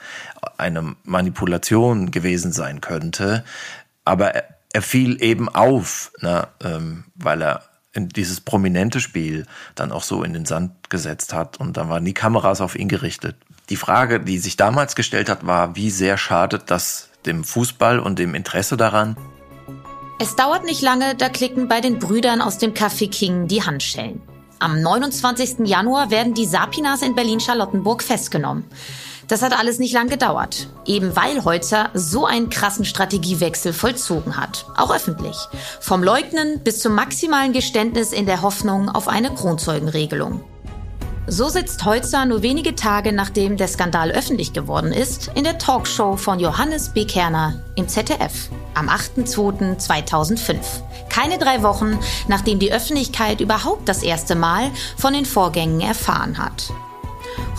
eine 0.57 0.95
Manipulation 1.03 2.11
gewesen 2.11 2.53
sein 2.53 2.79
könnte. 2.79 3.43
Aber 4.05 4.33
er 4.75 4.81
fiel 4.81 5.23
eben 5.23 5.47
auf, 5.47 6.11
ne, 6.19 6.49
ähm, 6.61 7.05
weil 7.15 7.41
er 7.41 7.63
dieses 7.95 8.41
prominente 8.41 8.99
Spiel 8.99 9.45
dann 9.73 9.93
auch 9.93 10.03
so 10.03 10.21
in 10.21 10.33
den 10.33 10.45
Sand 10.45 10.89
gesetzt 10.89 11.33
hat 11.33 11.61
und 11.61 11.77
dann 11.77 11.87
waren 11.87 12.03
die 12.03 12.13
Kameras 12.13 12.59
auf 12.59 12.75
ihn 12.75 12.89
gerichtet. 12.89 13.37
Die 13.69 13.77
Frage, 13.77 14.19
die 14.19 14.37
sich 14.37 14.57
damals 14.57 14.97
gestellt 14.97 15.29
hat, 15.29 15.47
war, 15.47 15.77
wie 15.77 15.89
sehr 15.89 16.17
schadet 16.17 16.63
das 16.71 17.07
dem 17.25 17.45
Fußball 17.45 17.99
und 17.99 18.19
dem 18.19 18.35
Interesse 18.35 18.75
daran? 18.75 19.15
Es 20.19 20.35
dauert 20.35 20.65
nicht 20.65 20.81
lange, 20.81 21.15
da 21.15 21.29
klicken 21.29 21.69
bei 21.69 21.79
den 21.79 21.97
Brüdern 21.97 22.41
aus 22.41 22.57
dem 22.57 22.73
Café 22.73 23.09
King 23.09 23.47
die 23.47 23.63
Handschellen. 23.63 24.21
Am 24.59 24.81
29. 24.81 25.65
Januar 25.65 26.11
werden 26.11 26.33
die 26.33 26.45
Sapinas 26.45 27.01
in 27.01 27.15
Berlin-Charlottenburg 27.15 28.03
festgenommen. 28.03 28.65
Das 29.27 29.41
hat 29.41 29.57
alles 29.57 29.79
nicht 29.79 29.93
lang 29.93 30.07
gedauert, 30.07 30.67
eben 30.85 31.15
weil 31.15 31.43
Holzer 31.43 31.89
so 31.93 32.25
einen 32.25 32.49
krassen 32.49 32.85
Strategiewechsel 32.85 33.73
vollzogen 33.73 34.37
hat, 34.37 34.65
auch 34.77 34.93
öffentlich. 34.93 35.35
Vom 35.79 36.03
Leugnen 36.03 36.59
bis 36.63 36.79
zum 36.79 36.93
maximalen 36.93 37.51
Geständnis 37.51 38.13
in 38.13 38.27
der 38.27 38.43
Hoffnung 38.43 38.89
auf 38.89 39.07
eine 39.07 39.33
Kronzeugenregelung. 39.33 40.43
So 41.27 41.49
sitzt 41.49 41.83
Holzer 41.85 42.25
nur 42.25 42.43
wenige 42.43 42.75
Tage 42.75 43.11
nachdem 43.11 43.57
der 43.57 43.67
Skandal 43.67 44.11
öffentlich 44.11 44.53
geworden 44.53 44.91
ist, 44.91 45.31
in 45.33 45.43
der 45.43 45.57
Talkshow 45.57 46.17
von 46.17 46.39
Johannes 46.39 46.89
B. 46.89 47.05
Kerner 47.05 47.55
im 47.75 47.87
ZDF 47.87 48.49
am 48.75 48.89
8.2.2005. 48.89 50.55
Keine 51.09 51.39
drei 51.39 51.63
Wochen, 51.63 51.97
nachdem 52.27 52.59
die 52.59 52.71
Öffentlichkeit 52.71 53.41
überhaupt 53.41 53.89
das 53.89 54.03
erste 54.03 54.35
Mal 54.35 54.69
von 54.97 55.13
den 55.13 55.25
Vorgängen 55.25 55.81
erfahren 55.81 56.37
hat. 56.37 56.71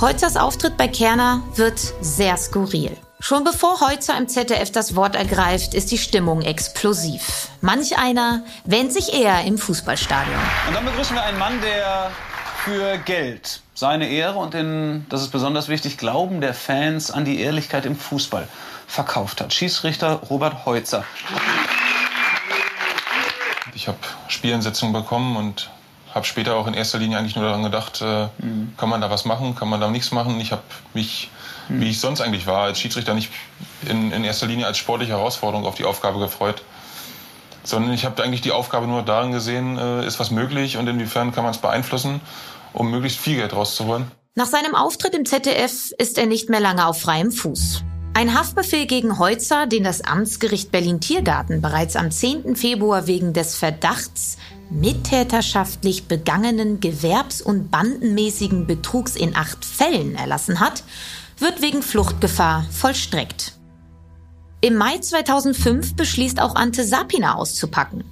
Holzers 0.01 0.37
Auftritt 0.37 0.77
bei 0.77 0.89
Kerner 0.89 1.43
wird 1.55 1.79
sehr 2.01 2.37
skurril. 2.37 2.97
Schon 3.19 3.45
bevor 3.45 3.81
Holzer 3.81 4.17
im 4.19 4.29
ZDF 4.29 4.71
das 4.71 4.95
Wort 4.95 5.17
ergreift, 5.17 5.75
ist 5.75 5.91
die 5.91 5.99
Stimmung 5.99 6.43
explosiv. 6.43 7.49
Manch 7.63 7.99
einer 7.99 8.43
wähnt 8.65 8.93
sich 8.93 9.15
eher 9.15 9.43
im 9.45 9.57
Fußballstadion. 9.57 10.39
Und 10.69 10.75
dann 10.75 10.85
begrüßen 10.85 11.17
wir 11.17 11.23
einen 11.23 11.39
Mann, 11.39 11.61
der 11.63 12.11
für 12.65 12.99
Geld, 12.99 13.63
seine 13.75 14.09
Ehre 14.09 14.39
und 14.39 14.53
den, 14.53 15.07
das 15.09 15.23
ist 15.23 15.31
besonders 15.31 15.69
wichtig, 15.69 15.99
Glauben 15.99 16.41
der 16.41 16.53
Fans 16.53 17.11
an 17.11 17.25
die 17.25 17.41
Ehrlichkeit 17.41 17.87
im 17.87 17.97
Fußball 17.97 18.49
verkauft 18.87 19.41
hat. 19.41 19.55
Schießrichter 19.55 20.23
Robert 20.29 20.67
Heutzer. 20.67 21.05
Ich 23.75 23.89
habe 23.89 23.99
Spielansetzungen 24.29 24.93
bekommen 24.93 25.37
und 25.37 25.71
habe 26.17 26.27
später 26.27 26.57
auch 26.57 26.67
in 26.67 26.75
erster 26.75 26.99
Linie 26.99 27.19
eigentlich 27.19 27.37
nur 27.37 27.45
daran 27.45 27.63
gedacht, 27.63 28.01
äh, 28.01 28.29
mhm. 28.39 28.73
kann 28.77 28.89
man 28.89 29.01
da 29.01 29.11
was 29.11 29.27
machen, 29.27 29.55
kann 29.55 29.69
man 29.69 29.81
da 29.81 29.89
nichts 29.89 30.11
machen. 30.11 30.41
Ich 30.41 30.51
habe 30.51 30.63
mich, 30.95 31.31
mhm. 31.69 31.81
wie 31.83 31.91
ich 31.91 32.01
sonst 32.01 32.23
eigentlich 32.23 32.47
war, 32.47 32.63
als 32.63 32.81
Schiedsrichter 32.81 33.15
nicht 33.15 33.31
in, 33.89 34.11
in 34.11 34.25
erster 34.25 34.47
Linie 34.47 34.67
als 34.67 34.79
sportliche 34.79 35.13
Herausforderung 35.13 35.67
auf 35.67 35.75
die 35.75 35.85
Aufgabe 35.85 36.19
gefreut, 36.19 36.63
sondern 37.65 37.93
ich 37.93 38.07
habe 38.07 38.23
eigentlich 38.23 38.41
die 38.41 38.51
Aufgabe 38.51 38.87
nur 38.87 39.03
darin 39.03 39.31
gesehen, 39.31 39.77
äh, 39.77 40.07
ist 40.07 40.19
was 40.19 40.31
möglich 40.31 40.79
und 40.79 40.89
inwiefern 40.89 41.33
kann 41.33 41.45
man 41.45 41.53
es 41.53 41.59
beeinflussen, 41.59 42.21
um 42.73 42.91
möglichst 42.91 43.19
viel 43.19 43.37
Geld 43.37 43.55
rauszuholen. 43.55 44.11
Nach 44.35 44.47
seinem 44.47 44.75
Auftritt 44.75 45.15
im 45.15 45.27
ZDF 45.27 45.93
ist 45.99 46.19
er 46.19 46.27
nicht 46.27 46.49
mehr 46.49 46.61
lange 46.61 46.87
auf 46.87 47.01
freiem 47.01 47.31
Fuß. 47.31 47.85
Ein 48.15 48.33
Haftbefehl 48.33 48.87
gegen 48.87 49.19
Heutzer, 49.19 49.67
den 49.67 49.85
das 49.85 50.01
Amtsgericht 50.01 50.73
Berlin-Tiergarten 50.73 51.61
bereits 51.61 51.97
am 51.97 52.11
10. 52.11 52.57
Februar 52.57 53.07
wegen 53.07 53.35
des 53.35 53.57
Verdachts 53.57 54.39
mittäterschaftlich 54.71 56.07
begangenen 56.09 56.81
gewerbs- 56.81 57.43
und 57.43 57.71
bandenmäßigen 57.71 58.67
Betrugs 58.67 59.17
in 59.17 59.37
acht 59.37 59.65
Fällen 59.65 60.15
erlassen 60.15 60.61
hat, 60.61 60.83
wird 61.39 61.63
wegen 61.63 61.83
Fluchtgefahr 61.83 62.65
vollstreckt. 62.71 63.53
Im 64.61 64.77
Mai 64.77 64.99
2005 64.99 65.95
beschließt 65.95 66.41
auch 66.41 66.55
Ante 66.55 66.85
Sapina 66.85 67.35
auszupacken. 67.35 68.05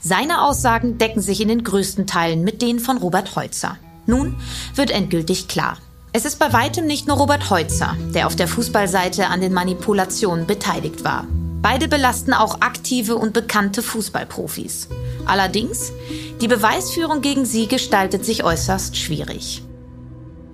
Seine 0.00 0.42
Aussagen 0.42 0.98
decken 0.98 1.22
sich 1.22 1.40
in 1.40 1.48
den 1.48 1.64
größten 1.64 2.06
Teilen 2.06 2.44
mit 2.44 2.62
denen 2.62 2.78
von 2.78 2.98
Robert 2.98 3.36
Holzer. 3.36 3.78
Nun 4.06 4.36
wird 4.74 4.90
endgültig 4.90 5.48
klar. 5.48 5.78
Es 6.18 6.24
ist 6.24 6.40
bei 6.40 6.52
weitem 6.52 6.84
nicht 6.84 7.06
nur 7.06 7.16
Robert 7.16 7.48
Holzer, 7.48 7.96
der 8.12 8.26
auf 8.26 8.34
der 8.34 8.48
Fußballseite 8.48 9.28
an 9.28 9.40
den 9.40 9.52
Manipulationen 9.52 10.48
beteiligt 10.48 11.04
war. 11.04 11.28
Beide 11.62 11.86
belasten 11.86 12.32
auch 12.32 12.60
aktive 12.60 13.14
und 13.14 13.32
bekannte 13.32 13.84
Fußballprofis. 13.84 14.88
Allerdings, 15.26 15.92
die 16.40 16.48
Beweisführung 16.48 17.20
gegen 17.20 17.44
sie 17.44 17.68
gestaltet 17.68 18.24
sich 18.24 18.42
äußerst 18.42 18.96
schwierig. 18.96 19.62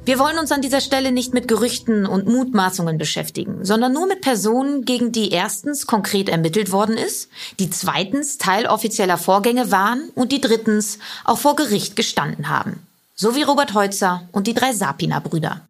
Wir 0.05 0.19
wollen 0.19 0.39
uns 0.39 0.53
an 0.53 0.61
dieser 0.61 0.83
Stelle 0.83 1.13
nicht 1.13 1.33
mit 1.33 1.49
Gerüchten 1.49 2.05
und 2.05 2.27
Mutmaßungen 2.27 2.99
beschäftigen, 2.99 3.65
sondern 3.65 3.95
nur 3.95 4.07
mit 4.07 4.21
Personen, 4.21 4.85
gegen 4.85 5.13
die 5.13 5.31
erstens 5.31 5.87
konkret 5.87 6.29
ermittelt 6.29 6.73
worden 6.73 6.99
ist, 6.99 7.31
die 7.59 7.71
zweitens 7.71 8.37
Teil 8.37 8.67
offizieller 8.67 9.17
Vorgänge 9.17 9.71
waren 9.71 10.11
und 10.15 10.31
die 10.31 10.43
drittens 10.43 10.99
auch 11.25 11.39
vor 11.39 11.57
Gericht 11.57 11.97
gestanden 11.97 12.51
haben. 12.51 12.87
So 13.17 13.37
wie 13.37 13.43
Robert 13.43 13.75
Heutzer 13.75 14.29
und 14.33 14.49
die 14.49 14.55
drei 14.55 14.73
Sapina-Brüder. 14.73 15.69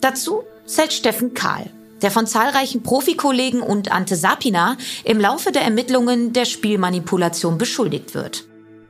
Dazu 0.00 0.44
zählt 0.64 0.94
Steffen 0.94 1.34
Kahl, 1.34 1.70
der 2.00 2.10
von 2.10 2.26
zahlreichen 2.26 2.82
Profikollegen 2.82 3.60
und 3.60 3.92
Ante 3.92 4.16
Sapina 4.16 4.78
im 5.04 5.20
Laufe 5.20 5.52
der 5.52 5.62
Ermittlungen 5.62 6.32
der 6.32 6.46
Spielmanipulation 6.46 7.58
beschuldigt 7.58 8.14
wird. 8.14 8.44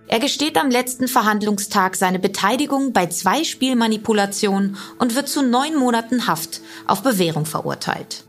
Er 0.07 0.21
gesteht 0.21 0.57
am 0.57 0.71
letzten 0.71 1.09
Verhandlungstag 1.09 1.97
seine 1.97 2.21
Beteiligung 2.21 2.93
bei 2.93 3.07
zwei 3.07 3.43
Spielmanipulationen 3.43 4.77
und 5.01 5.17
wird 5.17 5.29
zu 5.29 5.43
neun 5.43 5.75
Monaten 5.75 6.29
Haft 6.29 6.61
auf 6.87 7.03
Bewährung 7.03 7.45
verurteilt. 7.45 8.25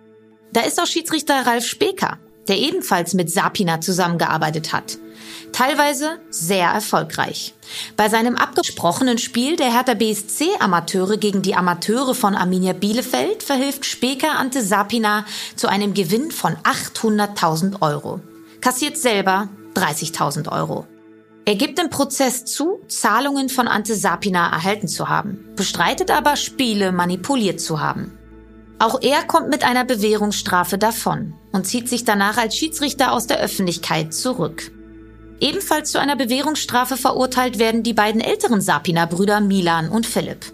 Da 0.54 0.62
ist 0.62 0.82
auch 0.82 0.88
Schiedsrichter 0.88 1.45
Ralf 1.45 1.66
Speker, 1.68 2.18
der 2.48 2.58
ebenfalls 2.58 3.14
mit 3.14 3.30
Sapina 3.30 3.80
zusammengearbeitet 3.80 4.74
hat. 4.74 4.98
Teilweise 5.52 6.20
sehr 6.30 6.68
erfolgreich. 6.68 7.54
Bei 7.95 8.10
seinem 8.10 8.36
abgesprochenen 8.36 9.18
Spiel 9.18 9.56
der 9.56 9.74
Hertha 9.74 9.93
BSC 9.93 10.50
Amateure 10.60 11.18
gegen 11.18 11.41
die 11.41 11.56
Amateure 11.56 12.14
von 12.14 12.36
Arminia 12.36 12.74
Bielefeld 12.74 13.43
verhilft 13.43 13.86
Speker 13.86 14.38
Ante 14.38 14.62
Sapina 14.62 15.26
zu 15.56 15.68
einem 15.68 15.93
Gewinn 15.93 16.32
von 16.32 16.56
800.000 16.58 17.82
Euro. 17.82 18.20
Kassiert 18.62 18.98
selber 18.98 19.50
30.000 19.76 20.52
Euro. 20.52 20.86
Er 21.45 21.56
gibt 21.56 21.80
im 21.80 21.89
Prozess 21.89 22.43
zu, 22.43 22.82
Zahlungen 22.89 23.48
von 23.48 23.68
Ante 23.68 23.95
Sapina 23.95 24.52
erhalten 24.52 24.88
zu 24.88 25.08
haben, 25.08 25.45
bestreitet 25.56 26.12
aber, 26.12 26.36
Spiele 26.36 26.91
manipuliert 26.91 27.62
zu 27.62 27.80
haben. 27.80 28.18
Auch 28.80 29.02
er 29.02 29.24
kommt 29.24 29.50
mit 29.50 29.64
einer 29.64 29.86
Bewährungsstrafe 29.86 30.78
davon 30.78 31.34
und 31.52 31.66
zieht 31.66 31.89
sich 31.89 32.04
danach 32.04 32.38
als 32.38 32.56
Schiedsrichter 32.56 33.12
aus 33.12 33.28
der 33.28 33.39
Öffentlichkeit 33.39 34.14
zurück. 34.14 34.72
Ebenfalls 35.40 35.92
zu 35.92 36.00
einer 36.00 36.16
Bewährungsstrafe 36.16 36.98
verurteilt 36.98 37.60
werden 37.60 37.84
die 37.84 37.94
beiden 37.94 38.22
älteren 38.22 38.62
Sapina-Brüder 38.62 39.40
Milan 39.40 39.90
und 39.90 40.06
Philipp. 40.06 40.52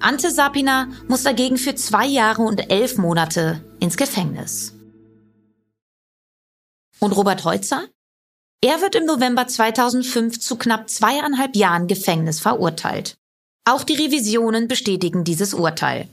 Ante 0.00 0.30
Sapina 0.30 0.88
muss 1.08 1.22
dagegen 1.22 1.56
für 1.56 1.74
zwei 1.74 2.06
Jahre 2.06 2.42
und 2.42 2.70
elf 2.70 2.96
Monate 2.96 3.64
ins 3.80 3.96
Gefängnis. 3.96 4.74
Und 6.98 7.12
Robert 7.12 7.44
Heutzer? 7.44 7.84
Er 8.62 8.82
wird 8.82 8.94
im 8.94 9.06
November 9.06 9.46
2005 9.46 10.38
zu 10.38 10.56
knapp 10.56 10.90
zweieinhalb 10.90 11.56
Jahren 11.56 11.86
Gefängnis 11.86 12.40
verurteilt. 12.40 13.16
Auch 13.64 13.84
die 13.84 13.94
Revisionen 13.94 14.68
bestätigen 14.68 15.24
dieses 15.24 15.54
Urteil. 15.54 16.08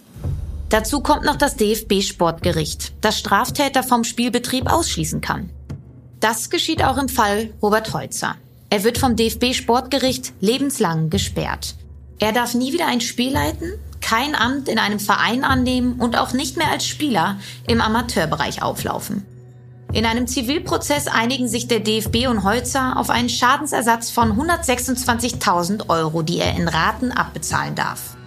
Dazu 0.70 1.01
kommt 1.01 1.24
noch 1.24 1.36
das 1.36 1.55
DFB-Sportgericht, 1.58 2.93
das 3.01 3.20
Straftäter 3.20 3.84
vom 3.84 4.03
Spielbetrieb 4.03 4.72
ausschließen 4.72 5.20
kann. 5.20 5.49
Das 6.20 6.49
geschieht 6.49 6.84
auch 6.84 6.97
im 6.97 7.09
Fall 7.09 7.53
Robert 7.61 7.93
Holzer. 7.93 8.36
Er 8.70 8.84
wird 8.84 8.97
vom 8.97 9.15
DFB-Sportgericht 9.15 10.34
lebenslang 10.41 11.09
gesperrt. 11.09 11.76
Er 12.20 12.32
darf 12.32 12.53
nie 12.53 12.74
wieder 12.74 12.88
ein 12.88 13.01
Spiel 13.01 13.32
leiten, 13.32 13.74
kein 14.01 14.36
Amt 14.36 14.68
in 14.68 14.80
einem 14.80 14.99
Verein 14.99 15.43
annehmen 15.43 15.99
und 15.99 16.18
auch 16.18 16.34
nicht 16.34 16.57
mehr 16.57 16.72
als 16.72 16.86
Spieler 16.86 17.38
im 17.68 17.82
Amateurbereich 17.82 18.63
auflaufen. 18.63 19.26
In 19.93 20.05
einem 20.05 20.28
Zivilprozess 20.28 21.07
einigen 21.07 21.47
sich 21.47 21.68
der 21.68 21.80
DFB 21.80 22.28
und 22.28 22.43
Holzer 22.43 22.97
auf 22.97 23.09
einen 23.09 23.30
Schadensersatz 23.30 24.09
von 24.09 24.38
126.000 24.38 25.89
Euro, 25.89 26.24
die 26.24 26.39
er 26.39 26.55
in 26.55 26.68
Raten 26.68 27.11
abbezahlen 27.11 27.76
darf. 27.76 28.18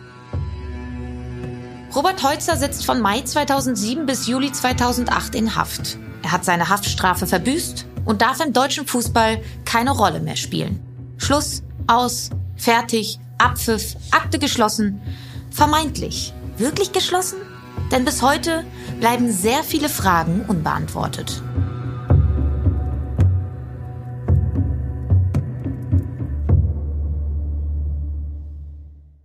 Robert 1.94 2.22
Holzer 2.22 2.56
sitzt 2.56 2.86
von 2.86 3.00
Mai 3.00 3.22
2007 3.22 4.06
bis 4.06 4.26
Juli 4.26 4.52
2008 4.52 5.34
in 5.34 5.56
Haft. 5.56 5.98
Er 6.22 6.32
hat 6.32 6.44
seine 6.44 6.68
Haftstrafe 6.68 7.26
verbüßt 7.26 7.86
und 8.04 8.22
darf 8.22 8.40
im 8.44 8.52
deutschen 8.52 8.86
Fußball 8.86 9.42
keine 9.64 9.90
Rolle 9.90 10.20
mehr 10.20 10.36
spielen. 10.36 10.80
Schluss, 11.16 11.62
aus, 11.86 12.30
fertig, 12.56 13.18
Abpfiff, 13.38 13.96
Akte 14.10 14.38
geschlossen. 14.38 15.00
Vermeintlich. 15.50 16.32
Wirklich 16.56 16.92
geschlossen? 16.92 17.38
Denn 17.90 18.04
bis 18.04 18.22
heute 18.22 18.64
bleiben 19.00 19.32
sehr 19.32 19.64
viele 19.64 19.88
Fragen 19.88 20.44
unbeantwortet. 20.46 21.42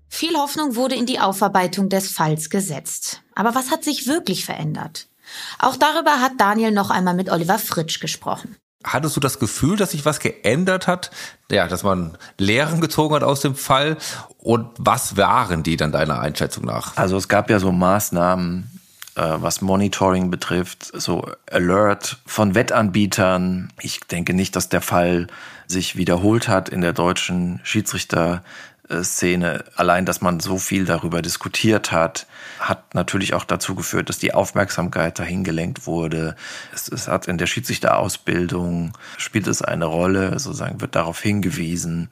Viel 0.07 0.37
Hoffnung 0.37 0.75
wurde 0.75 0.95
in 0.95 1.05
die 1.05 1.19
Aufarbeitung 1.19 1.89
des 1.89 2.09
Falls 2.09 2.49
gesetzt. 2.49 3.21
Aber 3.35 3.53
was 3.53 3.69
hat 3.69 3.83
sich 3.83 4.07
wirklich 4.07 4.45
verändert? 4.45 5.09
Auch 5.59 5.75
darüber 5.75 6.21
hat 6.21 6.33
Daniel 6.37 6.71
noch 6.71 6.89
einmal 6.89 7.13
mit 7.13 7.29
Oliver 7.29 7.59
Fritsch 7.59 7.99
gesprochen. 7.99 8.55
Hattest 8.83 9.15
du 9.15 9.19
das 9.19 9.39
Gefühl, 9.39 9.77
dass 9.77 9.91
sich 9.91 10.05
was 10.05 10.19
geändert 10.19 10.85
hat? 10.85 11.09
Ja, 11.49 11.67
dass 11.67 11.83
man 11.83 12.17
Lehren 12.37 12.81
gezogen 12.81 13.15
hat 13.15 13.23
aus 13.23 13.39
dem 13.39 13.55
Fall? 13.55 13.97
Und 14.37 14.69
was 14.77 15.17
waren 15.17 15.63
die 15.63 15.75
dann 15.75 15.91
deiner 15.91 16.19
Einschätzung 16.19 16.65
nach? 16.65 16.95
Also 16.95 17.17
es 17.17 17.27
gab 17.27 17.49
ja 17.49 17.59
so 17.59 17.71
Maßnahmen, 17.71 18.79
äh, 19.15 19.21
was 19.37 19.61
Monitoring 19.61 20.29
betrifft, 20.29 20.91
so 20.93 21.27
Alert 21.49 22.17
von 22.27 22.53
Wettanbietern. 22.53 23.73
Ich 23.81 24.01
denke 24.01 24.35
nicht, 24.35 24.55
dass 24.55 24.69
der 24.69 24.81
Fall 24.81 25.27
sich 25.67 25.95
wiederholt 25.95 26.47
hat 26.47 26.69
in 26.69 26.81
der 26.81 26.93
deutschen 26.93 27.59
Schiedsrichter-Szene. 28.85 29.65
Allein, 29.75 30.05
dass 30.05 30.21
man 30.21 30.39
so 30.39 30.57
viel 30.57 30.85
darüber 30.85 31.21
diskutiert 31.21 31.91
hat, 31.91 32.27
hat 32.59 32.93
natürlich 32.93 33.33
auch 33.33 33.43
dazu 33.43 33.75
geführt, 33.75 34.09
dass 34.09 34.19
die 34.19 34.33
Aufmerksamkeit 34.33 35.19
dahin 35.19 35.43
gelenkt 35.43 35.87
wurde. 35.87 36.35
Es, 36.73 36.87
es 36.87 37.07
hat 37.07 37.27
in 37.27 37.37
der 37.37 37.47
Schiedsrichterausbildung 37.47 38.93
spielt 39.17 39.47
es 39.47 39.61
eine 39.61 39.85
Rolle, 39.85 40.39
sozusagen 40.39 40.81
wird 40.81 40.95
darauf 40.95 41.21
hingewiesen. 41.21 42.09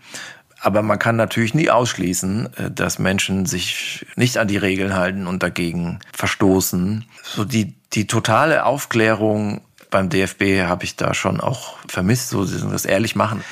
Aber 0.59 0.81
man 0.81 0.97
kann 0.97 1.17
natürlich 1.17 1.53
nie 1.53 1.69
ausschließen, 1.69 2.53
äh, 2.55 2.71
dass 2.71 2.99
Menschen 2.99 3.45
sich 3.45 4.05
nicht 4.15 4.37
an 4.37 4.47
die 4.47 4.57
Regeln 4.57 4.95
halten 4.95 5.27
und 5.27 5.43
dagegen 5.43 5.99
verstoßen. 6.13 7.05
So 7.23 7.43
die, 7.43 7.73
die 7.93 8.07
totale 8.07 8.65
Aufklärung 8.65 9.61
beim 9.89 10.09
DFB 10.09 10.63
habe 10.63 10.85
ich 10.85 10.95
da 10.95 11.13
schon 11.13 11.39
auch 11.39 11.75
vermisst, 11.87 12.29
so 12.29 12.45
das 12.45 12.85
ehrlich 12.85 13.15
machen. 13.15 13.43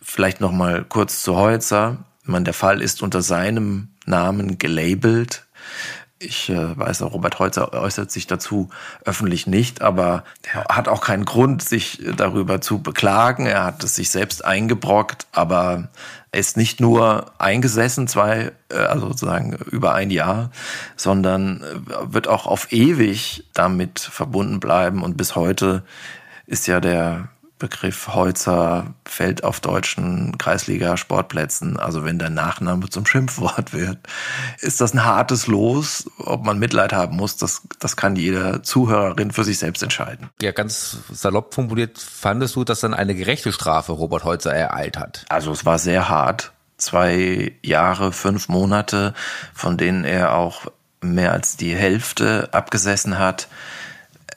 Vielleicht 0.00 0.40
noch 0.40 0.52
mal 0.52 0.84
kurz 0.84 1.22
zu 1.22 1.36
Holzer. 1.36 1.98
Meine, 2.30 2.44
der 2.44 2.54
Fall 2.54 2.80
ist 2.80 3.02
unter 3.02 3.22
seinem 3.22 3.88
Namen 4.06 4.58
gelabelt. 4.58 5.46
Ich 6.22 6.50
äh, 6.50 6.78
weiß 6.78 7.00
auch, 7.00 7.14
Robert 7.14 7.38
Holzer 7.38 7.72
äußert 7.72 8.10
sich 8.10 8.26
dazu 8.26 8.68
öffentlich 9.06 9.46
nicht, 9.46 9.80
aber 9.80 10.24
er 10.42 10.66
hat 10.68 10.86
auch 10.86 11.00
keinen 11.00 11.24
Grund, 11.24 11.62
sich 11.62 12.02
darüber 12.14 12.60
zu 12.60 12.82
beklagen. 12.82 13.46
Er 13.46 13.64
hat 13.64 13.82
es 13.82 13.94
sich 13.94 14.10
selbst 14.10 14.44
eingebrockt, 14.44 15.26
aber 15.32 15.88
er 16.30 16.40
ist 16.40 16.58
nicht 16.58 16.78
nur 16.78 17.32
eingesessen, 17.38 18.06
zwei, 18.06 18.52
äh, 18.68 18.76
also 18.76 19.08
sozusagen 19.08 19.54
über 19.70 19.94
ein 19.94 20.10
Jahr, 20.10 20.50
sondern 20.94 21.62
äh, 21.62 22.12
wird 22.12 22.28
auch 22.28 22.46
auf 22.46 22.70
ewig 22.70 23.44
damit 23.54 23.98
verbunden 23.98 24.60
bleiben. 24.60 25.02
Und 25.02 25.16
bis 25.16 25.36
heute 25.36 25.84
ist 26.46 26.66
ja 26.66 26.80
der 26.80 27.30
Begriff 27.60 28.08
Holzer 28.08 28.94
fällt 29.04 29.44
auf 29.44 29.60
deutschen 29.60 30.36
Kreisliga-Sportplätzen. 30.38 31.78
Also 31.78 32.04
wenn 32.04 32.18
der 32.18 32.30
Nachname 32.30 32.90
zum 32.90 33.06
Schimpfwort 33.06 33.72
wird, 33.72 33.98
ist 34.58 34.80
das 34.80 34.92
ein 34.92 35.04
hartes 35.04 35.46
Los. 35.46 36.10
Ob 36.18 36.44
man 36.44 36.58
Mitleid 36.58 36.92
haben 36.92 37.16
muss, 37.16 37.36
das, 37.36 37.62
das 37.78 37.96
kann 37.96 38.16
jede 38.16 38.62
Zuhörerin 38.62 39.30
für 39.30 39.44
sich 39.44 39.58
selbst 39.58 39.84
entscheiden. 39.84 40.30
Ja, 40.42 40.50
ganz 40.50 40.96
salopp 41.12 41.54
formuliert, 41.54 41.98
fandest 41.98 42.56
du, 42.56 42.64
dass 42.64 42.80
dann 42.80 42.94
eine 42.94 43.14
gerechte 43.14 43.52
Strafe 43.52 43.92
Robert 43.92 44.24
Holzer 44.24 44.52
ereilt 44.52 44.98
hat? 44.98 45.24
Also 45.28 45.52
es 45.52 45.64
war 45.64 45.78
sehr 45.78 46.08
hart. 46.08 46.52
Zwei 46.78 47.52
Jahre, 47.62 48.10
fünf 48.12 48.48
Monate, 48.48 49.14
von 49.54 49.76
denen 49.76 50.04
er 50.04 50.34
auch 50.34 50.66
mehr 51.02 51.32
als 51.32 51.56
die 51.56 51.74
Hälfte 51.74 52.48
abgesessen 52.52 53.18
hat 53.18 53.48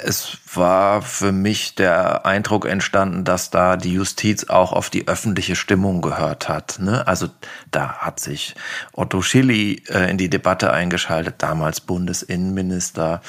es 0.05 0.37
war 0.53 1.01
für 1.01 1.31
mich 1.31 1.75
der 1.75 2.25
Eindruck 2.25 2.65
entstanden, 2.65 3.23
dass 3.23 3.49
da 3.49 3.77
die 3.77 3.93
Justiz 3.93 4.45
auch 4.45 4.73
auf 4.73 4.89
die 4.89 5.07
öffentliche 5.07 5.55
Stimmung 5.55 6.01
gehört 6.01 6.49
hat. 6.49 6.79
Ne? 6.79 7.07
Also 7.07 7.27
da 7.71 7.97
hat 7.97 8.19
sich 8.19 8.55
Otto 8.91 9.21
Schilly 9.21 9.83
äh, 9.89 10.09
in 10.09 10.17
die 10.17 10.29
Debatte 10.29 10.71
eingeschaltet, 10.71 11.35
damals 11.39 11.81
Bundesinnenminister. 11.81 13.21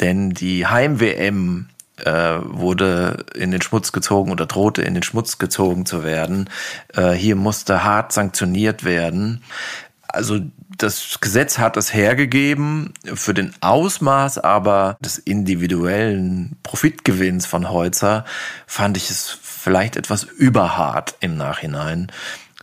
Denn 0.00 0.30
die 0.30 0.66
Heim-WM 0.66 1.68
äh, 1.96 2.38
wurde 2.42 3.24
in 3.34 3.50
den 3.52 3.62
Schmutz 3.62 3.92
gezogen 3.92 4.32
oder 4.32 4.46
drohte 4.46 4.82
in 4.82 4.94
den 4.94 5.02
Schmutz 5.02 5.38
gezogen 5.38 5.86
zu 5.86 6.02
werden. 6.02 6.50
Äh, 6.92 7.12
hier 7.12 7.36
musste 7.36 7.84
hart 7.84 8.12
sanktioniert 8.12 8.84
werden. 8.84 9.42
Also 10.14 10.40
das 10.78 11.20
Gesetz 11.20 11.58
hat 11.58 11.76
es 11.76 11.92
hergegeben 11.92 12.94
für 13.14 13.34
den 13.34 13.52
Ausmaß 13.60 14.38
aber 14.38 14.96
des 15.00 15.18
individuellen 15.18 16.56
Profitgewinns 16.62 17.46
von 17.46 17.70
Heutzer 17.70 18.24
fand 18.66 18.96
ich 18.96 19.10
es 19.10 19.36
vielleicht 19.42 19.96
etwas 19.96 20.24
überhart 20.24 21.16
im 21.20 21.36
Nachhinein. 21.36 22.10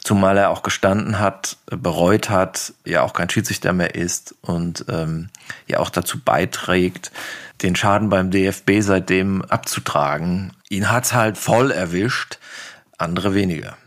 Zumal 0.04 0.38
er 0.38 0.50
auch 0.50 0.64
gestanden 0.64 1.20
hat, 1.20 1.58
bereut 1.68 2.30
hat, 2.30 2.74
ja 2.86 3.04
auch 3.04 3.14
kein 3.14 3.30
Schiedsrichter 3.30 3.72
mehr 3.72 3.94
ist 3.96 4.34
und 4.42 4.86
ähm, 4.90 5.30
ja 5.68 5.80
auch 5.80 5.92
dazu 5.92 6.20
beiträgt, 6.20 7.12
den 7.62 7.76
Schaden 7.76 8.10
beim 8.10 8.32
DFB 8.32 8.80
seitdem 8.80 9.44
abzutragen. 9.44 10.54
Ihn 10.70 10.90
hat's 10.90 11.14
halt 11.14 11.38
voll 11.38 11.70
erwischt, 11.70 12.40
andere 12.98 13.36
weniger. 13.36 13.78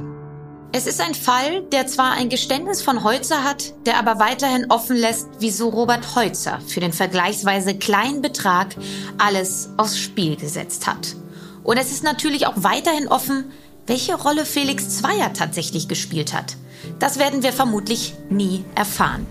Es 0.77 0.89
ist 0.89 1.01
ein 1.01 1.15
Fall, 1.15 1.63
der 1.71 1.87
zwar 1.87 2.15
ein 2.15 2.29
Geständnis 2.29 2.83
von 2.83 3.05
Heutzer 3.05 3.45
hat, 3.45 3.75
der 3.87 3.97
aber 3.97 4.19
weiterhin 4.19 4.73
offen 4.73 4.97
lässt, 4.97 5.29
wieso 5.39 5.69
Robert 5.69 6.17
Heutzer 6.17 6.59
für 6.67 6.81
den 6.81 6.93
vergleichsweise 6.93 7.79
kleinen 7.79 8.23
Betrag 8.23 8.75
alles 9.17 9.71
aufs 9.77 9.97
Spiel 9.97 10.35
gesetzt 10.35 10.89
hat. 10.89 11.15
Und 11.63 11.77
es 11.77 11.93
ist 11.93 12.03
natürlich 12.03 12.49
auch 12.49 12.55
weiterhin 12.57 13.07
offen, 13.07 13.53
welche 13.87 14.17
Rolle 14.17 14.45
Felix 14.45 14.99
Zweier 14.99 15.33
tatsächlich 15.33 15.87
gespielt 15.87 16.35
hat. 16.35 16.57
Das 16.99 17.21
werden 17.21 17.45
wir 17.45 17.53
vermutlich 17.53 18.15
nie 18.29 18.65
erfahren. 18.75 19.29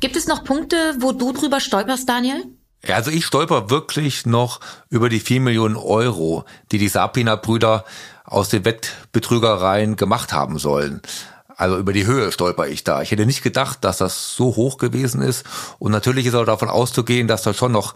Gibt 0.00 0.16
es 0.16 0.26
noch 0.26 0.44
Punkte, 0.44 0.76
wo 0.98 1.12
du 1.12 1.32
drüber 1.32 1.58
stolperst, 1.58 2.06
Daniel? 2.06 2.44
Also 2.86 3.10
ich 3.10 3.24
stolper 3.24 3.70
wirklich 3.70 4.26
noch 4.26 4.60
über 4.90 5.08
die 5.08 5.20
4 5.20 5.40
Millionen 5.40 5.76
Euro, 5.76 6.44
die 6.70 6.76
die 6.76 6.88
Sapina-Brüder 6.88 7.86
aus 8.26 8.48
den 8.48 8.64
Wettbetrügereien 8.64 9.96
gemacht 9.96 10.32
haben 10.32 10.58
sollen. 10.58 11.00
Also 11.56 11.78
über 11.78 11.94
die 11.94 12.06
Höhe 12.06 12.32
stolper 12.32 12.66
ich 12.66 12.84
da. 12.84 13.00
Ich 13.00 13.10
hätte 13.10 13.24
nicht 13.24 13.42
gedacht, 13.42 13.82
dass 13.82 13.96
das 13.96 14.34
so 14.34 14.56
hoch 14.56 14.76
gewesen 14.76 15.22
ist. 15.22 15.44
Und 15.78 15.90
natürlich 15.90 16.26
ist 16.26 16.34
auch 16.34 16.44
davon 16.44 16.68
auszugehen, 16.68 17.28
dass 17.28 17.42
da 17.42 17.54
schon 17.54 17.72
noch 17.72 17.94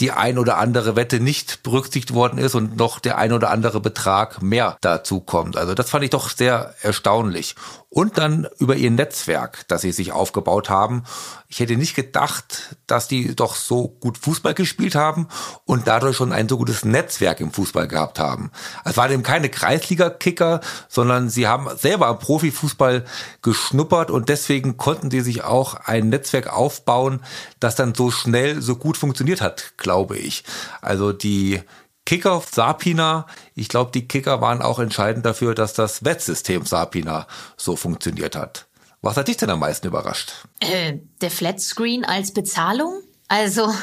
die 0.00 0.10
ein 0.10 0.38
oder 0.38 0.58
andere 0.58 0.96
Wette 0.96 1.20
nicht 1.20 1.62
berücksichtigt 1.62 2.14
worden 2.14 2.38
ist 2.38 2.54
und 2.54 2.76
noch 2.76 2.98
der 2.98 3.16
ein 3.16 3.32
oder 3.32 3.50
andere 3.50 3.80
Betrag 3.80 4.42
mehr 4.42 4.76
dazu 4.80 5.20
kommt. 5.20 5.56
Also 5.56 5.74
das 5.74 5.88
fand 5.88 6.04
ich 6.04 6.10
doch 6.10 6.30
sehr 6.30 6.74
erstaunlich. 6.82 7.54
Und 7.94 8.18
dann 8.18 8.48
über 8.58 8.74
ihr 8.74 8.90
Netzwerk, 8.90 9.68
das 9.68 9.82
sie 9.82 9.92
sich 9.92 10.10
aufgebaut 10.10 10.68
haben. 10.68 11.04
Ich 11.46 11.60
hätte 11.60 11.76
nicht 11.76 11.94
gedacht, 11.94 12.74
dass 12.88 13.06
die 13.06 13.36
doch 13.36 13.54
so 13.54 13.86
gut 13.86 14.18
Fußball 14.18 14.52
gespielt 14.52 14.96
haben 14.96 15.28
und 15.64 15.86
dadurch 15.86 16.16
schon 16.16 16.32
ein 16.32 16.48
so 16.48 16.58
gutes 16.58 16.84
Netzwerk 16.84 17.38
im 17.38 17.52
Fußball 17.52 17.86
gehabt 17.86 18.18
haben. 18.18 18.50
Es 18.84 18.96
waren 18.96 19.12
eben 19.12 19.22
keine 19.22 19.48
Kreisliga-Kicker, 19.48 20.60
sondern 20.88 21.30
sie 21.30 21.46
haben 21.46 21.68
selber 21.76 22.08
am 22.08 22.18
Profifußball 22.18 23.04
geschnuppert 23.42 24.10
und 24.10 24.28
deswegen 24.28 24.76
konnten 24.76 25.12
sie 25.12 25.20
sich 25.20 25.44
auch 25.44 25.74
ein 25.74 26.08
Netzwerk 26.08 26.52
aufbauen, 26.52 27.20
das 27.60 27.76
dann 27.76 27.94
so 27.94 28.10
schnell 28.10 28.60
so 28.60 28.74
gut 28.74 28.96
funktioniert 28.96 29.40
hat, 29.40 29.74
glaube 29.76 30.16
ich. 30.16 30.42
Also 30.82 31.12
die 31.12 31.62
Kicker 32.06 32.42
Sapina, 32.50 33.26
ich 33.54 33.68
glaube, 33.68 33.90
die 33.92 34.06
Kicker 34.06 34.40
waren 34.40 34.60
auch 34.60 34.78
entscheidend 34.78 35.24
dafür, 35.24 35.54
dass 35.54 35.72
das 35.72 36.04
Wettsystem 36.04 36.66
Sapina 36.66 37.26
so 37.56 37.76
funktioniert 37.76 38.36
hat. 38.36 38.66
Was 39.00 39.16
hat 39.16 39.28
dich 39.28 39.36
denn 39.36 39.50
am 39.50 39.60
meisten 39.60 39.86
überrascht? 39.86 40.32
Äh, 40.60 40.94
der 41.20 41.30
Flatscreen 41.30 42.04
als 42.04 42.32
Bezahlung? 42.32 43.02
Also, 43.28 43.74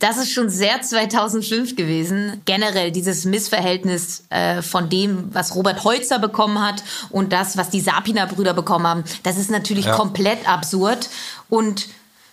das 0.00 0.18
ist 0.18 0.32
schon 0.32 0.50
sehr 0.50 0.82
2005 0.82 1.76
gewesen. 1.76 2.42
Generell 2.44 2.90
dieses 2.90 3.24
Missverhältnis 3.24 4.24
äh, 4.30 4.60
von 4.60 4.88
dem, 4.88 5.32
was 5.32 5.54
Robert 5.54 5.84
Holzer 5.84 6.18
bekommen 6.18 6.60
hat 6.60 6.82
und 7.10 7.32
das, 7.32 7.56
was 7.56 7.70
die 7.70 7.80
Sapina-Brüder 7.80 8.54
bekommen 8.54 8.86
haben, 8.86 9.04
das 9.22 9.38
ist 9.38 9.50
natürlich 9.50 9.86
ja. 9.86 9.96
komplett 9.96 10.48
absurd. 10.48 11.08
Und 11.48 11.88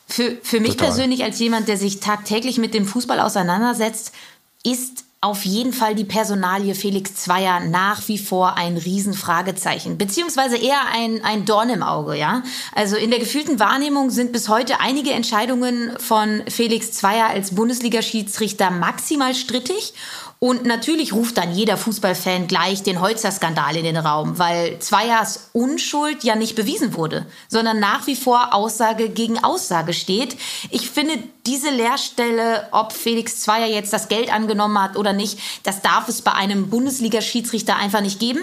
für, 0.08 0.38
für 0.42 0.60
mich 0.60 0.72
Total. 0.72 0.88
persönlich 0.88 1.24
als 1.24 1.38
jemand, 1.40 1.68
der 1.68 1.78
sich 1.78 2.00
tagtäglich 2.00 2.58
mit 2.58 2.74
dem 2.74 2.88
Fußball 2.88 3.20
auseinandersetzt, 3.20 4.12
ist 4.64 5.06
auf 5.22 5.44
jeden 5.44 5.74
Fall 5.74 5.96
die 5.96 6.06
Personalie 6.06 6.74
Felix 6.74 7.14
Zweier 7.16 7.60
nach 7.60 8.08
wie 8.08 8.18
vor 8.18 8.56
ein 8.56 8.78
Riesenfragezeichen, 8.78 9.98
beziehungsweise 9.98 10.56
eher 10.56 10.80
ein, 10.94 11.22
ein 11.26 11.44
Dorn 11.44 11.70
im 11.70 11.84
Auge, 11.84 12.16
ja. 12.16 12.42
Also 12.74 12.96
in 12.96 13.10
der 13.10 13.20
gefühlten 13.20 13.60
Wahrnehmung 13.60 14.12
sind 14.12 14.32
bis 14.32 14.48
heute 14.48 14.80
einige 14.80 15.12
Entscheidungen 15.12 15.92
von 16.00 16.44
Felix 16.48 16.94
Zweier 16.94 17.28
als 17.28 17.54
Bundesliga-Schiedsrichter 17.54 18.72
maximal 18.72 19.36
strittig 19.36 19.94
und 20.42 20.66
natürlich 20.66 21.12
ruft 21.12 21.38
dann 21.38 21.54
jeder 21.54 21.76
Fußballfan 21.76 22.48
gleich 22.48 22.82
den 22.82 23.02
Holzer-Skandal 23.02 23.76
in 23.76 23.84
den 23.84 23.98
Raum, 23.98 24.40
weil 24.40 24.80
Zweiers 24.80 25.50
Unschuld 25.52 26.24
ja 26.24 26.38
nicht 26.38 26.56
bewiesen 26.56 26.96
wurde, 26.96 27.26
sondern 27.50 27.82
nach 27.82 28.08
wie 28.08 28.16
vor 28.16 28.54
Aussage 28.54 29.10
gegen 29.10 29.44
Aussage 29.44 29.92
steht. 29.92 30.38
Ich 30.70 30.90
finde, 30.90 31.22
diese 31.46 31.72
Leerstelle, 31.72 32.70
ob 32.72 32.94
Felix 32.94 33.42
Zweier 33.42 33.68
jetzt 33.68 33.92
das 33.92 34.08
Geld 34.08 34.32
angenommen 34.32 34.82
hat 34.82 34.96
oder 34.96 35.12
nicht, 35.12 35.40
das 35.64 35.82
darf 35.82 36.08
es 36.08 36.22
bei 36.22 36.32
einem 36.32 36.70
Bundesliga-Schiedsrichter 36.70 37.76
einfach 37.76 38.00
nicht 38.00 38.22
geben 38.22 38.40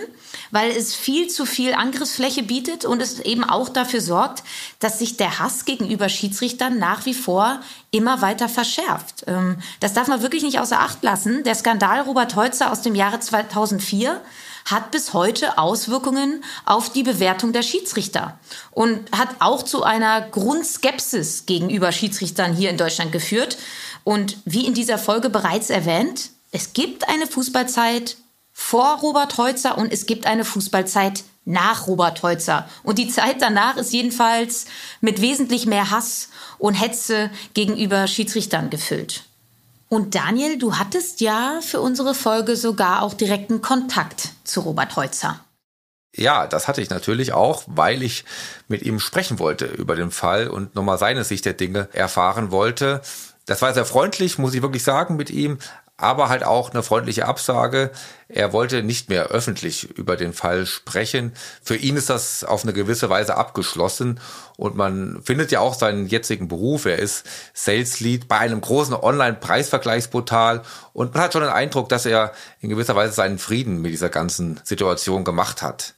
weil 0.50 0.70
es 0.70 0.94
viel 0.94 1.28
zu 1.28 1.46
viel 1.46 1.74
Angriffsfläche 1.74 2.42
bietet 2.42 2.84
und 2.84 3.00
es 3.02 3.20
eben 3.20 3.44
auch 3.44 3.68
dafür 3.68 4.00
sorgt, 4.00 4.42
dass 4.80 4.98
sich 4.98 5.16
der 5.16 5.38
Hass 5.38 5.64
gegenüber 5.64 6.08
Schiedsrichtern 6.08 6.78
nach 6.78 7.06
wie 7.06 7.14
vor 7.14 7.60
immer 7.90 8.22
weiter 8.22 8.48
verschärft. 8.48 9.24
Ähm, 9.26 9.58
das 9.80 9.94
darf 9.94 10.08
man 10.08 10.22
wirklich 10.22 10.42
nicht 10.42 10.60
außer 10.60 10.80
Acht 10.80 11.02
lassen. 11.02 11.44
Der 11.44 11.54
Skandal 11.54 12.02
Robert 12.02 12.36
Holzer 12.36 12.70
aus 12.70 12.82
dem 12.82 12.94
Jahre 12.94 13.20
2004 13.20 14.20
hat 14.66 14.90
bis 14.90 15.12
heute 15.12 15.58
Auswirkungen 15.58 16.44
auf 16.64 16.90
die 16.90 17.04
Bewertung 17.04 17.52
der 17.52 17.62
Schiedsrichter 17.62 18.38
und 18.72 19.10
hat 19.16 19.28
auch 19.38 19.62
zu 19.62 19.84
einer 19.84 20.20
Grundskepsis 20.20 21.46
gegenüber 21.46 21.92
Schiedsrichtern 21.92 22.52
hier 22.52 22.70
in 22.70 22.76
Deutschland 22.76 23.12
geführt. 23.12 23.58
Und 24.02 24.38
wie 24.44 24.66
in 24.66 24.74
dieser 24.74 24.98
Folge 24.98 25.30
bereits 25.30 25.70
erwähnt, 25.70 26.30
es 26.50 26.72
gibt 26.72 27.08
eine 27.08 27.26
Fußballzeit 27.26 28.16
vor 28.58 29.00
Robert 29.00 29.36
Heutzer 29.36 29.76
und 29.76 29.92
es 29.92 30.06
gibt 30.06 30.26
eine 30.26 30.44
Fußballzeit 30.44 31.24
nach 31.44 31.86
Robert 31.86 32.22
Heutzer. 32.22 32.66
Und 32.82 32.98
die 32.98 33.06
Zeit 33.08 33.36
danach 33.40 33.76
ist 33.76 33.92
jedenfalls 33.92 34.64
mit 35.02 35.20
wesentlich 35.20 35.66
mehr 35.66 35.90
Hass 35.90 36.30
und 36.56 36.72
Hetze 36.72 37.30
gegenüber 37.52 38.06
Schiedsrichtern 38.06 38.70
gefüllt. 38.70 39.24
Und 39.90 40.14
Daniel, 40.14 40.58
du 40.58 40.76
hattest 40.78 41.20
ja 41.20 41.60
für 41.60 41.82
unsere 41.82 42.14
Folge 42.14 42.56
sogar 42.56 43.02
auch 43.02 43.12
direkten 43.12 43.60
Kontakt 43.60 44.30
zu 44.42 44.60
Robert 44.60 44.96
Heutzer. 44.96 45.38
Ja, 46.16 46.46
das 46.46 46.66
hatte 46.66 46.80
ich 46.80 46.88
natürlich 46.88 47.34
auch, 47.34 47.62
weil 47.66 48.02
ich 48.02 48.24
mit 48.68 48.80
ihm 48.82 49.00
sprechen 49.00 49.38
wollte 49.38 49.66
über 49.66 49.96
den 49.96 50.10
Fall 50.10 50.48
und 50.48 50.74
nochmal 50.74 50.96
seine 50.96 51.24
Sicht 51.24 51.44
der 51.44 51.52
Dinge 51.52 51.90
erfahren 51.92 52.50
wollte. 52.50 53.02
Das 53.44 53.60
war 53.60 53.74
sehr 53.74 53.84
freundlich, 53.84 54.38
muss 54.38 54.54
ich 54.54 54.62
wirklich 54.62 54.82
sagen, 54.82 55.16
mit 55.16 55.28
ihm 55.28 55.58
aber 55.98 56.28
halt 56.28 56.44
auch 56.44 56.70
eine 56.70 56.82
freundliche 56.82 57.26
Absage. 57.26 57.90
Er 58.28 58.52
wollte 58.52 58.82
nicht 58.82 59.08
mehr 59.08 59.28
öffentlich 59.28 59.84
über 59.96 60.16
den 60.16 60.34
Fall 60.34 60.66
sprechen. 60.66 61.32
Für 61.62 61.76
ihn 61.76 61.96
ist 61.96 62.10
das 62.10 62.44
auf 62.44 62.64
eine 62.64 62.74
gewisse 62.74 63.08
Weise 63.08 63.36
abgeschlossen 63.36 64.20
und 64.56 64.76
man 64.76 65.22
findet 65.22 65.52
ja 65.52 65.60
auch 65.60 65.74
seinen 65.74 66.06
jetzigen 66.06 66.48
Beruf. 66.48 66.84
Er 66.84 66.98
ist 66.98 67.24
Sales 67.54 68.00
Lead 68.00 68.28
bei 68.28 68.38
einem 68.38 68.60
großen 68.60 68.94
Online-Preisvergleichsportal 68.94 70.62
und 70.92 71.14
man 71.14 71.22
hat 71.22 71.32
schon 71.32 71.42
den 71.42 71.50
Eindruck, 71.50 71.88
dass 71.88 72.04
er 72.04 72.32
in 72.60 72.68
gewisser 72.68 72.96
Weise 72.96 73.14
seinen 73.14 73.38
Frieden 73.38 73.80
mit 73.80 73.92
dieser 73.92 74.10
ganzen 74.10 74.60
Situation 74.64 75.24
gemacht 75.24 75.62
hat. 75.62 75.94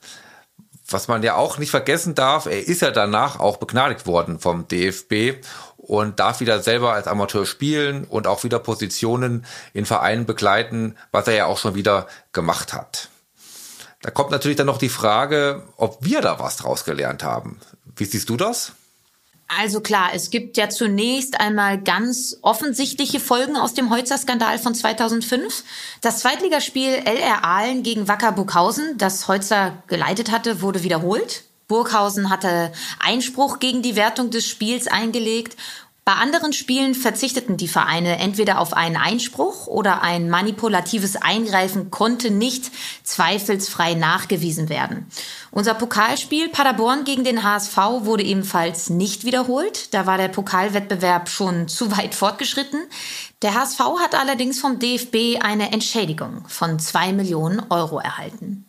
Was 0.90 1.08
man 1.08 1.22
ja 1.22 1.34
auch 1.34 1.58
nicht 1.58 1.70
vergessen 1.70 2.14
darf, 2.14 2.46
er 2.46 2.66
ist 2.66 2.80
ja 2.80 2.90
danach 2.90 3.40
auch 3.40 3.58
begnadigt 3.58 4.06
worden 4.06 4.38
vom 4.38 4.68
DFB 4.68 5.44
und 5.88 6.20
darf 6.20 6.40
wieder 6.40 6.62
selber 6.62 6.92
als 6.92 7.08
Amateur 7.08 7.46
spielen 7.46 8.04
und 8.04 8.26
auch 8.26 8.44
wieder 8.44 8.58
Positionen 8.58 9.46
in 9.72 9.86
Vereinen 9.86 10.26
begleiten, 10.26 10.96
was 11.12 11.26
er 11.26 11.34
ja 11.34 11.46
auch 11.46 11.56
schon 11.56 11.74
wieder 11.74 12.06
gemacht 12.32 12.74
hat. 12.74 13.08
Da 14.02 14.10
kommt 14.10 14.30
natürlich 14.30 14.58
dann 14.58 14.66
noch 14.66 14.78
die 14.78 14.90
Frage, 14.90 15.62
ob 15.76 16.04
wir 16.04 16.20
da 16.20 16.38
was 16.38 16.58
draus 16.58 16.84
gelernt 16.84 17.24
haben. 17.24 17.58
Wie 17.96 18.04
siehst 18.04 18.28
du 18.28 18.36
das? 18.36 18.72
Also 19.48 19.80
klar, 19.80 20.10
es 20.12 20.28
gibt 20.28 20.58
ja 20.58 20.68
zunächst 20.68 21.40
einmal 21.40 21.80
ganz 21.80 22.36
offensichtliche 22.42 23.18
Folgen 23.18 23.56
aus 23.56 23.72
dem 23.72 23.88
Heutzer-Skandal 23.88 24.58
von 24.58 24.74
2005. 24.74 25.64
Das 26.02 26.20
Zweitligaspiel 26.20 26.90
LR 27.06 27.44
Aalen 27.44 27.82
gegen 27.82 28.08
Wacker 28.08 28.32
Burghausen, 28.32 28.98
das 28.98 29.26
Heutzer 29.26 29.82
geleitet 29.86 30.30
hatte, 30.30 30.60
wurde 30.60 30.82
wiederholt. 30.82 31.44
Burghausen 31.68 32.30
hatte 32.30 32.72
Einspruch 32.98 33.58
gegen 33.58 33.82
die 33.82 33.94
Wertung 33.94 34.30
des 34.30 34.46
Spiels 34.46 34.88
eingelegt. 34.88 35.56
Bei 36.08 36.14
anderen 36.14 36.54
Spielen 36.54 36.94
verzichteten 36.94 37.58
die 37.58 37.68
Vereine 37.68 38.18
entweder 38.18 38.60
auf 38.60 38.72
einen 38.72 38.96
Einspruch 38.96 39.66
oder 39.66 40.00
ein 40.00 40.30
manipulatives 40.30 41.16
Eingreifen 41.16 41.90
konnte 41.90 42.30
nicht 42.30 42.70
zweifelsfrei 43.02 43.92
nachgewiesen 43.92 44.70
werden. 44.70 45.06
Unser 45.50 45.74
Pokalspiel 45.74 46.48
Paderborn 46.48 47.04
gegen 47.04 47.24
den 47.24 47.42
HSV 47.42 47.76
wurde 48.04 48.22
ebenfalls 48.22 48.88
nicht 48.88 49.26
wiederholt. 49.26 49.92
Da 49.92 50.06
war 50.06 50.16
der 50.16 50.28
Pokalwettbewerb 50.28 51.28
schon 51.28 51.68
zu 51.68 51.94
weit 51.94 52.14
fortgeschritten. 52.14 52.80
Der 53.42 53.52
HSV 53.52 53.80
hat 54.00 54.14
allerdings 54.14 54.60
vom 54.60 54.78
DFB 54.78 55.42
eine 55.42 55.72
Entschädigung 55.72 56.48
von 56.48 56.78
zwei 56.78 57.12
Millionen 57.12 57.60
Euro 57.68 57.98
erhalten. 57.98 58.67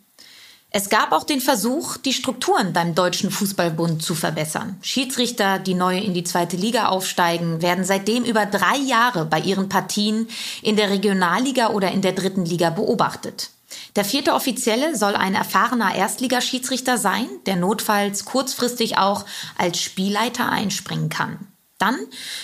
Es 0.72 0.89
gab 0.89 1.13
auch 1.13 1.24
den 1.24 1.41
Versuch, 1.41 1.97
die 1.97 2.13
Strukturen 2.13 2.74
beim 2.74 2.93
Deutschen 2.93 3.32
Fußballbund 3.32 4.03
zu 4.03 4.13
verbessern. 4.13 4.78
Schiedsrichter, 4.84 5.57
die 5.57 5.74
neu 5.74 5.97
in 5.97 6.13
die 6.13 6.24
zweite 6.24 6.57
Liga 6.57 6.89
aufsteigen, 6.89 7.63
werden 7.63 7.84
seitdem 7.84 8.24
über 8.24 8.45
drei 8.45 8.78
Jahre 8.78 9.26
bei 9.26 9.39
ihren 9.39 9.67
Partien 9.67 10.28
in 10.61 10.76
der 10.76 10.91
Regionalliga 10.91 11.70
oder 11.70 11.91
in 11.91 12.03
der 12.03 12.11
dritten 12.11 12.45
Liga 12.45 12.70
beobachtet. 12.70 13.49
Der 13.95 14.05
vierte 14.05 14.34
Offizielle 14.36 14.95
soll 14.95 15.15
ein 15.15 15.34
erfahrener 15.34 15.95
Erstligaschiedsrichter 15.95 16.99
sein, 16.99 17.28
der 17.47 17.55
notfalls 17.55 18.26
kurzfristig 18.26 18.99
auch 18.99 19.26
als 19.57 19.82
Spielleiter 19.82 20.49
einspringen 20.49 21.09
kann. 21.09 21.47
Dann 21.80 21.97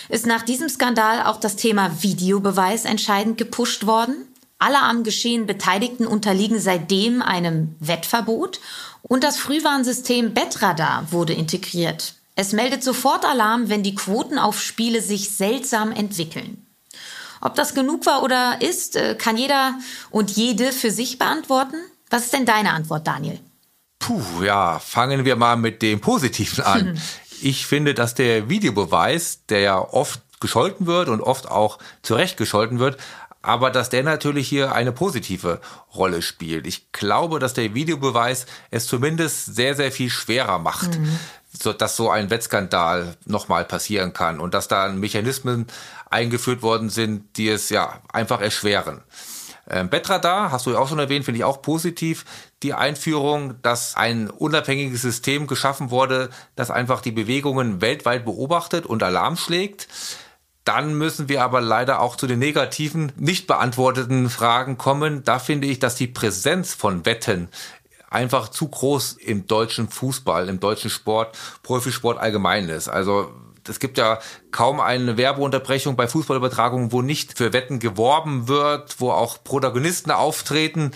ist 0.08 0.26
nach 0.26 0.42
diesem 0.42 0.68
Skandal 0.68 1.22
auch 1.22 1.38
das 1.38 1.54
Thema 1.54 2.02
Videobeweis 2.02 2.86
entscheidend 2.86 3.38
gepusht 3.38 3.86
worden. 3.86 4.16
Alle 4.58 4.80
am 4.80 5.04
Geschehen 5.04 5.46
Beteiligten 5.46 6.06
unterliegen 6.06 6.58
seitdem 6.58 7.20
einem 7.20 7.76
Wettverbot 7.78 8.60
und 9.02 9.22
das 9.22 9.36
Frühwarnsystem 9.36 10.32
Bettradar 10.32 11.12
wurde 11.12 11.34
integriert. 11.34 12.14
Es 12.36 12.52
meldet 12.52 12.82
sofort 12.82 13.24
Alarm, 13.24 13.68
wenn 13.68 13.82
die 13.82 13.94
Quoten 13.94 14.38
auf 14.38 14.60
Spiele 14.60 15.02
sich 15.02 15.30
seltsam 15.30 15.92
entwickeln. 15.92 16.66
Ob 17.40 17.54
das 17.54 17.74
genug 17.74 18.06
war 18.06 18.22
oder 18.22 18.60
ist, 18.60 18.96
äh, 18.96 19.14
kann 19.14 19.36
jeder 19.36 19.74
und 20.10 20.30
jede 20.30 20.72
für 20.72 20.90
sich 20.90 21.18
beantworten. 21.18 21.76
Was 22.10 22.24
ist 22.24 22.32
denn 22.32 22.46
deine 22.46 22.72
Antwort, 22.72 23.06
Daniel? 23.06 23.38
Puh, 23.98 24.42
ja, 24.42 24.78
fangen 24.78 25.24
wir 25.24 25.36
mal 25.36 25.56
mit 25.56 25.82
dem 25.82 26.00
Positiven 26.00 26.64
an. 26.64 27.00
ich 27.42 27.66
finde, 27.66 27.92
dass 27.94 28.14
der 28.14 28.48
Videobeweis, 28.48 29.40
der 29.48 29.60
ja 29.60 29.78
oft 29.78 30.22
gescholten 30.40 30.86
wird 30.86 31.08
und 31.08 31.20
oft 31.20 31.48
auch 31.48 31.78
zurecht 32.02 32.36
gescholten 32.36 32.78
wird, 32.78 32.98
aber 33.46 33.70
dass 33.70 33.90
der 33.90 34.02
natürlich 34.02 34.48
hier 34.48 34.72
eine 34.72 34.92
positive 34.92 35.60
Rolle 35.94 36.22
spielt. 36.22 36.66
Ich 36.66 36.92
glaube, 36.92 37.38
dass 37.38 37.54
der 37.54 37.74
Videobeweis 37.74 38.46
es 38.70 38.86
zumindest 38.86 39.54
sehr, 39.54 39.74
sehr 39.74 39.92
viel 39.92 40.10
schwerer 40.10 40.58
macht. 40.58 40.98
Mhm 40.98 41.18
so, 41.62 41.72
dass 41.72 41.96
so 41.96 42.10
ein 42.10 42.28
Wettskandal 42.28 43.16
nochmal 43.24 43.64
passieren 43.64 44.12
kann 44.12 44.40
und 44.40 44.54
dass 44.54 44.68
da 44.68 44.88
Mechanismen 44.88 45.66
eingeführt 46.10 46.62
worden 46.62 46.90
sind, 46.90 47.36
die 47.38 47.48
es 47.48 47.70
ja 47.70 48.00
einfach 48.12 48.40
erschweren. 48.40 49.02
Ähm, 49.68 49.88
Betradar, 49.88 50.52
hast 50.52 50.66
du 50.66 50.72
ja 50.72 50.78
auch 50.78 50.88
schon 50.88 50.98
erwähnt, 51.00 51.24
finde 51.24 51.38
ich 51.38 51.44
auch 51.44 51.60
positiv. 51.60 52.24
Die 52.62 52.72
Einführung, 52.72 53.60
dass 53.62 53.96
ein 53.96 54.30
unabhängiges 54.30 55.02
System 55.02 55.48
geschaffen 55.48 55.90
wurde, 55.90 56.30
das 56.54 56.70
einfach 56.70 57.00
die 57.00 57.10
Bewegungen 57.10 57.80
weltweit 57.80 58.24
beobachtet 58.24 58.86
und 58.86 59.02
Alarm 59.02 59.36
schlägt. 59.36 59.88
Dann 60.66 60.94
müssen 60.98 61.28
wir 61.28 61.44
aber 61.44 61.60
leider 61.60 62.00
auch 62.00 62.16
zu 62.16 62.26
den 62.26 62.40
negativen, 62.40 63.12
nicht 63.16 63.46
beantworteten 63.46 64.28
Fragen 64.28 64.76
kommen. 64.76 65.22
Da 65.22 65.38
finde 65.38 65.68
ich, 65.68 65.78
dass 65.78 65.94
die 65.94 66.08
Präsenz 66.08 66.74
von 66.74 67.06
Wetten 67.06 67.48
einfach 68.10 68.48
zu 68.48 68.66
groß 68.66 69.12
im 69.12 69.46
deutschen 69.46 69.88
Fußball, 69.88 70.48
im 70.48 70.58
deutschen 70.58 70.90
Sport, 70.90 71.38
Profisport 71.62 72.18
allgemein 72.18 72.68
ist. 72.68 72.88
Also 72.88 73.30
es 73.68 73.78
gibt 73.78 73.96
ja 73.96 74.18
kaum 74.50 74.80
eine 74.80 75.16
Werbeunterbrechung 75.16 75.94
bei 75.94 76.08
Fußballübertragungen, 76.08 76.90
wo 76.90 77.00
nicht 77.00 77.38
für 77.38 77.52
Wetten 77.52 77.78
geworben 77.78 78.48
wird, 78.48 79.00
wo 79.00 79.12
auch 79.12 79.44
Protagonisten 79.44 80.10
auftreten, 80.10 80.90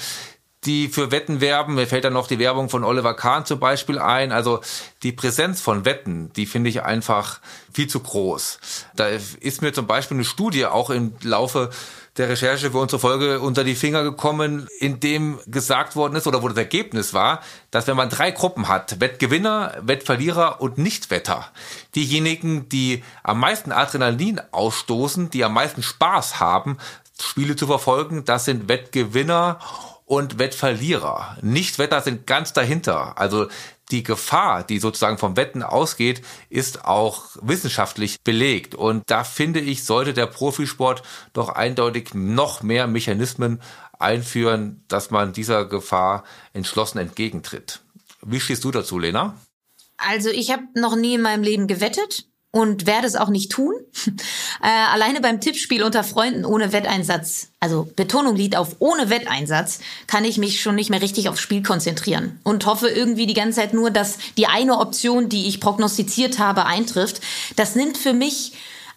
die 0.64 0.88
für 0.88 1.10
Wetten 1.10 1.40
werben. 1.40 1.74
Mir 1.74 1.86
fällt 1.86 2.04
dann 2.04 2.12
noch 2.12 2.26
die 2.26 2.38
Werbung 2.38 2.68
von 2.68 2.84
Oliver 2.84 3.14
Kahn 3.14 3.46
zum 3.46 3.58
Beispiel 3.58 3.98
ein. 3.98 4.32
Also 4.32 4.60
die 5.02 5.12
Präsenz 5.12 5.60
von 5.60 5.84
Wetten, 5.84 6.32
die 6.34 6.46
finde 6.46 6.70
ich 6.70 6.82
einfach 6.82 7.40
viel 7.72 7.88
zu 7.88 8.00
groß. 8.00 8.58
Da 8.94 9.06
ist 9.08 9.62
mir 9.62 9.72
zum 9.72 9.86
Beispiel 9.86 10.16
eine 10.16 10.24
Studie 10.24 10.66
auch 10.66 10.90
im 10.90 11.14
Laufe 11.22 11.70
der 12.16 12.28
Recherche 12.28 12.72
für 12.72 12.78
unsere 12.78 13.00
Folge 13.00 13.40
unter 13.40 13.64
die 13.64 13.74
Finger 13.74 14.02
gekommen, 14.02 14.66
in 14.78 15.00
dem 15.00 15.38
gesagt 15.46 15.96
worden 15.96 16.16
ist 16.16 16.26
oder 16.26 16.42
wo 16.42 16.48
das 16.48 16.56
Ergebnis 16.58 17.14
war, 17.14 17.40
dass 17.70 17.86
wenn 17.86 17.96
man 17.96 18.10
drei 18.10 18.32
Gruppen 18.32 18.68
hat, 18.68 19.00
Wettgewinner, 19.00 19.74
Wettverlierer 19.80 20.60
und 20.60 20.76
Nichtwetter, 20.76 21.46
diejenigen, 21.94 22.68
die 22.68 23.02
am 23.22 23.40
meisten 23.40 23.72
Adrenalin 23.72 24.40
ausstoßen, 24.50 25.30
die 25.30 25.44
am 25.44 25.54
meisten 25.54 25.82
Spaß 25.82 26.40
haben, 26.40 26.78
Spiele 27.18 27.54
zu 27.56 27.66
verfolgen, 27.66 28.24
das 28.24 28.44
sind 28.44 28.68
Wettgewinner 28.68 29.58
und 30.10 30.40
Wettverlierer. 30.40 31.36
Nichtwetter 31.40 32.00
sind 32.00 32.26
ganz 32.26 32.52
dahinter. 32.52 33.16
Also 33.16 33.46
die 33.92 34.02
Gefahr, 34.02 34.64
die 34.64 34.80
sozusagen 34.80 35.18
vom 35.18 35.36
Wetten 35.36 35.62
ausgeht, 35.62 36.20
ist 36.48 36.84
auch 36.84 37.36
wissenschaftlich 37.40 38.16
belegt. 38.24 38.74
Und 38.74 39.04
da 39.06 39.22
finde 39.22 39.60
ich, 39.60 39.84
sollte 39.84 40.12
der 40.12 40.26
Profisport 40.26 41.04
doch 41.32 41.50
eindeutig 41.50 42.12
noch 42.12 42.60
mehr 42.60 42.88
Mechanismen 42.88 43.62
einführen, 44.00 44.84
dass 44.88 45.12
man 45.12 45.32
dieser 45.32 45.64
Gefahr 45.64 46.24
entschlossen 46.54 46.98
entgegentritt. 46.98 47.80
Wie 48.20 48.40
stehst 48.40 48.64
du 48.64 48.72
dazu, 48.72 48.98
Lena? 48.98 49.36
Also 49.96 50.30
ich 50.30 50.50
habe 50.50 50.64
noch 50.74 50.96
nie 50.96 51.14
in 51.14 51.22
meinem 51.22 51.44
Leben 51.44 51.68
gewettet 51.68 52.26
und 52.52 52.86
werde 52.86 53.06
es 53.06 53.16
auch 53.16 53.28
nicht 53.28 53.52
tun. 53.52 53.74
äh, 54.62 54.66
alleine 54.92 55.20
beim 55.20 55.40
Tippspiel 55.40 55.82
unter 55.82 56.02
Freunden 56.02 56.44
ohne 56.44 56.72
Wetteinsatz, 56.72 57.48
also 57.60 57.88
Betonung 57.96 58.34
liegt 58.36 58.56
auf 58.56 58.76
ohne 58.80 59.10
Wetteinsatz, 59.10 59.80
kann 60.06 60.24
ich 60.24 60.38
mich 60.38 60.60
schon 60.60 60.74
nicht 60.74 60.90
mehr 60.90 61.02
richtig 61.02 61.28
aufs 61.28 61.40
Spiel 61.40 61.62
konzentrieren 61.62 62.40
und 62.42 62.66
hoffe 62.66 62.88
irgendwie 62.88 63.26
die 63.26 63.34
ganze 63.34 63.60
Zeit 63.60 63.74
nur, 63.74 63.90
dass 63.90 64.18
die 64.36 64.46
eine 64.46 64.78
Option, 64.78 65.28
die 65.28 65.46
ich 65.48 65.60
prognostiziert 65.60 66.38
habe, 66.38 66.66
eintrifft. 66.66 67.20
Das 67.56 67.76
nimmt 67.76 67.96
für 67.96 68.12
mich 68.12 68.52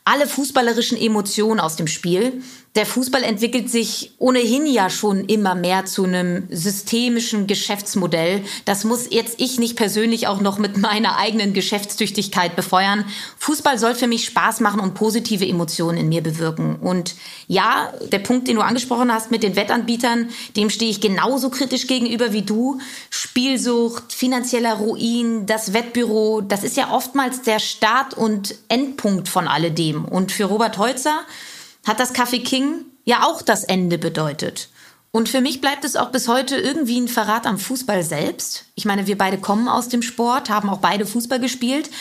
alle 0.06 0.28
fußballerischen 0.28 0.98
Emotionen 0.98 1.60
aus 1.60 1.76
dem 1.76 1.88
Spiel 1.88 2.42
der 2.76 2.88
Fußball 2.88 3.22
entwickelt 3.22 3.70
sich 3.70 4.14
ohnehin 4.18 4.66
ja 4.66 4.90
schon 4.90 5.26
immer 5.26 5.54
mehr 5.54 5.86
zu 5.86 6.06
einem 6.06 6.48
systemischen 6.50 7.46
Geschäftsmodell. 7.46 8.44
Das 8.66 8.84
muss 8.84 9.12
jetzt 9.12 9.40
ich 9.40 9.60
nicht 9.60 9.76
persönlich 9.76 10.26
auch 10.26 10.42
noch 10.42 10.58
mit 10.58 10.78
meiner 10.78 11.18
eigenen 11.18 11.54
Geschäftstüchtigkeit 11.54 12.56
befeuern. 12.56 13.06
Fußball 13.38 13.78
soll 13.78 13.94
für 13.94 14.08
mich 14.08 14.26
Spaß 14.26 14.60
machen 14.62 14.80
und 14.80 14.96
positive 14.96 15.48
Emotionen 15.48 16.00
in 16.00 16.10
mir 16.10 16.24
bewirken. 16.24 16.78
Und 16.78 17.14
ja, 17.48 17.94
der 18.12 18.20
Punkt, 18.20 18.48
den 18.48 18.56
du 18.56 18.64
angesprochen 18.64 19.14
hast 19.14 19.30
mit 19.30 19.44
den 19.44 19.56
Wettanbietern, 19.56 20.30
dem 20.56 20.72
stehe 20.72 20.90
ich 20.90 21.00
genauso 21.00 21.52
kritisch 21.52 21.86
gegenüber 21.86 22.34
wie 22.34 22.42
du. 22.42 22.80
Spielsucht, 23.12 24.14
finanzieller 24.14 24.74
Ruin, 24.74 25.46
das 25.46 25.74
Wettbüro, 25.74 26.42
das 26.42 26.64
ist 26.64 26.76
ja 26.76 26.92
oftmals 26.92 27.44
der 27.44 27.60
Start 27.60 28.16
und 28.16 28.56
Endpunkt 28.68 29.30
von 29.30 29.48
alledem. 29.48 29.93
Und 29.96 30.32
für 30.32 30.46
Robert 30.46 30.78
Holzer 30.78 31.22
hat 31.86 32.00
das 32.00 32.14
Café 32.14 32.44
King 32.44 32.86
ja 33.04 33.24
auch 33.24 33.42
das 33.42 33.64
Ende 33.64 33.98
bedeutet. 33.98 34.70
Und 35.12 35.30
für 35.30 35.42
mich 35.42 35.62
bleibt 35.62 35.86
es 35.86 35.96
auch 35.96 36.10
bis 36.10 36.28
heute 36.28 36.56
irgendwie 36.56 37.00
ein 37.00 37.08
Verrat 37.08 37.46
am 37.46 37.60
Fußball 37.60 38.04
selbst. 38.04 38.66
Ich 38.74 38.86
meine, 38.86 39.06
wir 39.06 39.18
beide 39.18 39.38
kommen 39.38 39.68
aus 39.68 39.88
dem 39.88 40.02
Sport, 40.02 40.50
haben 40.50 40.70
auch 40.70 40.80
beide 40.80 41.06
Fußball 41.06 41.40
gespielt. 41.40 41.92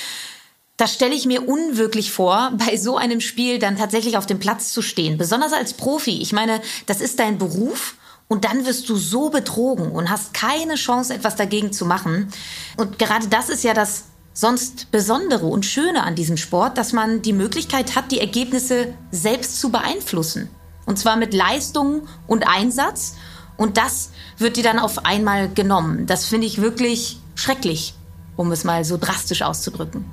Das 0.79 0.95
stelle 0.95 1.15
ich 1.15 1.27
mir 1.27 1.47
unwirklich 1.47 2.11
vor, 2.11 2.53
bei 2.67 2.79
so 2.79 2.97
einem 2.97 3.21
Spiel 3.21 3.59
dann 3.59 3.77
tatsächlich 3.77 4.17
auf 4.17 4.25
dem 4.25 4.39
Platz 4.39 4.73
zu 4.73 4.81
stehen. 4.81 5.19
Besonders 5.19 5.53
als 5.53 5.75
Profi. 5.75 6.23
Ich 6.23 6.33
meine, 6.33 6.63
das 6.87 7.03
ist 7.03 7.19
dein 7.19 7.37
Beruf. 7.37 7.97
Und 8.29 8.47
dann 8.47 8.65
wirst 8.65 8.89
du 8.89 8.97
so 8.97 9.29
betrogen 9.29 9.93
und 9.93 10.09
hast 10.09 10.33
keine 10.33 10.77
Chance, 10.77 11.13
etwas 11.13 11.37
dagegen 11.37 11.71
zu 11.71 11.85
machen. 11.85 12.33
Und 12.79 12.99
gerade 12.99 13.29
das 13.29 13.51
ist 13.51 13.63
ja 13.63 13.75
das 13.75 14.05
sonst 14.33 14.91
Besondere 14.91 15.47
und 15.47 15.67
Schöne 15.67 16.03
an 16.03 16.15
diesem 16.15 16.37
Sport, 16.37 16.79
dass 16.79 16.93
man 16.93 17.23
die 17.23 17.33
Möglichkeit 17.33 17.97
hat, 17.97 18.11
die 18.13 18.21
Ergebnisse 18.21 18.95
selbst 19.11 19.61
zu 19.61 19.71
beeinflussen. 19.71 20.49
Und 20.87 20.99
zwar 20.99 21.17
mit 21.17 21.35
Leistung 21.35 22.09
und 22.27 22.47
Einsatz. 22.49 23.15
Und 23.57 23.77
das 23.77 24.11
wird 24.39 24.57
dir 24.57 24.65
dann 24.65 24.79
auf 24.79 25.05
einmal 25.05 25.49
genommen. 25.49 26.07
Das 26.07 26.27
finde 26.27 26.47
ich 26.47 26.61
wirklich 26.61 27.21
schrecklich, 27.35 27.95
um 28.37 28.51
es 28.51 28.65
mal 28.65 28.85
so 28.85 28.97
drastisch 28.97 29.43
auszudrücken. 29.43 30.05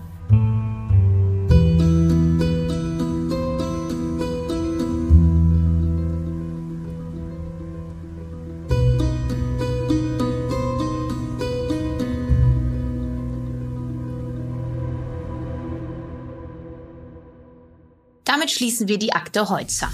Damit 18.30 18.52
schließen 18.52 18.88
wir 18.88 19.00
die 19.00 19.14
Akte 19.14 19.50
Heutzer. 19.50 19.90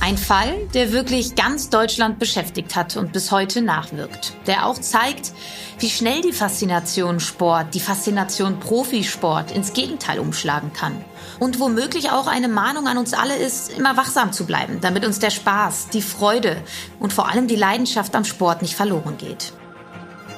Ein 0.00 0.16
Fall, 0.16 0.68
der 0.72 0.92
wirklich 0.92 1.34
ganz 1.34 1.68
Deutschland 1.68 2.20
beschäftigt 2.20 2.76
hat 2.76 2.96
und 2.96 3.12
bis 3.12 3.32
heute 3.32 3.60
nachwirkt. 3.60 4.34
Der 4.46 4.66
auch 4.66 4.78
zeigt, 4.78 5.32
wie 5.80 5.90
schnell 5.90 6.20
die 6.20 6.30
Faszination 6.30 7.18
Sport, 7.18 7.74
die 7.74 7.80
Faszination 7.80 8.60
Profisport 8.60 9.50
ins 9.50 9.72
Gegenteil 9.72 10.20
umschlagen 10.20 10.72
kann. 10.72 11.04
Und 11.40 11.58
womöglich 11.58 12.12
auch 12.12 12.28
eine 12.28 12.46
Mahnung 12.46 12.86
an 12.86 12.98
uns 12.98 13.14
alle 13.14 13.34
ist, 13.34 13.76
immer 13.76 13.96
wachsam 13.96 14.32
zu 14.32 14.46
bleiben, 14.46 14.78
damit 14.80 15.04
uns 15.04 15.18
der 15.18 15.30
Spaß, 15.30 15.88
die 15.88 16.02
Freude 16.02 16.62
und 17.00 17.12
vor 17.12 17.28
allem 17.30 17.48
die 17.48 17.56
Leidenschaft 17.56 18.14
am 18.14 18.24
Sport 18.24 18.62
nicht 18.62 18.76
verloren 18.76 19.18
geht. 19.18 19.54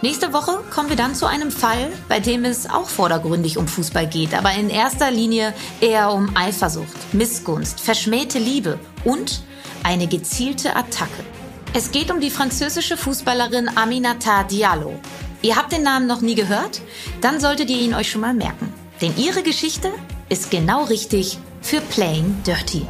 Nächste 0.05 0.35
Woche 0.35 0.63
kommen 0.69 0.91
wir 0.91 0.97
dann 0.97 1.15
zu 1.15 1.25
einem 1.25 1.51
Fall, 1.51 1.91
bei 2.11 2.21
dem 2.21 2.45
es 2.45 2.69
auch 2.69 2.91
vordergründig 2.91 3.57
um 3.57 3.67
Fußball 3.67 4.07
geht, 4.07 4.35
aber 4.35 4.53
in 4.53 4.69
erster 4.69 5.11
Linie 5.11 5.55
eher 5.81 6.13
um 6.13 6.37
Eifersucht, 6.37 7.15
Missgunst, 7.15 7.81
verschmähte 7.81 8.39
Liebe 8.39 8.79
und 9.07 9.41
eine 9.83 10.07
gezielte 10.07 10.77
Attacke. 10.77 11.25
Es 11.73 11.91
geht 11.91 12.11
um 12.11 12.21
die 12.21 12.29
französische 12.29 12.99
Fußballerin 12.99 13.79
Aminata 13.79 14.45
Diallo. 14.45 14.93
Ihr 15.41 15.57
habt 15.57 15.73
den 15.73 15.85
Namen 15.85 16.07
noch 16.07 16.21
nie 16.21 16.35
gehört? 16.35 16.83
Dann 17.23 17.41
solltet 17.41 17.71
ihr 17.71 17.79
ihn 17.79 17.95
euch 17.95 18.11
schon 18.11 18.21
mal 18.21 18.35
merken. 18.35 18.71
Denn 19.01 19.17
ihre 19.17 19.43
Geschichte 19.43 19.91
ist 20.29 20.51
genau 20.51 20.85
richtig 20.85 21.39
für 21.63 21.81
Playing 21.81 22.43
Dirty. 22.47 22.87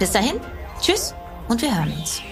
Bis 0.00 0.10
dahin, 0.10 0.40
tschüss 0.80 1.14
und 1.46 1.62
wir 1.62 1.72
hören 1.72 1.92
uns. 1.96 2.22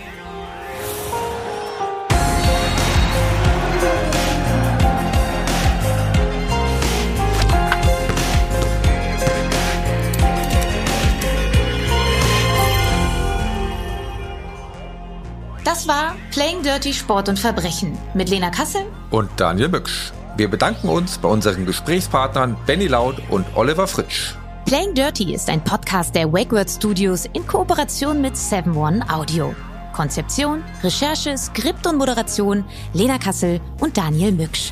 Das 15.65 15.89
war 15.89 16.15
Playing 16.31 16.63
Dirty 16.63 16.93
Sport 16.93 17.31
und 17.31 17.39
Verbrechen 17.39 17.99
mit 18.13 18.29
Lena 18.29 18.51
Kassel 18.51 18.83
und 19.11 19.31
Daniel 19.39 19.71
Mücksch. 19.71 20.13
Wir 20.37 20.51
bedanken 20.51 20.91
uns 20.91 21.17
bei 21.17 21.29
unseren 21.29 21.65
Gesprächspartnern 21.65 22.55
Benny 22.67 22.87
Laut 22.87 23.17
und 23.31 23.47
Oliver 23.55 23.87
Fritsch. 23.87 24.35
Playing 24.67 24.93
Dirty 24.95 25.33
ist 25.33 25.49
ein 25.49 25.65
Podcast 25.65 26.15
der 26.15 26.31
WakeWord 26.31 26.69
Studios 26.69 27.25
in 27.33 27.47
Kooperation 27.47 28.21
mit 28.21 28.37
7 28.37 28.77
One 28.77 29.09
Audio. 29.11 29.55
Konzeption, 29.95 30.63
Recherche, 30.83 31.39
Skript 31.39 31.87
und 31.87 31.97
Moderation 31.97 32.65
Lena 32.93 33.17
Kassel 33.17 33.59
und 33.81 33.97
Daniel 33.97 34.33
Mücksch. 34.33 34.71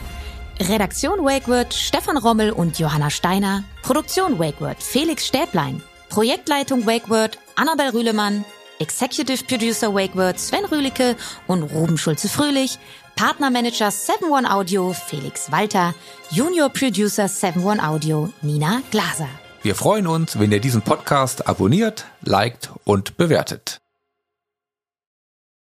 Redaktion 0.60 1.24
WakeWord 1.24 1.72
Stefan 1.72 2.18
Rommel 2.18 2.52
und 2.52 2.78
Johanna 2.78 3.08
Steiner. 3.08 3.64
Produktion 3.82 4.38
WakeWord 4.38 4.82
Felix 4.82 5.26
Stäblein. 5.26 5.82
Projektleitung 6.10 6.84
WakeWord 6.84 7.38
Annabel 7.56 7.88
Rühlemann. 7.90 8.44
Executive 8.82 9.44
Producer 9.44 9.94
WakeWord 9.94 10.40
Sven 10.40 10.64
Rühlicke 10.64 11.16
und 11.46 11.62
Ruben 11.62 11.96
Schulze-Fröhlich, 11.96 12.80
Partnermanager 13.14 13.88
7-One 13.90 14.52
Audio 14.52 14.92
Felix 14.92 15.52
Walter, 15.52 15.94
Junior 16.30 16.68
Producer 16.68 17.26
7-One 17.26 17.80
Audio 17.80 18.32
Nina 18.42 18.82
Glaser. 18.90 19.28
Wir 19.62 19.76
freuen 19.76 20.08
uns, 20.08 20.36
wenn 20.40 20.50
ihr 20.50 20.60
diesen 20.60 20.82
Podcast 20.82 21.46
abonniert, 21.46 22.06
liked 22.22 22.70
und 22.84 23.16
bewertet. 23.16 23.81